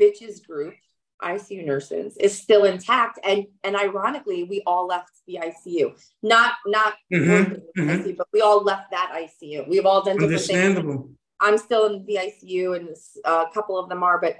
bitches 0.00 0.46
group 0.46 0.74
ICU 1.22 1.64
nurses 1.64 2.16
is 2.16 2.36
still 2.36 2.64
intact. 2.64 3.18
And 3.24 3.46
and 3.64 3.76
ironically, 3.76 4.44
we 4.44 4.62
all 4.66 4.86
left 4.86 5.12
the 5.26 5.38
ICU. 5.42 5.92
Not 6.22 6.54
not 6.66 6.94
mm-hmm, 7.12 7.80
mm-hmm. 7.80 7.88
ICU, 7.88 8.16
but 8.16 8.28
we 8.32 8.40
all 8.40 8.62
left 8.62 8.90
that 8.90 9.12
ICU. 9.14 9.68
We've 9.68 9.86
all 9.86 10.02
done 10.02 10.18
different 10.18 10.42
things. 10.42 11.16
I'm 11.42 11.58
still 11.58 11.86
in 11.86 12.06
the 12.06 12.16
ICU, 12.16 12.76
and 12.76 12.88
uh, 13.24 13.44
a 13.50 13.52
couple 13.52 13.78
of 13.78 13.88
them 13.88 14.02
are, 14.02 14.20
but 14.20 14.36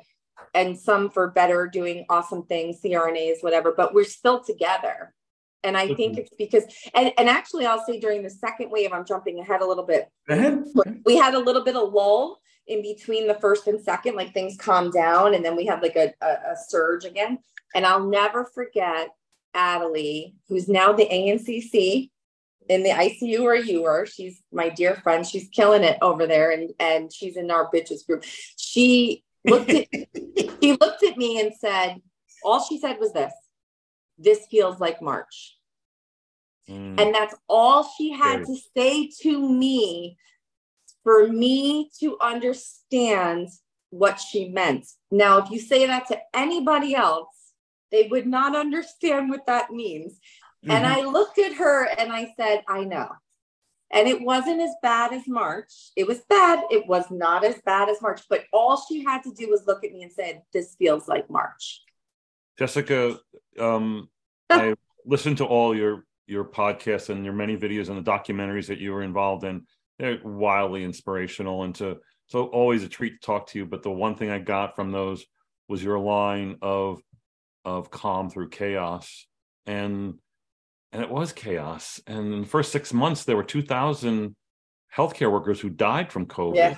and 0.55 0.79
some 0.79 1.11
for 1.11 1.31
better, 1.31 1.67
doing 1.67 2.07
awesome 2.09 2.45
things, 2.45 2.81
CRNAs, 2.83 3.43
whatever. 3.43 3.75
But 3.77 3.93
we're 3.93 4.05
still 4.05 4.43
together, 4.43 5.13
and 5.63 5.77
I 5.77 5.87
mm-hmm. 5.87 5.97
think 5.97 6.19
it's 6.19 6.35
because, 6.39 6.65
and 6.95 7.13
and 7.19 7.29
actually, 7.29 7.67
I'll 7.67 7.85
say 7.85 8.01
during 8.01 8.23
the 8.23 8.31
second 8.31 8.71
wave, 8.71 8.93
I'm 8.93 9.05
jumping 9.05 9.41
ahead 9.41 9.61
a 9.61 9.67
little 9.67 9.85
bit. 9.85 10.09
We 11.05 11.17
had 11.17 11.35
a 11.35 11.39
little 11.39 11.65
bit 11.65 11.77
of 11.77 11.93
lull 11.93 12.41
in 12.69 12.81
between 12.81 13.27
the 13.27 13.35
first 13.35 13.67
and 13.67 13.81
second, 13.81 14.15
like 14.15 14.33
things 14.33 14.57
calmed 14.57 14.93
down, 14.93 15.35
and 15.35 15.45
then 15.45 15.57
we 15.57 15.67
had 15.67 15.83
like 15.83 15.97
a, 15.97 16.15
a, 16.23 16.53
a 16.53 16.57
surge 16.69 17.05
again. 17.05 17.39
And 17.75 17.85
I'll 17.85 18.07
never 18.07 18.45
forget 18.45 19.09
Adelie, 19.55 20.35
who's 20.49 20.69
now 20.69 20.93
the 20.93 21.07
ANCC 21.07 22.11
in 22.69 22.83
the 22.83 22.91
ICU 22.91 23.41
where 23.41 23.57
you 23.57 23.83
were. 23.83 24.07
She's 24.07 24.41
my 24.53 24.69
dear 24.69 24.97
friend. 24.97 25.27
She's 25.27 25.49
killing 25.49 25.85
it 25.85 25.99
over 26.03 26.27
there, 26.27 26.51
and 26.51 26.71
and 26.79 27.13
she's 27.13 27.37
in 27.37 27.51
our 27.51 27.71
bitches 27.71 28.07
group. 28.07 28.25
She 28.57 29.25
looked 29.45 29.71
at 29.71 29.87
she 30.63 30.77
looked 30.81 31.03
at 31.03 31.17
me 31.17 31.41
and 31.41 31.53
said, 31.55 32.01
all 32.45 32.63
she 32.63 32.79
said 32.79 32.99
was 32.99 33.13
this: 33.13 33.33
"This 34.19 34.47
feels 34.51 34.81
like 34.81 35.03
March," 35.03 35.57
mm. 36.69 37.01
and 37.01 37.15
that's 37.15 37.35
all 37.49 37.89
she 37.97 38.13
had 38.13 38.45
to 38.45 38.57
say 38.77 39.11
to 39.23 39.49
me 39.49 40.17
for 41.03 41.29
me 41.29 41.91
to 42.01 42.17
understand 42.21 43.49
what 43.91 44.19
she 44.21 44.49
meant. 44.49 44.87
Now, 45.11 45.39
if 45.39 45.51
you 45.51 45.59
say 45.61 45.87
that 45.87 46.07
to 46.09 46.19
anybody 46.33 46.95
else, 46.95 47.29
they 47.91 48.09
would 48.09 48.27
not 48.27 48.57
understand 48.57 49.29
what 49.29 49.47
that 49.47 49.71
means. 49.71 50.19
Mm-hmm. 50.65 50.71
And 50.71 50.87
I 50.87 51.03
looked 51.03 51.39
at 51.39 51.55
her 51.55 51.89
and 51.99 52.13
I 52.13 52.33
said, 52.37 52.63
I 52.69 52.85
know. 52.85 53.09
And 53.91 54.09
it 54.09 54.23
wasn't 54.23 54.61
as 54.61 54.75
bad 54.83 55.13
as 55.13 55.29
March. 55.29 55.91
It 55.97 56.07
was 56.07 56.21
bad. 56.29 56.65
It 56.71 56.87
was 56.87 57.11
not 57.11 57.45
as 57.45 57.61
bad 57.65 57.91
as 57.91 58.01
March. 58.01 58.23
But 58.31 58.45
all 58.53 58.83
she 58.89 59.05
had 59.05 59.23
to 59.25 59.33
do 59.33 59.51
was 59.51 59.67
look 59.67 59.85
at 59.85 59.93
me 59.93 60.03
and 60.03 60.13
said, 60.13 60.43
This 60.53 60.77
feels 60.79 61.09
like 61.09 61.29
March. 61.29 61.83
Jessica, 62.59 63.19
um, 63.59 64.09
I 64.49 64.77
listened 65.05 65.39
to 65.39 65.45
all 65.45 65.77
your 65.77 66.05
your 66.27 66.45
podcasts 66.45 67.11
and 67.11 67.25
your 67.25 67.35
many 67.35 67.57
videos 67.57 67.89
and 67.89 67.99
the 67.99 68.11
documentaries 68.11 68.69
that 68.69 68.79
you 68.79 68.93
were 68.93 69.03
involved 69.03 69.45
in. 69.45 69.67
They're 69.99 70.21
wildly 70.25 70.85
inspirational 70.85 71.65
and 71.65 71.75
to 71.77 71.99
so 72.27 72.47
always 72.47 72.83
a 72.83 72.89
treat 72.89 73.21
to 73.21 73.27
talk 73.27 73.49
to 73.49 73.59
you. 73.59 73.67
But 73.67 73.83
the 73.83 73.91
one 73.91 74.15
thing 74.15 74.31
I 74.31 74.39
got 74.39 74.75
from 74.75 74.91
those 74.91 75.25
was 75.69 75.85
your 75.85 75.99
line 75.99 76.57
of 76.63 77.03
of 77.65 77.91
calm 77.91 78.31
through 78.31 78.49
chaos. 78.49 79.27
And 79.67 80.15
and 80.93 81.03
it 81.03 81.11
was 81.11 81.33
chaos. 81.33 82.01
And 82.07 82.33
in 82.33 82.41
the 82.43 82.47
first 82.47 82.71
six 82.71 82.93
months, 82.93 83.25
there 83.25 83.37
were 83.37 83.45
2,000 83.45 84.37
healthcare 84.95 85.33
workers 85.33 85.61
who 85.61 85.71
died 85.71 86.13
from 86.13 86.27
COVID. 86.27 86.57
Yeah. 86.57 86.77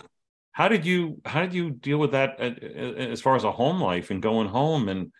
How 0.52 0.68
did 0.68 0.86
you 0.86 1.20
how 1.24 1.40
did 1.42 1.52
you 1.52 1.70
deal 1.70 1.98
with 1.98 2.12
that 2.12 2.38
as 2.38 3.20
far 3.20 3.34
as 3.34 3.42
a 3.42 3.50
home 3.50 3.80
life 3.80 4.12
and 4.12 4.22
going 4.22 4.46
home 4.46 4.88
and 4.88 5.10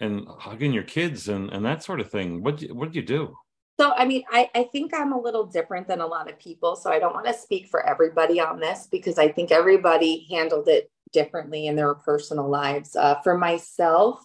and 0.00 0.26
hugging 0.26 0.72
your 0.72 0.82
kids 0.82 1.28
and 1.28 1.50
and 1.50 1.64
that 1.64 1.84
sort 1.84 2.00
of 2.00 2.10
thing? 2.10 2.42
What 2.42 2.60
what 2.62 2.86
did 2.86 2.96
you 2.96 3.02
do? 3.02 3.36
So 3.78 3.92
I 3.92 4.04
mean, 4.04 4.24
I 4.28 4.50
I 4.56 4.64
think 4.64 4.92
I'm 4.92 5.12
a 5.12 5.20
little 5.20 5.46
different 5.46 5.86
than 5.86 6.00
a 6.00 6.06
lot 6.06 6.28
of 6.28 6.36
people. 6.40 6.74
So 6.74 6.90
I 6.90 6.98
don't 6.98 7.14
want 7.14 7.26
to 7.26 7.32
speak 7.32 7.68
for 7.68 7.86
everybody 7.86 8.40
on 8.40 8.58
this 8.58 8.88
because 8.90 9.18
I 9.18 9.28
think 9.28 9.52
everybody 9.52 10.26
handled 10.28 10.66
it 10.66 10.90
differently 11.12 11.68
in 11.68 11.76
their 11.76 11.94
personal 11.94 12.48
lives. 12.48 12.96
Uh, 12.96 13.20
for 13.22 13.38
myself, 13.38 14.20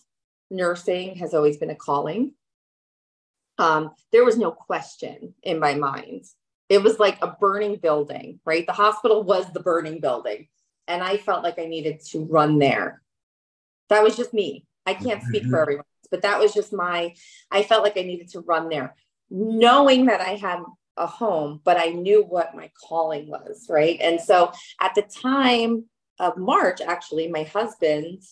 nursing 0.49 1.17
has 1.17 1.35
always 1.35 1.57
been 1.57 1.69
a 1.69 1.75
calling 1.75 2.33
um, 3.57 3.91
there 4.11 4.25
was 4.25 4.37
no 4.37 4.51
question 4.51 5.33
in 5.43 5.59
my 5.59 5.73
mind. 5.75 6.25
It 6.69 6.83
was 6.83 6.99
like 6.99 7.17
a 7.21 7.35
burning 7.39 7.77
building, 7.77 8.39
right? 8.45 8.65
The 8.65 8.73
hospital 8.73 9.23
was 9.23 9.45
the 9.51 9.61
burning 9.61 9.99
building. 9.99 10.47
And 10.87 11.03
I 11.03 11.17
felt 11.17 11.43
like 11.43 11.59
I 11.59 11.65
needed 11.65 12.01
to 12.11 12.25
run 12.25 12.59
there. 12.59 13.01
That 13.89 14.03
was 14.03 14.15
just 14.15 14.33
me. 14.33 14.65
I 14.85 14.93
can't 14.93 15.23
speak 15.23 15.43
for 15.43 15.49
mm-hmm. 15.49 15.61
everyone, 15.61 15.85
but 16.11 16.21
that 16.21 16.39
was 16.39 16.53
just 16.53 16.71
my, 16.71 17.13
I 17.51 17.63
felt 17.63 17.83
like 17.83 17.97
I 17.97 18.03
needed 18.03 18.29
to 18.29 18.39
run 18.41 18.69
there, 18.69 18.95
knowing 19.29 20.05
that 20.05 20.21
I 20.21 20.35
had 20.35 20.59
a 20.95 21.07
home, 21.07 21.61
but 21.63 21.77
I 21.77 21.87
knew 21.87 22.23
what 22.23 22.55
my 22.55 22.71
calling 22.87 23.27
was, 23.27 23.67
right? 23.69 23.99
And 24.01 24.19
so 24.19 24.51
at 24.79 24.95
the 24.95 25.01
time 25.01 25.85
of 26.19 26.37
March, 26.37 26.79
actually, 26.81 27.27
my 27.27 27.43
husband 27.43 28.23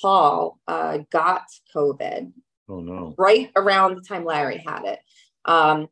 Paul 0.00 0.58
uh, 0.66 0.98
got 1.10 1.44
COVID. 1.74 2.32
Oh 2.68 2.80
no! 2.80 3.14
Right 3.18 3.50
around 3.56 3.96
the 3.96 4.02
time 4.02 4.24
Larry 4.24 4.62
had 4.64 4.84
it, 4.84 4.98
um, 5.44 5.88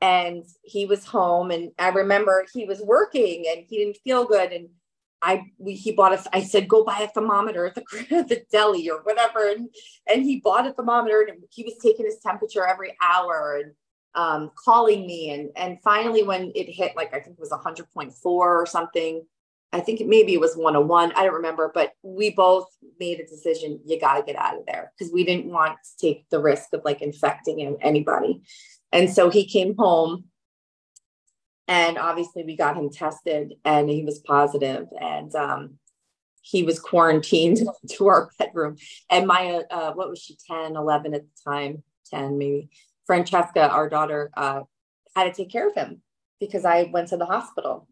and 0.00 0.44
he 0.62 0.86
was 0.86 1.04
home, 1.04 1.50
and 1.50 1.72
I 1.78 1.88
remember 1.88 2.46
he 2.52 2.64
was 2.64 2.80
working, 2.80 3.44
and 3.50 3.64
he 3.68 3.78
didn't 3.78 3.98
feel 4.04 4.24
good, 4.24 4.52
and 4.52 4.68
I 5.22 5.44
we, 5.58 5.74
he 5.74 5.92
bought 5.92 6.12
a. 6.12 6.36
I 6.36 6.42
said 6.42 6.68
go 6.68 6.84
buy 6.84 7.00
a 7.00 7.08
thermometer 7.08 7.66
at 7.66 7.74
the, 7.74 7.82
the 8.28 8.42
deli 8.50 8.88
or 8.90 9.02
whatever, 9.02 9.48
and 9.50 9.68
and 10.06 10.22
he 10.22 10.40
bought 10.40 10.66
a 10.66 10.72
thermometer, 10.72 11.26
and 11.28 11.42
he 11.50 11.64
was 11.64 11.74
taking 11.82 12.06
his 12.06 12.18
temperature 12.20 12.66
every 12.66 12.96
hour, 13.02 13.60
and 13.62 13.72
um, 14.14 14.50
calling 14.56 15.06
me, 15.06 15.30
and 15.30 15.50
and 15.56 15.78
finally 15.82 16.22
when 16.22 16.52
it 16.54 16.70
hit 16.70 16.96
like 16.96 17.14
I 17.14 17.20
think 17.20 17.36
it 17.36 17.40
was 17.40 17.50
100.4 17.50 18.24
or 18.24 18.66
something 18.66 19.24
I 19.72 19.80
think 19.80 20.00
maybe 20.06 20.34
it 20.34 20.40
was 20.40 20.56
101. 20.56 21.12
I 21.12 21.24
don't 21.24 21.34
remember, 21.34 21.70
but 21.72 21.92
we 22.02 22.30
both 22.30 22.66
made 22.98 23.20
a 23.20 23.26
decision. 23.26 23.80
You 23.84 24.00
got 24.00 24.16
to 24.16 24.22
get 24.24 24.36
out 24.36 24.58
of 24.58 24.66
there 24.66 24.92
because 24.98 25.12
we 25.12 25.24
didn't 25.24 25.46
want 25.46 25.78
to 25.82 26.06
take 26.06 26.28
the 26.28 26.40
risk 26.40 26.70
of 26.72 26.82
like 26.84 27.02
infecting 27.02 27.78
anybody. 27.80 28.42
And 28.92 29.08
so 29.08 29.30
he 29.30 29.46
came 29.46 29.76
home 29.78 30.24
and 31.68 31.98
obviously 31.98 32.42
we 32.42 32.56
got 32.56 32.76
him 32.76 32.90
tested 32.90 33.54
and 33.64 33.88
he 33.88 34.04
was 34.04 34.18
positive 34.18 34.88
and 35.00 35.32
um, 35.36 35.78
he 36.42 36.64
was 36.64 36.80
quarantined 36.80 37.60
to 37.90 38.08
our 38.08 38.30
bedroom. 38.38 38.76
And 39.08 39.28
my, 39.28 39.62
uh, 39.70 39.92
what 39.92 40.10
was 40.10 40.18
she, 40.18 40.36
10, 40.48 40.74
11 40.74 41.14
at 41.14 41.22
the 41.22 41.50
time, 41.50 41.84
10 42.10 42.38
maybe. 42.38 42.70
Francesca, 43.06 43.68
our 43.68 43.88
daughter, 43.88 44.30
uh, 44.36 44.62
had 45.14 45.24
to 45.24 45.32
take 45.32 45.50
care 45.50 45.68
of 45.68 45.74
him 45.74 46.02
because 46.40 46.64
I 46.64 46.90
went 46.92 47.08
to 47.08 47.16
the 47.16 47.26
hospital 47.26 47.86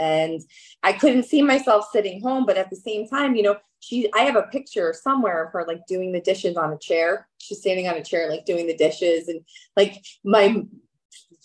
and 0.00 0.40
I 0.82 0.94
couldn't 0.94 1.24
see 1.24 1.42
myself 1.42 1.88
sitting 1.92 2.22
home, 2.22 2.46
but 2.46 2.56
at 2.56 2.70
the 2.70 2.76
same 2.76 3.06
time, 3.06 3.36
you 3.36 3.42
know, 3.42 3.56
she 3.80 4.10
I 4.14 4.20
have 4.20 4.36
a 4.36 4.44
picture 4.44 4.94
somewhere 4.94 5.44
of 5.44 5.52
her 5.52 5.64
like 5.68 5.86
doing 5.86 6.10
the 6.12 6.22
dishes 6.22 6.56
on 6.56 6.72
a 6.72 6.78
chair. 6.78 7.28
She's 7.38 7.60
standing 7.60 7.86
on 7.86 7.96
a 7.96 8.04
chair, 8.04 8.30
like 8.30 8.46
doing 8.46 8.66
the 8.66 8.76
dishes, 8.76 9.28
and 9.28 9.42
like 9.76 10.02
my 10.24 10.64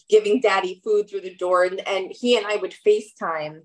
giving 0.10 0.40
daddy 0.40 0.82
food 0.84 1.10
through 1.10 1.22
the 1.22 1.36
door. 1.36 1.66
And, 1.66 1.86
and 1.88 2.12
he 2.12 2.38
and 2.38 2.48
I 2.48 2.56
would 2.56 2.74
FaceTime. 2.86 3.64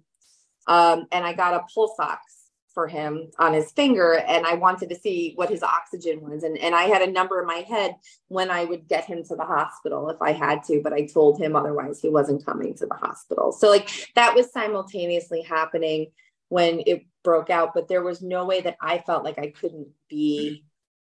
Um, 0.67 1.07
and 1.11 1.25
I 1.25 1.33
got 1.33 1.55
a 1.55 1.65
pulse 1.73 1.97
ox 1.99 2.40
for 2.81 2.89
him 2.89 3.31
on 3.39 3.53
his 3.53 3.71
finger 3.73 4.15
and 4.27 4.47
I 4.47 4.55
wanted 4.55 4.89
to 4.89 4.95
see 4.95 5.35
what 5.35 5.51
his 5.51 5.63
oxygen 5.63 6.23
was. 6.23 6.45
And, 6.45 6.57
and 6.57 6.75
I 6.75 6.85
had 6.85 7.03
a 7.03 7.13
number 7.13 7.39
in 7.39 7.47
my 7.47 7.63
head 7.69 7.95
when 8.29 8.51
I 8.51 8.65
would 8.65 8.89
get 8.89 9.05
him 9.05 9.23
to 9.25 9.37
the 9.37 9.45
hospital 9.45 10.09
if 10.09 10.23
I 10.23 10.33
had 10.33 10.63
to, 10.65 10.81
but 10.83 10.95
I 10.95 11.05
told 11.05 11.39
him 11.39 11.55
otherwise 11.55 12.01
he 12.01 12.09
wasn't 12.09 12.47
coming 12.47 12.75
to 12.77 12.87
the 12.87 12.95
hospital. 12.95 13.53
So, 13.53 13.69
like, 13.69 13.91
that 14.15 14.35
was 14.35 14.51
simultaneously 14.51 15.43
happening 15.43 16.07
when 16.49 16.83
it 16.87 17.05
broke 17.23 17.51
out, 17.51 17.75
but 17.75 17.87
there 17.87 18.03
was 18.03 18.23
no 18.23 18.47
way 18.47 18.63
that 18.63 18.79
I 18.81 19.01
felt 19.01 19.25
like 19.25 19.39
I 19.39 19.49
couldn't 19.49 19.89
be 20.09 20.65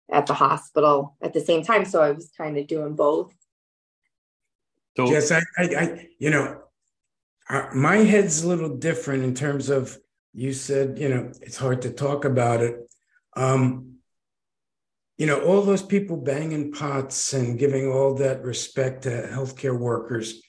at 0.09 0.27
the 0.27 0.33
hospital 0.33 1.17
at 1.21 1.33
the 1.33 1.41
same 1.41 1.61
time. 1.61 1.83
So 1.83 2.01
I 2.01 2.11
was 2.11 2.31
kind 2.37 2.57
of 2.57 2.67
doing 2.67 2.95
both. 2.95 3.33
So, 4.95 5.11
yes, 5.11 5.29
I, 5.29 5.41
I, 5.57 5.63
I 5.63 6.07
you 6.19 6.29
know, 6.29 6.61
uh, 7.49 7.67
my 7.75 7.97
head's 7.97 8.43
a 8.43 8.47
little 8.47 8.77
different 8.77 9.25
in 9.25 9.35
terms 9.35 9.69
of 9.69 9.99
you 10.35 10.51
said, 10.51 10.99
you 10.99 11.07
know, 11.07 11.31
it's 11.41 11.57
hard 11.57 11.81
to 11.83 11.91
talk 11.91 12.25
about 12.25 12.61
it. 12.61 12.75
Um, 13.37 13.95
you 15.17 15.27
know, 15.27 15.39
all 15.39 15.61
those 15.61 15.81
people 15.81 16.17
banging 16.17 16.73
pots 16.73 17.31
and 17.31 17.57
giving 17.57 17.89
all 17.89 18.15
that 18.15 18.43
respect 18.43 19.03
to 19.03 19.29
healthcare 19.31 19.77
workers. 19.79 20.41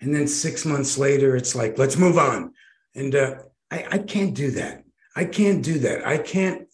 And 0.00 0.14
then 0.14 0.28
six 0.28 0.64
months 0.64 0.96
later, 0.96 1.34
it's 1.34 1.56
like, 1.56 1.76
let's 1.76 1.96
move 1.96 2.18
on. 2.18 2.52
And 2.94 3.16
uh, 3.16 3.34
I, 3.68 3.86
I 3.90 3.98
can't 3.98 4.32
do 4.32 4.52
that. 4.52 4.84
I 5.16 5.24
can't 5.24 5.64
do 5.64 5.80
that. 5.80 6.06
I 6.06 6.18
can't, 6.18 6.68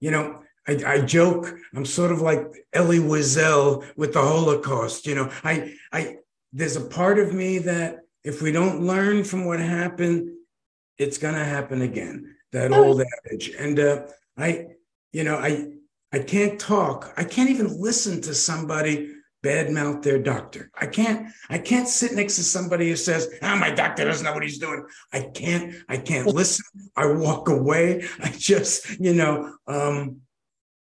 you 0.00 0.10
know, 0.10 0.42
I, 0.68 0.78
I, 0.86 1.00
joke. 1.00 1.54
I'm 1.74 1.86
sort 1.86 2.12
of 2.12 2.20
like 2.20 2.66
Elie 2.74 2.98
Wiesel 2.98 3.86
with 3.96 4.12
the 4.12 4.20
Holocaust. 4.20 5.06
You 5.06 5.14
know, 5.14 5.30
I, 5.42 5.74
I, 5.90 6.16
there's 6.52 6.76
a 6.76 6.84
part 6.84 7.18
of 7.18 7.32
me 7.32 7.58
that 7.60 8.00
if 8.24 8.42
we 8.42 8.52
don't 8.52 8.82
learn 8.82 9.24
from 9.24 9.46
what 9.46 9.60
happened, 9.60 10.33
it's 10.98 11.18
going 11.18 11.34
to 11.34 11.44
happen 11.44 11.82
again. 11.82 12.36
That 12.52 12.72
oh. 12.72 12.84
old 12.84 13.02
adage. 13.26 13.50
And 13.58 13.78
uh, 13.80 14.02
I, 14.36 14.66
you 15.12 15.24
know, 15.24 15.36
I, 15.36 15.72
I 16.12 16.20
can't 16.20 16.60
talk. 16.60 17.12
I 17.16 17.24
can't 17.24 17.50
even 17.50 17.80
listen 17.80 18.20
to 18.22 18.34
somebody 18.34 19.10
badmouth 19.44 20.02
their 20.02 20.18
doctor. 20.18 20.70
I 20.80 20.86
can't. 20.86 21.28
I 21.50 21.58
can't 21.58 21.86
sit 21.86 22.14
next 22.14 22.36
to 22.36 22.42
somebody 22.42 22.88
who 22.88 22.96
says, 22.96 23.28
"Ah, 23.42 23.54
oh, 23.54 23.58
my 23.58 23.70
doctor 23.70 24.04
doesn't 24.04 24.24
know 24.24 24.32
what 24.32 24.42
he's 24.42 24.58
doing." 24.58 24.86
I 25.12 25.20
can't. 25.34 25.74
I 25.88 25.98
can't 25.98 26.26
listen. 26.40 26.64
I 26.96 27.06
walk 27.06 27.48
away. 27.48 28.04
I 28.20 28.30
just, 28.30 28.98
you 28.98 29.12
know, 29.12 29.54
um, 29.66 30.20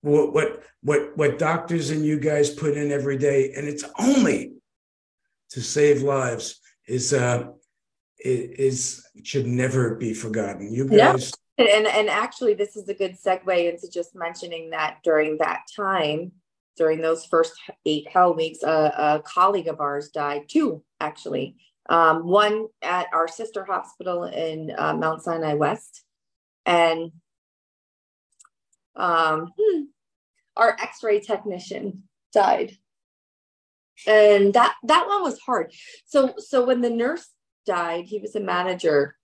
what 0.01 0.33
what 0.33 0.63
what 0.81 1.17
what 1.17 1.39
doctors 1.39 1.89
and 1.89 2.05
you 2.05 2.19
guys 2.19 2.51
put 2.51 2.77
in 2.77 2.91
every 2.91 3.17
day, 3.17 3.53
and 3.55 3.67
it's 3.67 3.83
only 3.99 4.53
to 5.49 5.61
save 5.61 6.03
lives. 6.03 6.59
Is 6.87 7.13
uh, 7.13 7.47
is 8.25 9.05
should 9.23 9.47
never 9.47 9.95
be 9.95 10.13
forgotten. 10.13 10.73
You 10.73 10.87
guys. 10.87 11.31
No. 11.31 11.65
And, 11.65 11.87
and 11.87 12.09
actually, 12.09 12.53
this 12.53 12.75
is 12.75 12.89
a 12.89 12.93
good 12.93 13.15
segue 13.15 13.71
into 13.71 13.89
just 13.89 14.13
mentioning 14.13 14.71
that 14.71 14.97
during 15.05 15.37
that 15.37 15.61
time, 15.73 16.33
during 16.75 16.99
those 16.99 17.25
first 17.25 17.53
eight 17.85 18.09
hell 18.11 18.35
weeks, 18.35 18.61
a, 18.61 18.67
a 18.97 19.23
colleague 19.25 19.69
of 19.69 19.79
ours 19.79 20.09
died, 20.09 20.49
too, 20.49 20.83
actually. 20.99 21.55
Um, 21.87 22.27
one 22.27 22.67
at 22.81 23.07
our 23.13 23.29
sister 23.29 23.63
hospital 23.63 24.25
in 24.25 24.73
uh, 24.77 24.95
Mount 24.95 25.21
Sinai 25.21 25.53
West, 25.53 26.03
and 26.65 27.11
um, 28.95 29.53
hmm, 29.57 29.83
our 30.57 30.75
X-ray 30.81 31.21
technician 31.21 32.03
died, 32.33 32.75
and 34.07 34.53
that 34.55 34.75
that 34.83 35.07
one 35.07 35.21
was 35.21 35.39
hard. 35.39 35.71
So 36.05 36.33
so 36.37 36.65
when 36.65 36.81
the 36.81 36.89
nurse 36.89 37.29
died. 37.65 38.05
He 38.05 38.19
was 38.19 38.35
a 38.35 38.39
manager 38.39 39.15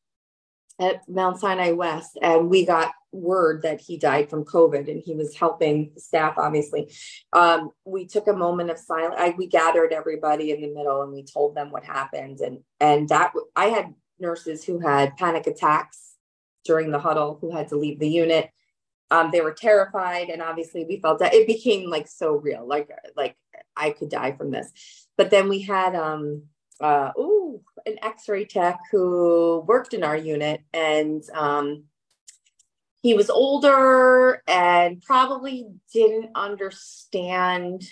at 0.79 1.07
Mount 1.07 1.39
Sinai 1.39 1.71
West, 1.71 2.17
and 2.21 2.49
we 2.49 2.65
got 2.65 2.91
word 3.11 3.61
that 3.63 3.81
he 3.81 3.97
died 3.97 4.29
from 4.29 4.45
COVID, 4.45 4.89
and 4.89 5.01
he 5.03 5.15
was 5.15 5.35
helping 5.35 5.91
staff. 5.97 6.35
Obviously, 6.37 6.91
um, 7.33 7.69
we 7.85 8.05
took 8.05 8.27
a 8.27 8.33
moment 8.33 8.69
of 8.69 8.77
silence. 8.77 9.35
We 9.37 9.47
gathered 9.47 9.93
everybody 9.93 10.51
in 10.51 10.61
the 10.61 10.73
middle, 10.73 11.03
and 11.03 11.11
we 11.11 11.23
told 11.23 11.55
them 11.55 11.71
what 11.71 11.83
happened. 11.83 12.39
And 12.39 12.59
and 12.79 13.09
that 13.09 13.33
I 13.55 13.67
had 13.67 13.93
nurses 14.19 14.63
who 14.63 14.79
had 14.79 15.17
panic 15.17 15.47
attacks 15.47 16.15
during 16.65 16.91
the 16.91 16.99
huddle, 16.99 17.37
who 17.41 17.55
had 17.55 17.69
to 17.69 17.77
leave 17.77 17.99
the 17.99 18.09
unit. 18.09 18.49
Um, 19.09 19.29
they 19.31 19.41
were 19.41 19.53
terrified, 19.53 20.29
and 20.29 20.41
obviously, 20.41 20.85
we 20.85 20.99
felt 20.99 21.19
that 21.19 21.33
it 21.33 21.47
became 21.47 21.89
like 21.89 22.07
so 22.07 22.33
real, 22.33 22.65
like 22.65 22.89
like 23.15 23.35
I 23.75 23.91
could 23.91 24.09
die 24.09 24.31
from 24.31 24.51
this. 24.51 24.71
But 25.17 25.29
then 25.29 25.49
we 25.49 25.61
had 25.61 25.95
um, 25.95 26.43
uh, 26.79 27.11
ooh, 27.17 27.61
an 27.85 27.97
X-ray 28.01 28.45
tech 28.45 28.79
who 28.91 29.63
worked 29.67 29.93
in 29.93 30.03
our 30.03 30.17
unit, 30.17 30.61
and 30.73 31.23
um, 31.33 31.83
he 33.01 33.13
was 33.13 33.29
older 33.29 34.43
and 34.47 35.01
probably 35.01 35.67
didn't 35.93 36.31
understand 36.35 37.83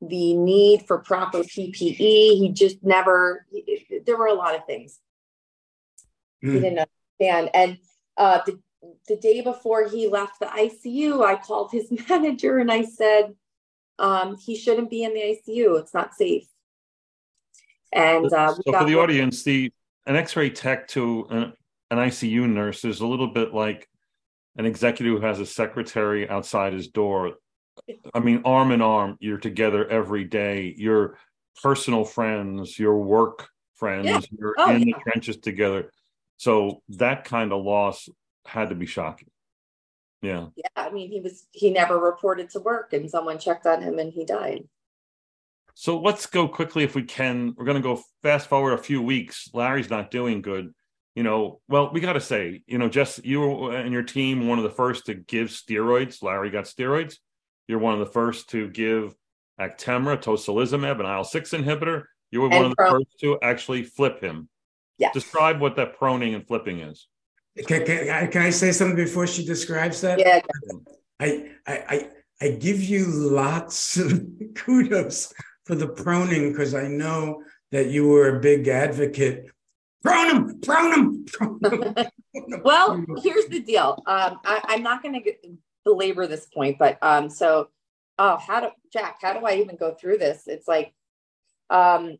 the 0.00 0.34
need 0.34 0.86
for 0.86 0.98
proper 0.98 1.38
PPE. 1.38 1.96
He 1.96 2.50
just 2.54 2.82
never. 2.82 3.46
He, 3.50 4.00
there 4.06 4.16
were 4.16 4.26
a 4.26 4.34
lot 4.34 4.54
of 4.54 4.64
things 4.66 4.98
mm. 6.44 6.52
he 6.52 6.56
hmm. 6.56 6.62
didn't 6.62 6.88
understand, 7.18 7.50
and 7.54 7.78
uh, 8.16 8.40
the 8.46 8.60
the 9.08 9.16
day 9.16 9.40
before 9.40 9.88
he 9.88 10.08
left 10.08 10.40
the 10.40 10.46
ICU, 10.46 11.24
I 11.24 11.36
called 11.36 11.70
his 11.70 11.90
manager 12.08 12.58
and 12.58 12.70
I 12.70 12.82
said, 12.82 13.34
um, 13.98 14.36
he 14.38 14.56
shouldn't 14.56 14.90
be 14.90 15.04
in 15.04 15.14
the 15.14 15.20
ICU. 15.20 15.78
It's 15.78 15.94
not 15.94 16.14
safe. 16.14 16.46
And 17.92 18.32
uh, 18.32 18.54
so 18.54 18.72
for 18.72 18.84
the 18.84 18.98
audience, 18.98 19.42
the 19.42 19.72
an 20.06 20.16
X-ray 20.16 20.50
tech 20.50 20.88
to 20.88 21.26
an, 21.30 21.52
an 21.90 21.98
ICU 21.98 22.48
nurse 22.48 22.84
is 22.84 23.00
a 23.00 23.06
little 23.06 23.28
bit 23.28 23.52
like 23.52 23.88
an 24.56 24.66
executive 24.66 25.20
who 25.20 25.26
has 25.26 25.40
a 25.40 25.46
secretary 25.46 26.28
outside 26.28 26.72
his 26.72 26.88
door. 26.88 27.34
I 28.14 28.20
mean, 28.20 28.42
arm 28.44 28.72
in 28.72 28.82
arm, 28.82 29.16
you're 29.20 29.38
together 29.38 29.88
every 29.88 30.24
day. 30.24 30.74
You're 30.76 31.18
personal 31.62 32.04
friends, 32.04 32.78
your 32.78 32.98
work 32.98 33.48
friends, 33.74 34.06
yeah. 34.06 34.20
you're 34.38 34.54
oh, 34.58 34.70
in 34.70 34.88
yeah. 34.88 34.96
the 34.96 35.02
trenches 35.02 35.38
together. 35.38 35.92
So 36.36 36.82
that 36.90 37.24
kind 37.24 37.52
of 37.52 37.64
loss 37.64 38.08
had 38.46 38.70
to 38.70 38.74
be 38.74 38.86
shocking. 38.86 39.28
Yeah. 40.22 40.48
Yeah. 40.56 40.68
I 40.76 40.90
mean, 40.90 41.10
he 41.10 41.20
was, 41.20 41.46
he 41.52 41.70
never 41.70 41.98
reported 41.98 42.50
to 42.50 42.60
work 42.60 42.92
and 42.92 43.10
someone 43.10 43.38
checked 43.38 43.66
on 43.66 43.82
him 43.82 43.98
and 43.98 44.12
he 44.12 44.24
died. 44.24 44.64
So 45.74 46.00
let's 46.00 46.26
go 46.26 46.48
quickly 46.48 46.84
if 46.84 46.94
we 46.94 47.02
can. 47.02 47.54
We're 47.56 47.64
going 47.64 47.76
to 47.76 47.82
go 47.82 48.02
fast 48.22 48.48
forward 48.48 48.72
a 48.72 48.82
few 48.82 49.02
weeks. 49.02 49.48
Larry's 49.52 49.90
not 49.90 50.10
doing 50.10 50.42
good. 50.42 50.72
You 51.14 51.22
know, 51.22 51.60
well, 51.68 51.90
we 51.92 52.00
got 52.00 52.12
to 52.14 52.20
say, 52.20 52.62
you 52.66 52.78
know, 52.78 52.88
just 52.88 53.24
you 53.24 53.70
and 53.70 53.92
your 53.92 54.02
team, 54.02 54.46
one 54.46 54.58
of 54.58 54.64
the 54.64 54.70
first 54.70 55.06
to 55.06 55.14
give 55.14 55.48
steroids. 55.48 56.22
Larry 56.22 56.50
got 56.50 56.64
steroids. 56.64 57.16
You're 57.66 57.78
one 57.78 57.94
of 57.94 58.00
the 58.00 58.12
first 58.12 58.50
to 58.50 58.68
give 58.68 59.14
Actemra, 59.60 60.20
tocilizumab, 60.20 61.00
an 61.00 61.06
IL 61.06 61.24
six 61.24 61.50
inhibitor. 61.50 62.04
You 62.30 62.42
were 62.42 62.46
and 62.46 62.54
one 62.54 62.64
of 62.66 62.76
the 62.76 62.90
first 62.90 63.20
to 63.20 63.38
actually 63.42 63.82
flip 63.82 64.20
him. 64.20 64.48
Yeah. 64.98 65.10
Describe 65.12 65.60
what 65.60 65.76
that 65.76 65.98
proning 65.98 66.34
and 66.34 66.46
flipping 66.46 66.80
is. 66.80 67.08
Can, 67.66 67.84
can, 67.84 68.08
uh, 68.08 68.30
can 68.30 68.42
I 68.42 68.50
say 68.50 68.70
something 68.70 68.96
before 68.96 69.26
she 69.26 69.44
describes 69.44 70.00
that? 70.02 70.18
Yeah. 70.18 70.40
I, 71.18 71.50
I, 71.66 71.72
I, 71.72 72.08
I 72.40 72.50
give 72.52 72.82
you 72.82 73.04
lots 73.06 73.98
of 73.98 74.22
kudos 74.54 75.32
for 75.70 75.76
the 75.76 75.86
proning 75.86 76.50
because 76.50 76.74
I 76.74 76.88
know 76.88 77.44
that 77.70 77.90
you 77.90 78.08
were 78.08 78.36
a 78.36 78.40
big 78.40 78.66
advocate. 78.66 79.46
Prone 80.02 80.30
him, 80.30 80.60
prone 80.60 80.92
him. 80.92 82.06
Well, 82.64 83.04
here's 83.22 83.46
the 83.46 83.60
deal. 83.60 84.02
Um, 84.06 84.40
I, 84.44 84.74
am 84.74 84.82
not 84.82 85.02
going 85.02 85.22
to 85.22 85.32
belabor 85.84 86.26
this 86.26 86.46
point, 86.46 86.78
but 86.78 86.98
um, 87.02 87.30
so, 87.30 87.68
oh, 88.18 88.36
how 88.36 88.60
do 88.60 88.68
Jack? 88.92 89.18
How 89.20 89.32
do 89.32 89.46
I 89.46 89.56
even 89.56 89.76
go 89.76 89.94
through 89.94 90.18
this? 90.18 90.44
It's 90.46 90.66
like, 90.66 90.92
um, 91.68 92.18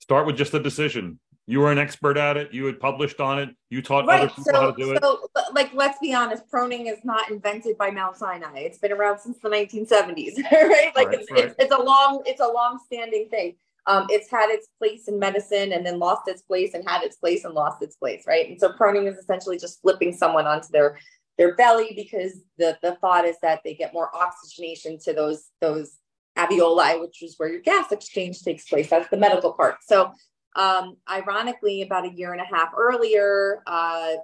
start 0.00 0.26
with 0.26 0.36
just 0.36 0.52
the 0.52 0.60
decision 0.60 1.20
you 1.48 1.60
were 1.60 1.72
an 1.72 1.78
expert 1.78 2.18
at 2.18 2.36
it. 2.36 2.52
You 2.52 2.66
had 2.66 2.78
published 2.78 3.20
on 3.20 3.38
it. 3.38 3.48
You 3.70 3.80
taught 3.80 4.06
right. 4.06 4.20
other 4.20 4.28
people 4.28 4.44
so, 4.44 4.52
how 4.52 4.70
to 4.70 4.76
do 4.76 4.84
so, 4.84 4.92
it. 4.92 5.02
So, 5.02 5.20
like, 5.54 5.72
let's 5.72 5.98
be 5.98 6.12
honest, 6.12 6.42
proning 6.52 6.92
is 6.92 6.98
not 7.04 7.30
invented 7.30 7.78
by 7.78 7.90
Mount 7.90 8.16
Sinai. 8.16 8.58
It's 8.58 8.76
been 8.76 8.92
around 8.92 9.18
since 9.18 9.38
the 9.38 9.48
1970s, 9.48 10.36
right? 10.52 10.92
Like, 10.94 11.08
right, 11.08 11.18
it's, 11.18 11.30
right. 11.32 11.44
It's, 11.46 11.54
it's, 11.58 11.74
a 11.74 11.82
long, 11.82 12.22
it's 12.26 12.42
a 12.42 12.46
long-standing 12.46 13.30
thing. 13.30 13.56
Um, 13.86 14.06
it's 14.10 14.30
had 14.30 14.50
its 14.50 14.68
place 14.78 15.08
in 15.08 15.18
medicine 15.18 15.72
and 15.72 15.86
then 15.86 15.98
lost 15.98 16.28
its 16.28 16.42
place 16.42 16.74
and 16.74 16.86
had 16.86 17.02
its 17.02 17.16
place 17.16 17.46
and 17.46 17.54
lost 17.54 17.82
its 17.82 17.96
place, 17.96 18.24
right? 18.26 18.46
And 18.46 18.60
so 18.60 18.72
proning 18.72 19.10
is 19.10 19.16
essentially 19.16 19.58
just 19.58 19.80
flipping 19.80 20.12
someone 20.12 20.46
onto 20.46 20.68
their 20.70 20.98
their 21.38 21.54
belly 21.54 21.92
because 21.96 22.42
the 22.58 22.76
the 22.82 22.96
thought 22.96 23.24
is 23.24 23.36
that 23.40 23.60
they 23.64 23.72
get 23.72 23.94
more 23.94 24.14
oxygenation 24.14 24.98
to 25.04 25.14
those 25.14 25.46
those 25.62 25.96
alveoli, 26.36 27.00
which 27.00 27.22
is 27.22 27.36
where 27.38 27.48
your 27.48 27.62
gas 27.62 27.90
exchange 27.90 28.42
takes 28.42 28.68
place. 28.68 28.90
That's 28.90 29.08
the 29.08 29.16
medical 29.16 29.54
part. 29.54 29.76
So 29.86 30.12
um, 30.58 30.96
ironically, 31.08 31.82
about 31.82 32.04
a 32.04 32.12
year 32.12 32.32
and 32.32 32.40
a 32.40 32.44
half 32.44 32.70
earlier, 32.76 33.62
uh, 33.66 34.14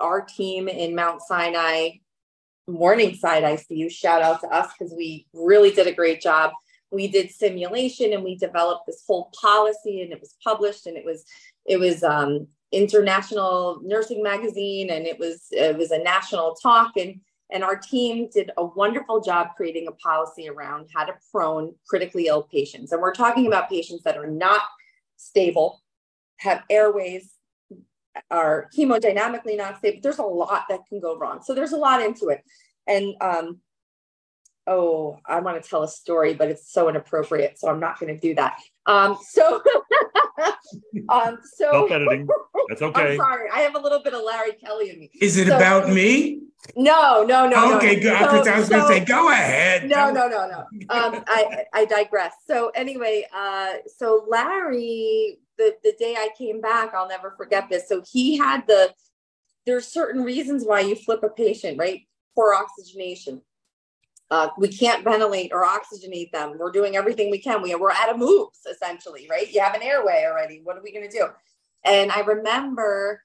our 0.00 0.22
team 0.22 0.68
in 0.68 0.94
Mount 0.94 1.22
Sinai 1.22 1.90
Morningside 2.66 3.44
ICU, 3.44 3.90
shout 3.90 4.20
out 4.20 4.40
to 4.40 4.48
us 4.48 4.72
because 4.76 4.92
we 4.92 5.26
really 5.32 5.70
did 5.70 5.86
a 5.86 5.92
great 5.92 6.20
job. 6.20 6.52
We 6.90 7.08
did 7.08 7.30
simulation 7.30 8.12
and 8.12 8.24
we 8.24 8.36
developed 8.36 8.86
this 8.86 9.04
whole 9.06 9.30
policy, 9.40 10.02
and 10.02 10.12
it 10.12 10.20
was 10.20 10.34
published, 10.42 10.86
and 10.86 10.96
it 10.96 11.04
was 11.04 11.24
it 11.64 11.78
was 11.78 12.02
um, 12.02 12.48
international 12.72 13.80
nursing 13.84 14.22
magazine, 14.22 14.90
and 14.90 15.06
it 15.06 15.18
was 15.18 15.46
it 15.52 15.78
was 15.78 15.92
a 15.92 16.02
national 16.02 16.56
talk, 16.56 16.96
and 16.96 17.20
and 17.52 17.62
our 17.62 17.76
team 17.76 18.28
did 18.32 18.50
a 18.56 18.64
wonderful 18.64 19.20
job 19.20 19.50
creating 19.56 19.86
a 19.86 19.92
policy 19.92 20.48
around 20.48 20.88
how 20.92 21.04
to 21.04 21.14
prone 21.30 21.74
critically 21.86 22.26
ill 22.26 22.42
patients. 22.42 22.90
And 22.90 23.00
we're 23.00 23.14
talking 23.14 23.46
about 23.46 23.68
patients 23.68 24.02
that 24.02 24.16
are 24.16 24.26
not 24.26 24.62
stable, 25.16 25.82
have 26.38 26.62
airways, 26.70 27.30
are 28.30 28.68
hemodynamically 28.76 29.56
not 29.56 29.78
stable. 29.78 29.98
There's 30.02 30.18
a 30.18 30.22
lot 30.22 30.66
that 30.68 30.80
can 30.88 31.00
go 31.00 31.16
wrong. 31.16 31.40
So 31.42 31.54
there's 31.54 31.72
a 31.72 31.76
lot 31.76 32.02
into 32.02 32.28
it. 32.28 32.42
And 32.86 33.14
um, 33.20 33.60
oh, 34.66 35.18
I 35.26 35.40
want 35.40 35.62
to 35.62 35.68
tell 35.68 35.82
a 35.82 35.88
story, 35.88 36.34
but 36.34 36.48
it's 36.48 36.72
so 36.72 36.88
inappropriate, 36.88 37.58
so 37.58 37.68
I'm 37.68 37.80
not 37.80 37.98
going 37.98 38.14
to 38.14 38.20
do 38.20 38.34
that. 38.34 38.58
Um, 38.86 39.18
so, 39.28 39.62
um, 41.08 41.38
so 41.42 41.70
Self 41.70 41.90
editing. 41.90 42.28
That's 42.68 42.82
okay. 42.82 43.12
I'm 43.12 43.16
sorry. 43.16 43.50
I 43.50 43.60
have 43.60 43.74
a 43.74 43.78
little 43.78 44.02
bit 44.02 44.14
of 44.14 44.22
Larry 44.22 44.52
Kelly 44.52 44.90
in 44.90 45.00
me. 45.00 45.10
Is 45.20 45.36
it 45.36 45.48
so, 45.48 45.56
about 45.56 45.90
me? 45.90 46.40
No, 46.76 47.24
no, 47.24 47.46
no. 47.46 47.76
Okay, 47.76 47.96
no. 47.96 48.02
good. 48.02 48.44
So, 48.44 48.52
I 48.52 48.58
was 48.58 48.68
so, 48.68 48.76
going 48.76 48.82
to 48.82 48.88
say, 48.88 49.04
go 49.04 49.30
ahead. 49.30 49.88
No, 49.88 50.10
no, 50.10 50.28
no, 50.28 50.48
no. 50.48 50.58
Um, 50.88 51.22
I, 51.26 51.64
I 51.74 51.84
digress. 51.84 52.32
So 52.46 52.70
anyway, 52.74 53.26
uh, 53.34 53.74
so 53.98 54.26
Larry, 54.28 55.38
the 55.58 55.74
the 55.82 55.94
day 55.98 56.14
I 56.16 56.30
came 56.36 56.60
back, 56.60 56.94
I'll 56.94 57.08
never 57.08 57.32
forget 57.36 57.68
this. 57.68 57.88
So 57.88 58.02
he 58.10 58.38
had 58.38 58.66
the. 58.66 58.92
There's 59.66 59.86
certain 59.86 60.22
reasons 60.22 60.64
why 60.64 60.80
you 60.80 60.94
flip 60.94 61.22
a 61.22 61.30
patient, 61.30 61.78
right? 61.78 62.02
Poor 62.34 62.52
oxygenation. 62.52 63.40
Uh, 64.30 64.48
we 64.58 64.68
can't 64.68 65.04
ventilate 65.04 65.52
or 65.52 65.64
oxygenate 65.64 66.30
them. 66.32 66.56
We're 66.58 66.70
doing 66.70 66.96
everything 66.96 67.30
we 67.30 67.38
can. 67.38 67.62
We, 67.62 67.74
we're 67.74 67.92
out 67.92 68.10
of 68.10 68.18
moves, 68.18 68.60
essentially, 68.70 69.26
right? 69.30 69.50
You 69.52 69.60
have 69.60 69.74
an 69.74 69.82
airway 69.82 70.24
already. 70.26 70.60
What 70.64 70.76
are 70.76 70.82
we 70.82 70.92
going 70.92 71.08
to 71.08 71.16
do? 71.16 71.26
And 71.84 72.10
I 72.10 72.20
remember 72.20 73.22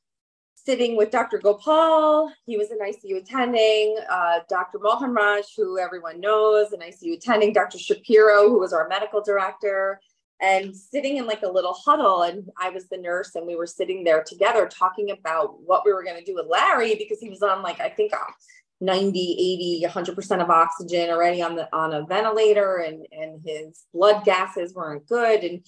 sitting 0.55 0.97
with 0.97 1.09
Dr. 1.09 1.37
Gopal. 1.37 2.31
He 2.45 2.57
was 2.57 2.71
an 2.71 2.79
ICU 2.79 3.17
attending. 3.17 3.97
Uh, 4.09 4.39
Dr. 4.49 4.79
Mohanraj, 4.79 5.45
who 5.55 5.79
everyone 5.79 6.19
knows, 6.19 6.73
an 6.73 6.81
ICU 6.81 7.17
attending. 7.17 7.53
Dr. 7.53 7.79
Shapiro, 7.79 8.49
who 8.49 8.59
was 8.59 8.73
our 8.73 8.87
medical 8.87 9.21
director. 9.21 9.99
And 10.41 10.75
sitting 10.75 11.17
in 11.17 11.27
like 11.27 11.43
a 11.43 11.51
little 11.51 11.73
huddle, 11.73 12.23
and 12.23 12.49
I 12.57 12.69
was 12.69 12.87
the 12.87 12.97
nurse, 12.97 13.35
and 13.35 13.45
we 13.45 13.55
were 13.55 13.67
sitting 13.67 14.03
there 14.03 14.23
together 14.23 14.67
talking 14.67 15.11
about 15.11 15.61
what 15.61 15.83
we 15.85 15.91
were 15.91 16.03
going 16.03 16.17
to 16.17 16.23
do 16.23 16.35
with 16.35 16.47
Larry 16.47 16.95
because 16.95 17.19
he 17.19 17.29
was 17.29 17.43
on 17.43 17.61
like 17.61 17.81
I 17.81 17.89
think 17.89 18.13
um, 18.13 18.33
90, 18.79 19.83
80, 19.83 19.85
100% 19.85 20.41
of 20.41 20.49
oxygen 20.49 21.09
already 21.09 21.41
on 21.41 21.55
the 21.55 21.67
on 21.75 21.93
a 21.93 22.05
ventilator, 22.05 22.77
and 22.77 23.05
and 23.11 23.41
his 23.45 23.85
blood 23.93 24.23
gases 24.23 24.73
weren't 24.73 25.07
good, 25.07 25.43
and 25.43 25.61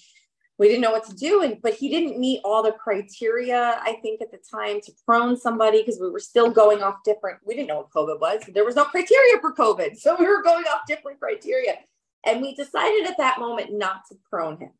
we 0.61 0.67
didn't 0.67 0.82
know 0.82 0.91
what 0.91 1.05
to 1.07 1.15
do 1.15 1.41
and 1.41 1.59
but 1.63 1.74
he 1.74 1.89
didn't 1.89 2.19
meet 2.19 2.39
all 2.43 2.61
the 2.61 2.72
criteria 2.72 3.80
i 3.82 3.97
think 4.03 4.22
at 4.22 4.30
the 4.30 4.38
time 4.38 4.80
to 4.80 4.91
prone 5.07 5.36
somebody 5.36 5.80
because 5.80 5.99
we 5.99 6.07
were 6.11 6.19
still 6.19 6.51
going 6.51 6.84
off 6.84 6.97
different 7.03 7.39
we 7.43 7.55
didn't 7.55 7.67
know 7.67 7.78
what 7.78 7.89
covid 7.89 8.19
was 8.19 8.43
there 8.53 8.63
was 8.63 8.76
no 8.76 8.86
criteria 8.86 9.39
for 9.41 9.55
covid 9.55 9.97
so 9.97 10.15
we 10.19 10.28
were 10.28 10.43
going 10.43 10.63
off 10.65 10.82
different 10.88 11.19
criteria 11.19 11.74
and 12.26 12.41
we 12.41 12.55
decided 12.55 13.07
at 13.07 13.17
that 13.17 13.39
moment 13.39 13.72
not 13.74 14.05
to 14.09 14.15
prone 14.30 14.57
him. 14.57 14.72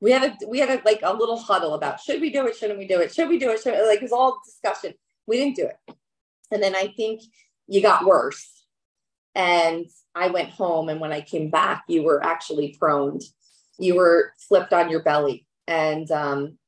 We 0.00 0.10
had 0.10 0.24
a 0.24 0.46
we 0.46 0.58
had 0.58 0.70
a, 0.70 0.82
like 0.84 1.00
a 1.02 1.14
little 1.14 1.38
huddle 1.38 1.74
about 1.74 2.00
should 2.00 2.20
we 2.20 2.30
do 2.30 2.46
it? 2.46 2.56
Shouldn't 2.56 2.78
we 2.78 2.86
do 2.86 3.00
it? 3.00 3.14
Should 3.14 3.28
we 3.28 3.38
do 3.38 3.50
it? 3.50 3.62
Should 3.62 3.74
like 3.86 3.98
it 3.98 4.02
was 4.02 4.12
all 4.12 4.40
discussion. 4.44 4.94
We 5.26 5.36
didn't 5.38 5.56
do 5.56 5.66
it. 5.66 5.96
And 6.50 6.62
then 6.62 6.76
i 6.76 6.92
think 6.96 7.22
you 7.66 7.80
got 7.80 8.04
worse. 8.04 8.66
And 9.34 9.86
i 10.14 10.28
went 10.28 10.50
home 10.50 10.88
and 10.88 11.00
when 11.00 11.12
i 11.12 11.20
came 11.20 11.50
back 11.50 11.84
you 11.88 12.02
were 12.02 12.22
actually 12.24 12.76
proned 12.78 13.22
you 13.78 13.96
were 13.96 14.32
flipped 14.48 14.72
on 14.72 14.90
your 14.90 15.02
belly. 15.02 15.46
And 15.66 16.10
um 16.10 16.58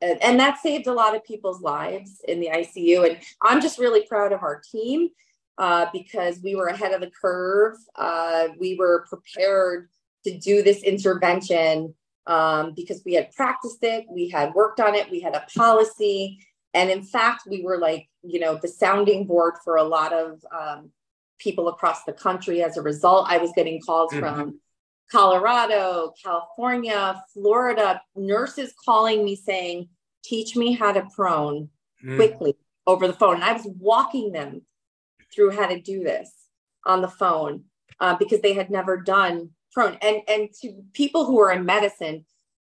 and, 0.00 0.22
and 0.22 0.40
that 0.40 0.58
saved 0.58 0.86
a 0.86 0.92
lot 0.92 1.16
of 1.16 1.24
people's 1.24 1.60
lives 1.60 2.20
in 2.26 2.40
the 2.40 2.50
ICU 2.52 3.08
and 3.08 3.18
I'm 3.42 3.60
just 3.60 3.78
really 3.78 4.06
proud 4.06 4.32
of 4.32 4.42
our 4.42 4.60
team 4.72 5.10
uh, 5.58 5.86
because 5.92 6.40
we 6.42 6.54
were 6.54 6.68
ahead 6.68 6.92
of 6.92 7.00
the 7.00 7.10
curve 7.10 7.76
uh, 7.96 8.48
we 8.58 8.76
were 8.76 9.06
prepared 9.08 9.88
to 10.24 10.38
do 10.38 10.62
this 10.62 10.82
intervention 10.82 11.94
um, 12.26 12.72
because 12.74 13.02
we 13.04 13.14
had 13.14 13.30
practiced 13.32 13.82
it 13.82 14.06
we 14.10 14.28
had 14.28 14.54
worked 14.54 14.80
on 14.80 14.94
it 14.94 15.10
we 15.10 15.20
had 15.20 15.34
a 15.34 15.44
policy 15.56 16.38
and 16.74 16.90
in 16.90 17.02
fact 17.02 17.42
we 17.48 17.62
were 17.62 17.78
like 17.78 18.08
you 18.22 18.40
know 18.40 18.58
the 18.60 18.68
sounding 18.68 19.26
board 19.26 19.54
for 19.64 19.76
a 19.76 19.84
lot 19.84 20.12
of 20.12 20.42
um, 20.56 20.90
people 21.38 21.68
across 21.68 22.04
the 22.04 22.12
country 22.12 22.62
as 22.62 22.76
a 22.76 22.82
result 22.82 23.26
i 23.28 23.38
was 23.38 23.52
getting 23.54 23.80
calls 23.80 24.12
mm-hmm. 24.12 24.20
from 24.20 24.60
Colorado, 25.10 26.12
California, 26.22 27.22
Florida, 27.32 28.00
nurses 28.14 28.74
calling 28.84 29.24
me 29.24 29.36
saying, 29.36 29.88
teach 30.22 30.54
me 30.56 30.72
how 30.72 30.92
to 30.92 31.06
prone 31.14 31.68
mm. 32.04 32.16
quickly 32.16 32.54
over 32.86 33.06
the 33.06 33.12
phone. 33.12 33.36
And 33.36 33.44
I 33.44 33.52
was 33.54 33.66
walking 33.78 34.32
them 34.32 34.62
through 35.34 35.50
how 35.50 35.66
to 35.66 35.80
do 35.80 36.02
this 36.02 36.30
on 36.84 37.02
the 37.02 37.08
phone 37.08 37.64
uh, 38.00 38.16
because 38.16 38.40
they 38.40 38.54
had 38.54 38.70
never 38.70 38.96
done 38.96 39.50
prone. 39.72 39.98
And, 40.02 40.22
and 40.28 40.48
to 40.62 40.82
people 40.92 41.24
who 41.24 41.38
are 41.40 41.52
in 41.52 41.64
medicine, 41.64 42.24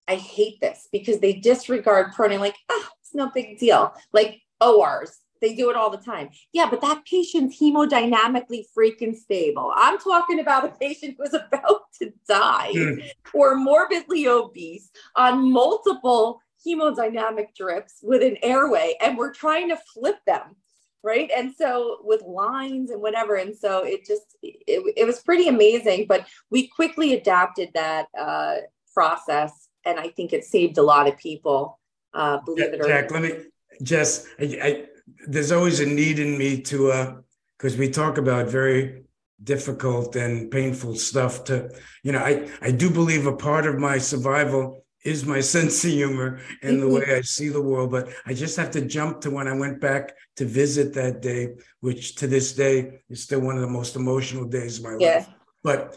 I 0.06 0.16
hate 0.16 0.60
this 0.60 0.88
because 0.90 1.20
they 1.20 1.34
disregard 1.34 2.14
proning 2.14 2.40
like, 2.40 2.56
ah, 2.70 2.88
it's 3.00 3.14
no 3.14 3.30
big 3.30 3.58
deal. 3.58 3.94
Like 4.12 4.40
ORs, 4.60 5.18
they 5.40 5.54
do 5.54 5.70
it 5.70 5.76
all 5.76 5.90
the 5.90 5.98
time. 5.98 6.30
Yeah, 6.52 6.68
but 6.68 6.80
that 6.80 7.04
patient's 7.04 7.60
hemodynamically 7.60 8.64
freaking 8.76 9.14
stable. 9.14 9.72
I'm 9.76 9.98
talking 9.98 10.40
about 10.40 10.64
a 10.64 10.68
patient 10.68 11.16
who's 11.18 11.34
about 11.34 11.82
to 12.00 12.12
die 12.26 12.72
mm. 12.74 13.10
or 13.34 13.54
morbidly 13.54 14.26
obese 14.26 14.90
on 15.16 15.52
multiple 15.52 16.40
hemodynamic 16.66 17.54
drips 17.56 17.98
with 18.02 18.22
an 18.22 18.36
airway, 18.42 18.94
and 19.00 19.16
we're 19.16 19.32
trying 19.32 19.68
to 19.68 19.78
flip 19.94 20.16
them. 20.26 20.56
Right. 21.04 21.30
And 21.34 21.54
so 21.54 21.98
with 22.02 22.22
lines 22.22 22.90
and 22.90 23.00
whatever. 23.00 23.36
And 23.36 23.56
so 23.56 23.84
it 23.84 24.04
just, 24.04 24.36
it, 24.42 24.94
it 24.96 25.06
was 25.06 25.20
pretty 25.20 25.48
amazing. 25.48 26.06
But 26.08 26.26
we 26.50 26.66
quickly 26.68 27.14
adapted 27.14 27.70
that 27.74 28.06
uh, 28.18 28.56
process. 28.92 29.68
And 29.84 29.98
I 30.00 30.08
think 30.08 30.32
it 30.32 30.44
saved 30.44 30.76
a 30.76 30.82
lot 30.82 31.06
of 31.06 31.16
people. 31.16 31.78
Uh, 32.12 32.38
believe 32.44 32.72
it 32.72 32.80
or 32.80 32.88
Jack, 32.88 33.10
not. 33.10 33.22
let 33.22 33.30
me 33.30 33.44
just, 33.82 34.26
I, 34.40 34.44
I 34.60 34.86
there's 35.26 35.52
always 35.52 35.80
a 35.80 35.86
need 35.86 36.18
in 36.18 36.36
me 36.36 36.60
to 36.62 36.92
uh 36.92 37.16
because 37.56 37.76
we 37.76 37.90
talk 37.90 38.18
about 38.18 38.46
very 38.46 39.04
difficult 39.42 40.16
and 40.16 40.50
painful 40.50 40.94
stuff 40.94 41.44
to 41.44 41.70
you 42.02 42.12
know 42.12 42.18
i 42.18 42.48
i 42.60 42.70
do 42.70 42.90
believe 42.90 43.26
a 43.26 43.36
part 43.36 43.66
of 43.66 43.78
my 43.78 43.98
survival 43.98 44.84
is 45.08 45.26
my 45.26 45.40
sense 45.54 45.84
of 45.84 45.90
humor 45.90 46.40
and 46.62 46.80
the 46.82 46.88
way 46.88 47.04
i 47.16 47.20
see 47.20 47.48
the 47.48 47.60
world 47.60 47.90
but 47.90 48.08
i 48.26 48.32
just 48.32 48.56
have 48.56 48.70
to 48.70 48.80
jump 48.80 49.20
to 49.20 49.30
when 49.30 49.48
i 49.48 49.56
went 49.56 49.80
back 49.80 50.14
to 50.36 50.44
visit 50.44 50.94
that 50.94 51.20
day 51.22 51.48
which 51.80 52.14
to 52.14 52.26
this 52.26 52.52
day 52.52 53.00
is 53.08 53.22
still 53.22 53.40
one 53.40 53.56
of 53.56 53.62
the 53.62 53.76
most 53.80 53.96
emotional 53.96 54.44
days 54.44 54.78
of 54.78 54.84
my 54.84 54.96
yeah. 54.98 55.16
life 55.16 55.28
but 55.62 55.96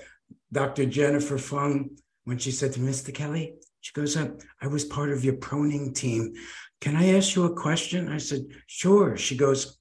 dr 0.51 0.86
jennifer 0.88 1.38
fung 1.38 1.89
when 2.26 2.38
she 2.38 2.51
said 2.51 2.72
to 2.74 2.80
mr 2.80 3.14
kelly 3.14 3.55
she 3.82 3.93
goes 3.93 4.16
up 4.18 4.30
i 4.62 4.68
was 4.68 4.86
part 4.86 5.12
of 5.12 5.24
your 5.24 5.36
proning 5.36 5.93
team 5.93 6.34
can 6.82 6.95
I 6.95 7.14
ask 7.14 7.36
you 7.36 7.45
a 7.45 7.53
question? 7.53 8.09
I 8.09 8.18
said, 8.18 8.41
Sure. 8.66 9.16
She 9.16 9.38
goes, 9.38 9.78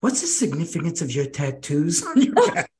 what's 0.00 0.20
the 0.20 0.28
significance 0.28 1.02
of 1.02 1.12
your 1.12 1.26
tattoos 1.26 2.06
on 2.06 2.22
your 2.22 2.34
back? 2.54 2.70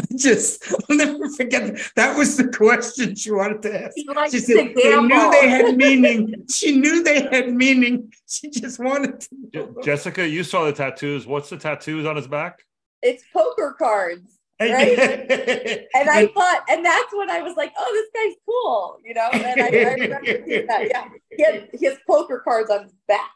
Just 0.16 0.64
I'll 0.72 0.96
never 0.96 1.28
forget 1.30 1.78
that 1.96 2.16
was 2.16 2.36
the 2.36 2.48
question 2.48 3.14
she 3.14 3.30
wanted 3.30 3.62
to 3.62 3.84
ask. 3.84 3.96
She 4.30 4.38
said 4.38 4.72
they 4.74 4.96
knew 4.96 5.30
they 5.30 5.48
had 5.48 5.76
meaning. 5.76 6.44
She 6.52 6.76
knew 6.76 7.02
they 7.02 7.22
had 7.22 7.52
meaning. 7.52 8.12
She 8.28 8.50
just 8.50 8.78
wanted 8.78 9.20
to. 9.52 9.76
Jessica, 9.82 10.28
you 10.28 10.44
saw 10.44 10.64
the 10.64 10.72
tattoos. 10.72 11.26
What's 11.26 11.50
the 11.50 11.56
tattoos 11.56 12.06
on 12.06 12.16
his 12.16 12.26
back? 12.26 12.60
It's 13.02 13.24
poker 13.32 13.74
cards. 13.78 14.38
Right? 14.62 14.96
and 14.96 16.08
I 16.08 16.28
thought, 16.28 16.64
and 16.68 16.84
that's 16.84 17.12
when 17.12 17.28
I 17.28 17.42
was 17.42 17.56
like, 17.56 17.72
oh, 17.76 17.90
this 17.92 18.08
guy's 18.14 18.36
cool, 18.46 18.98
you 19.04 19.12
know. 19.12 19.28
And 19.32 19.60
I, 19.60 19.66
I 19.66 19.70
remember 19.70 20.08
that. 20.08 20.88
Yeah, 20.88 21.08
he, 21.36 21.42
had, 21.42 21.68
he 21.76 21.86
has 21.86 21.98
poker 22.06 22.38
cards 22.44 22.70
on 22.70 22.84
his 22.84 22.92
back. 23.08 23.32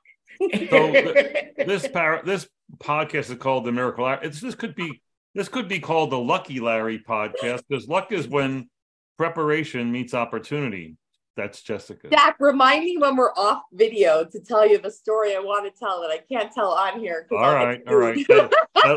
so 0.71 0.93
this 1.67 1.89
par- 1.89 2.23
this 2.25 2.47
podcast 2.79 3.31
is 3.31 3.39
called 3.39 3.65
the 3.65 3.73
Miracle. 3.73 4.07
It's 4.23 4.41
this 4.41 4.55
could 4.55 4.77
be 4.77 5.03
this 5.37 5.49
could 5.49 5.69
be 5.69 5.79
called 5.79 6.11
the 6.11 6.19
Lucky 6.19 6.61
Larry 6.61 6.99
podcast 6.99 7.63
because 7.69 7.87
luck 7.87 8.11
is 8.11 8.27
when 8.27 8.71
preparation 9.19 9.93
meets 9.93 10.15
opportunity. 10.15 10.97
That's 11.37 11.61
Jessica. 11.61 12.09
Jack, 12.09 12.37
remind 12.41 12.85
me 12.85 12.97
when 12.97 13.17
we're 13.17 13.35
off 13.35 13.61
video 13.71 14.25
to 14.25 14.41
tell 14.41 14.67
you 14.67 14.79
the 14.79 14.91
story 14.91 15.37
I 15.37 15.39
want 15.39 15.71
to 15.71 15.79
tell 15.79 16.01
that 16.01 16.11
I 16.11 16.21
can't 16.27 16.51
tell 16.51 16.71
on 16.71 16.99
here. 16.99 17.27
All 17.31 17.55
right, 17.55 17.83
all 17.87 17.97
right. 17.97 18.17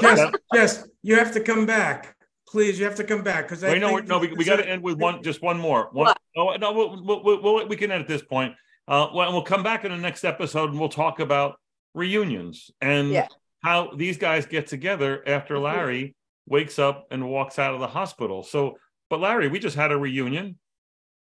yes, 0.01 0.33
yes, 0.53 0.87
you 1.03 1.17
have 1.17 1.33
to 1.33 1.41
come 1.41 1.65
back. 1.65 2.15
Please, 2.47 2.79
you 2.79 2.85
have 2.85 2.95
to 2.95 3.03
come 3.03 3.21
back 3.21 3.49
because 3.49 3.61
I 3.65 3.77
know 3.77 3.97
no, 3.97 4.19
we, 4.19 4.31
we 4.31 4.45
got 4.45 4.55
to 4.55 4.67
end 4.67 4.81
with 4.81 4.97
one, 4.97 5.21
just 5.21 5.41
one 5.41 5.59
more. 5.59 5.89
One, 5.91 6.15
no, 6.37 6.55
no, 6.55 6.71
we'll, 6.71 7.03
we'll, 7.03 7.43
we'll, 7.43 7.67
we 7.67 7.75
can 7.75 7.91
end 7.91 8.01
at 8.01 8.07
this 8.07 8.23
point. 8.23 8.55
Uh, 8.87 9.07
well, 9.13 9.33
we'll 9.33 9.43
come 9.43 9.61
back 9.61 9.83
in 9.83 9.91
the 9.91 9.97
next 9.97 10.23
episode 10.23 10.69
and 10.69 10.79
we'll 10.79 10.87
talk 10.87 11.19
about 11.19 11.59
reunions 11.93 12.71
and 12.79 13.11
yeah. 13.11 13.27
how 13.61 13.91
these 13.93 14.17
guys 14.17 14.45
get 14.45 14.67
together 14.67 15.21
after 15.27 15.55
mm-hmm. 15.55 15.65
Larry 15.65 16.15
wakes 16.49 16.79
up 16.79 17.07
and 17.11 17.29
walks 17.29 17.59
out 17.59 17.73
of 17.73 17.79
the 17.79 17.87
hospital. 17.87 18.43
So, 18.43 18.77
but 19.09 19.19
Larry, 19.19 19.47
we 19.47 19.59
just 19.59 19.75
had 19.75 19.91
a 19.91 19.97
reunion. 19.97 20.57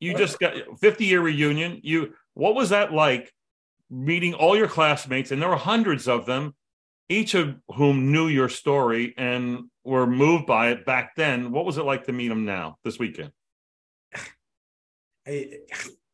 You 0.00 0.16
just 0.16 0.38
got 0.38 0.54
50 0.80 1.04
year 1.04 1.20
reunion. 1.20 1.80
You, 1.82 2.14
what 2.34 2.54
was 2.54 2.70
that 2.70 2.92
like 2.92 3.32
meeting 3.90 4.34
all 4.34 4.56
your 4.56 4.68
classmates? 4.68 5.30
And 5.30 5.40
there 5.40 5.48
were 5.48 5.56
hundreds 5.56 6.08
of 6.08 6.26
them, 6.26 6.54
each 7.08 7.34
of 7.34 7.56
whom 7.74 8.12
knew 8.12 8.28
your 8.28 8.48
story 8.48 9.14
and 9.16 9.70
were 9.82 10.06
moved 10.06 10.46
by 10.46 10.70
it 10.70 10.84
back 10.84 11.16
then. 11.16 11.52
What 11.52 11.64
was 11.64 11.78
it 11.78 11.84
like 11.84 12.04
to 12.04 12.12
meet 12.12 12.28
them 12.28 12.44
now 12.44 12.76
this 12.84 12.98
weekend? 12.98 13.32
Hey, 15.24 15.60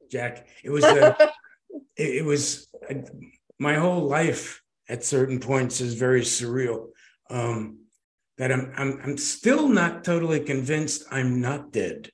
Jack, 0.09 0.47
it 0.63 0.71
was, 0.71 0.85
a, 0.85 1.17
it, 1.97 2.17
it, 2.17 2.25
was 2.25 2.69
my 3.59 3.75
whole 3.75 4.07
life 4.07 4.63
at 4.89 5.05
certain 5.05 5.41
points 5.41 5.81
is 5.81 5.95
very 5.95 6.21
surreal. 6.21 6.91
Um, 7.29 7.80
that 8.41 8.51
I'm, 8.51 8.73
I'm, 8.75 8.99
I'm 9.05 9.19
still 9.19 9.69
not 9.69 10.03
totally 10.03 10.41
convinced 10.41 11.05
I'm 11.11 11.43
not 11.43 11.73
dead. 11.73 12.09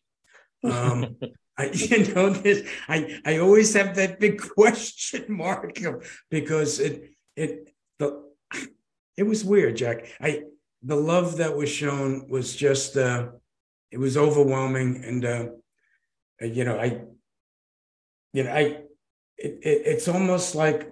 Um, 0.64 1.16
I, 1.58 1.70
you 1.72 2.12
know, 2.12 2.30
this, 2.30 2.68
I, 2.88 3.20
I 3.24 3.38
always 3.38 3.72
have 3.74 3.94
that 3.94 4.18
big 4.18 4.40
question 4.56 5.24
mark 5.28 5.78
because 6.28 6.80
it, 6.80 7.10
it, 7.36 7.72
the, 8.00 8.24
it 9.16 9.22
was 9.22 9.44
weird, 9.44 9.76
Jack. 9.76 10.08
I, 10.20 10.42
the 10.82 10.96
love 10.96 11.36
that 11.36 11.56
was 11.56 11.70
shown 11.70 12.26
was 12.28 12.56
just, 12.56 12.96
uh, 12.96 13.28
it 13.92 13.98
was 13.98 14.16
overwhelming. 14.16 15.04
And, 15.04 15.24
uh, 15.24 15.46
you 16.40 16.64
know, 16.64 16.76
I, 16.76 17.02
you 18.32 18.42
know, 18.42 18.50
I, 18.50 18.82
it, 19.38 19.60
it, 19.62 19.82
it's 19.86 20.08
almost 20.08 20.56
like 20.56 20.90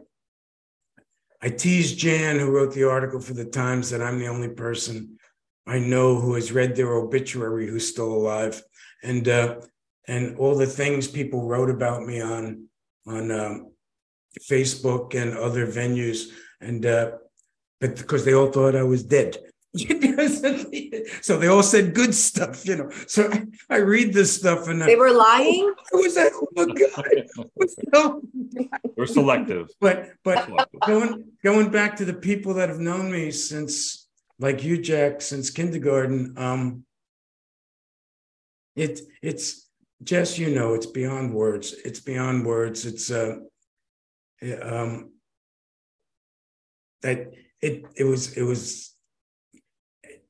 I 1.43 1.49
teased 1.49 1.99
Jan, 1.99 2.39
who 2.39 2.53
wrote 2.53 2.73
the 2.73 2.89
article 2.89 3.21
for 3.21 3.35
the 3.35 3.45
Times, 3.45 3.91
that 3.91 4.01
I'm 4.01 4.21
the 4.21 4.29
only 4.29 4.49
person 4.49 5.19
I 5.67 5.79
know 5.79 6.21
who 6.21 6.35
has 6.35 6.53
read 6.53 6.77
their 6.77 6.93
obituary 6.95 7.67
who's 7.67 7.89
still 7.89 8.13
alive, 8.13 8.63
and 9.03 9.27
uh, 9.29 9.61
and 10.07 10.37
all 10.37 10.55
the 10.55 10.67
things 10.67 11.09
people 11.09 11.47
wrote 11.47 11.71
about 11.71 12.03
me 12.03 12.21
on 12.21 12.67
on 13.07 13.31
um, 13.31 13.73
Facebook 14.41 15.15
and 15.15 15.37
other 15.37 15.67
venues, 15.67 16.31
and 16.61 16.85
uh, 16.85 17.13
but 17.81 17.97
because 17.97 18.25
they 18.25 18.35
all 18.35 18.51
thought 18.51 18.77
I 18.77 18.83
was 18.83 19.03
dead. 19.03 19.39
so 21.21 21.37
they 21.37 21.49
all 21.49 21.63
said 21.63 21.95
good 21.95 22.15
stuff, 22.15 22.65
you 22.65 22.77
know. 22.77 22.91
So 23.09 23.29
I, 23.33 23.45
I 23.69 23.77
read 23.79 24.13
this 24.15 24.33
stuff 24.33 24.69
and 24.69 24.81
they 24.81 24.95
were 24.95 25.11
lying. 25.11 25.75
I 25.93 25.97
was 25.97 26.15
like, 26.15 26.33
oh 26.33 26.49
my 26.55 26.67
god, 26.67 27.69
no. 27.93 28.23
we're 28.97 29.07
selective. 29.07 29.71
But 29.81 30.11
but 30.23 30.45
selective. 30.45 30.81
going 30.87 31.25
going 31.43 31.71
back 31.71 31.97
to 31.97 32.05
the 32.05 32.15
people 32.15 32.55
that 32.55 32.69
have 32.69 32.79
known 32.79 33.11
me 33.11 33.33
since 33.33 34.04
like 34.45 34.63
you, 34.63 34.77
Jack, 34.77 35.23
since 35.23 35.49
kindergarten. 35.49 36.35
Um, 36.37 36.85
it 38.77 39.01
it's 39.23 39.71
Jess, 40.03 40.39
you 40.39 40.55
know, 40.55 40.75
it's 40.75 40.87
beyond 40.87 41.33
words. 41.33 41.73
It's 41.85 42.01
beyond 42.01 42.45
words. 42.45 42.85
It's 42.85 43.11
uh, 43.11 43.37
um, 44.63 45.13
that 47.01 47.33
it 47.63 47.85
it 47.97 48.05
was 48.05 48.37
it 48.37 48.43
was. 48.43 48.91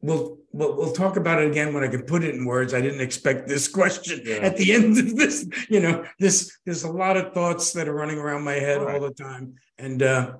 We'll, 0.00 0.38
we'll 0.52 0.76
we'll 0.76 0.92
talk 0.92 1.16
about 1.16 1.42
it 1.42 1.50
again 1.50 1.72
when 1.74 1.82
I 1.82 1.88
can 1.88 2.02
put 2.02 2.22
it 2.22 2.36
in 2.36 2.44
words. 2.44 2.72
I 2.72 2.82
didn't 2.82 3.00
expect 3.00 3.48
this 3.48 3.66
question 3.80 4.20
yeah. 4.24 4.36
at 4.36 4.56
the 4.56 4.74
end 4.74 4.96
of 4.96 5.16
this. 5.16 5.44
You 5.68 5.80
know, 5.80 6.04
this 6.20 6.56
there's 6.64 6.84
a 6.84 6.92
lot 6.92 7.16
of 7.16 7.32
thoughts 7.32 7.72
that 7.72 7.88
are 7.88 7.94
running 7.94 8.18
around 8.18 8.44
my 8.44 8.52
head 8.52 8.78
all, 8.78 8.86
right. 8.86 9.00
the 9.00 9.10
time, 9.10 9.54
and 9.78 10.02
uh, 10.02 10.34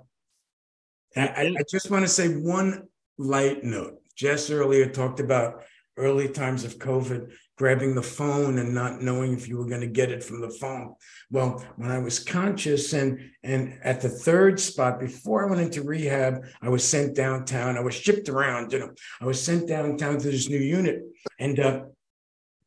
I, 1.17 1.55
I 1.59 1.63
just 1.69 1.91
want 1.91 2.05
to 2.05 2.09
say 2.09 2.29
one 2.29 2.89
light 3.19 3.65
note. 3.65 4.01
Jess 4.17 4.51
earlier 4.51 4.89
talked 4.89 5.21
about 5.21 5.65
early 5.97 6.29
times 6.29 6.65
of 6.65 6.79
COVID, 6.79 7.33
grabbing 7.57 7.95
the 7.95 8.03
phone 8.03 8.59
and 8.59 8.75
not 8.75 9.01
knowing 9.01 9.33
if 9.33 9.49
you 9.49 9.57
were 9.57 9.67
going 9.67 9.81
to 9.81 9.87
get 9.87 10.11
it 10.11 10.25
from 10.25 10.41
the 10.41 10.51
phone. 10.51 10.95
Well, 11.31 11.65
when 11.77 11.91
I 11.91 11.99
was 11.99 12.19
conscious 12.19 12.93
and 12.93 13.21
and 13.43 13.79
at 13.83 14.01
the 14.01 14.09
third 14.09 14.59
spot 14.59 14.99
before 14.99 15.45
I 15.45 15.51
went 15.51 15.63
into 15.63 15.83
rehab, 15.83 16.45
I 16.63 16.69
was 16.69 16.87
sent 16.87 17.15
downtown. 17.15 17.77
I 17.77 17.81
was 17.81 17.95
shipped 17.95 18.29
around. 18.29 18.73
You 18.73 18.81
know, 18.81 18.91
I 19.21 19.27
was 19.27 19.41
sent 19.41 19.69
downtown 19.69 20.19
to 20.19 20.31
this 20.31 20.49
new 20.49 20.59
unit, 20.59 21.03
and 21.39 21.61
uh, 21.61 21.85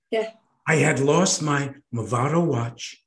yeah, 0.10 0.32
I 0.66 0.76
had 0.76 1.00
lost 1.00 1.42
my 1.42 1.74
Movado 1.94 2.46
watch, 2.46 3.02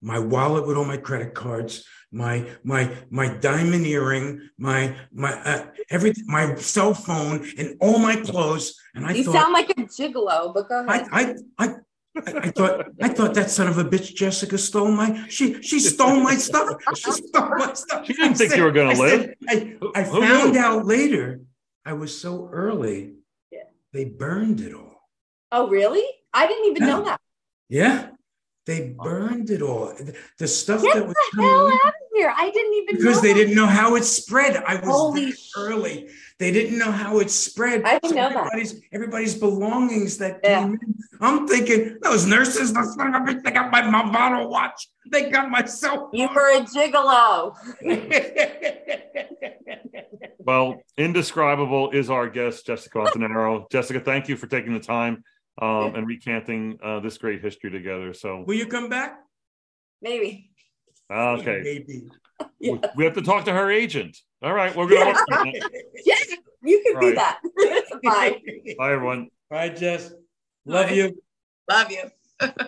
my 0.00 0.18
wallet 0.18 0.66
with 0.66 0.76
all 0.76 0.84
my 0.84 0.96
credit 0.96 1.34
cards, 1.34 1.84
my 2.12 2.46
my 2.64 2.90
my 3.10 3.28
diamond 3.28 3.86
earring, 3.86 4.48
my 4.58 4.96
my 5.12 5.32
uh, 5.32 5.66
everything, 5.90 6.24
my 6.26 6.54
cell 6.56 6.94
phone, 6.94 7.46
and 7.58 7.76
all 7.80 7.98
my 7.98 8.16
clothes. 8.16 8.74
And 8.94 9.06
I 9.06 9.12
you 9.12 9.24
thought, 9.24 9.34
sound 9.34 9.52
like 9.52 9.70
a 9.70 9.74
gigolo, 9.74 10.54
but 10.54 10.68
go 10.68 10.86
ahead. 10.86 11.08
I 11.12 11.22
I. 11.22 11.34
I 11.58 11.74
I 12.16 12.50
thought 12.50 12.86
I 13.02 13.08
thought 13.10 13.34
that 13.34 13.50
son 13.50 13.68
of 13.68 13.76
a 13.76 13.84
bitch 13.84 14.14
Jessica 14.14 14.56
stole 14.56 14.90
my 14.90 15.28
she 15.28 15.60
she 15.60 15.78
stole 15.78 16.18
my 16.18 16.34
stuff. 16.34 16.70
She 16.96 17.10
stole 17.10 17.50
my 17.50 17.74
stuff. 17.74 18.06
She 18.06 18.14
didn't 18.14 18.30
I 18.30 18.34
think 18.34 18.50
said, 18.52 18.56
you 18.56 18.64
were 18.64 18.72
gonna 18.72 18.92
I 18.92 18.94
live. 18.94 19.34
Said, 19.50 19.78
I, 19.94 20.00
I 20.00 20.04
found 20.04 20.56
out 20.56 20.86
later 20.86 21.42
I 21.84 21.92
was 21.92 22.18
so 22.18 22.48
early. 22.50 23.16
Yeah. 23.52 23.64
They 23.92 24.06
burned 24.06 24.62
it 24.62 24.72
all. 24.72 25.02
Oh 25.52 25.68
really? 25.68 26.06
I 26.32 26.46
didn't 26.46 26.64
even 26.70 26.84
yeah. 26.84 26.88
know 26.88 27.04
that. 27.04 27.20
Yeah. 27.68 28.08
They 28.66 28.94
burned 29.00 29.50
it 29.50 29.62
all. 29.62 29.94
The 30.38 30.48
stuff 30.48 30.82
Get 30.82 30.94
that 30.94 31.06
was 31.06 31.14
the 31.32 31.42
hell 31.42 31.68
out 31.68 31.86
of 31.86 31.92
here! 32.16 32.34
I 32.36 32.50
didn't 32.50 32.74
even 32.74 32.96
because 32.96 33.22
they 33.22 33.32
that. 33.32 33.38
didn't 33.38 33.54
know 33.54 33.66
how 33.66 33.94
it 33.94 34.02
spread. 34.02 34.56
I 34.56 34.74
was 34.74 34.86
Holy 34.86 35.32
early. 35.56 36.08
They 36.40 36.50
didn't 36.50 36.76
know 36.76 36.90
how 36.90 37.20
it 37.20 37.30
spread. 37.30 37.84
I 37.84 38.00
didn't 38.00 38.10
so 38.10 38.16
know 38.16 38.26
everybody's, 38.26 38.74
that. 38.74 38.82
Everybody's 38.92 39.36
belongings 39.36 40.18
that 40.18 40.40
yeah. 40.42 40.62
came 40.62 40.72
in. 40.72 40.94
I'm 41.20 41.46
thinking 41.46 41.98
those 42.02 42.26
nurses. 42.26 42.72
They 42.72 42.80
got 42.80 43.70
my 43.70 43.82
Movado 43.82 44.48
watch. 44.48 44.88
They 45.12 45.30
got 45.30 45.48
my 45.48 45.64
cell 45.64 46.10
phone. 46.10 46.12
You 46.12 46.28
were 46.34 46.56
a 46.56 46.62
gigolo. 46.62 47.54
well, 50.38 50.82
indescribable 50.98 51.90
is 51.90 52.10
our 52.10 52.28
guest, 52.28 52.66
Jessica 52.66 52.98
Montanaro. 52.98 53.70
Jessica, 53.70 54.00
thank 54.00 54.28
you 54.28 54.36
for 54.36 54.48
taking 54.48 54.74
the 54.74 54.80
time 54.80 55.22
um, 55.60 55.94
and 55.94 56.06
recanting 56.06 56.78
uh, 56.82 57.00
this 57.00 57.18
great 57.18 57.42
history 57.42 57.70
together. 57.70 58.12
So, 58.14 58.44
will 58.46 58.54
you 58.54 58.66
come 58.66 58.88
back? 58.88 59.18
Maybe. 60.02 60.50
Okay. 61.10 61.60
Maybe. 61.62 62.08
yeah. 62.58 62.76
We 62.96 63.04
have 63.04 63.14
to 63.14 63.22
talk 63.22 63.44
to 63.46 63.52
her 63.52 63.70
agent. 63.70 64.18
All 64.42 64.52
right, 64.52 64.74
we're 64.76 64.88
going 64.88 65.14
to. 65.14 65.70
yeah, 66.04 66.14
you 66.62 66.82
can 66.84 67.00
do 67.00 67.14
that. 67.14 67.40
Bye. 68.02 68.40
Bye, 68.78 68.92
everyone. 68.92 69.30
Bye, 69.48 69.70
Jess. 69.70 70.12
Love 70.66 70.88
Bye. 70.88 70.92
you. 70.92 71.22
Love 71.70 71.90
you. 71.90 72.10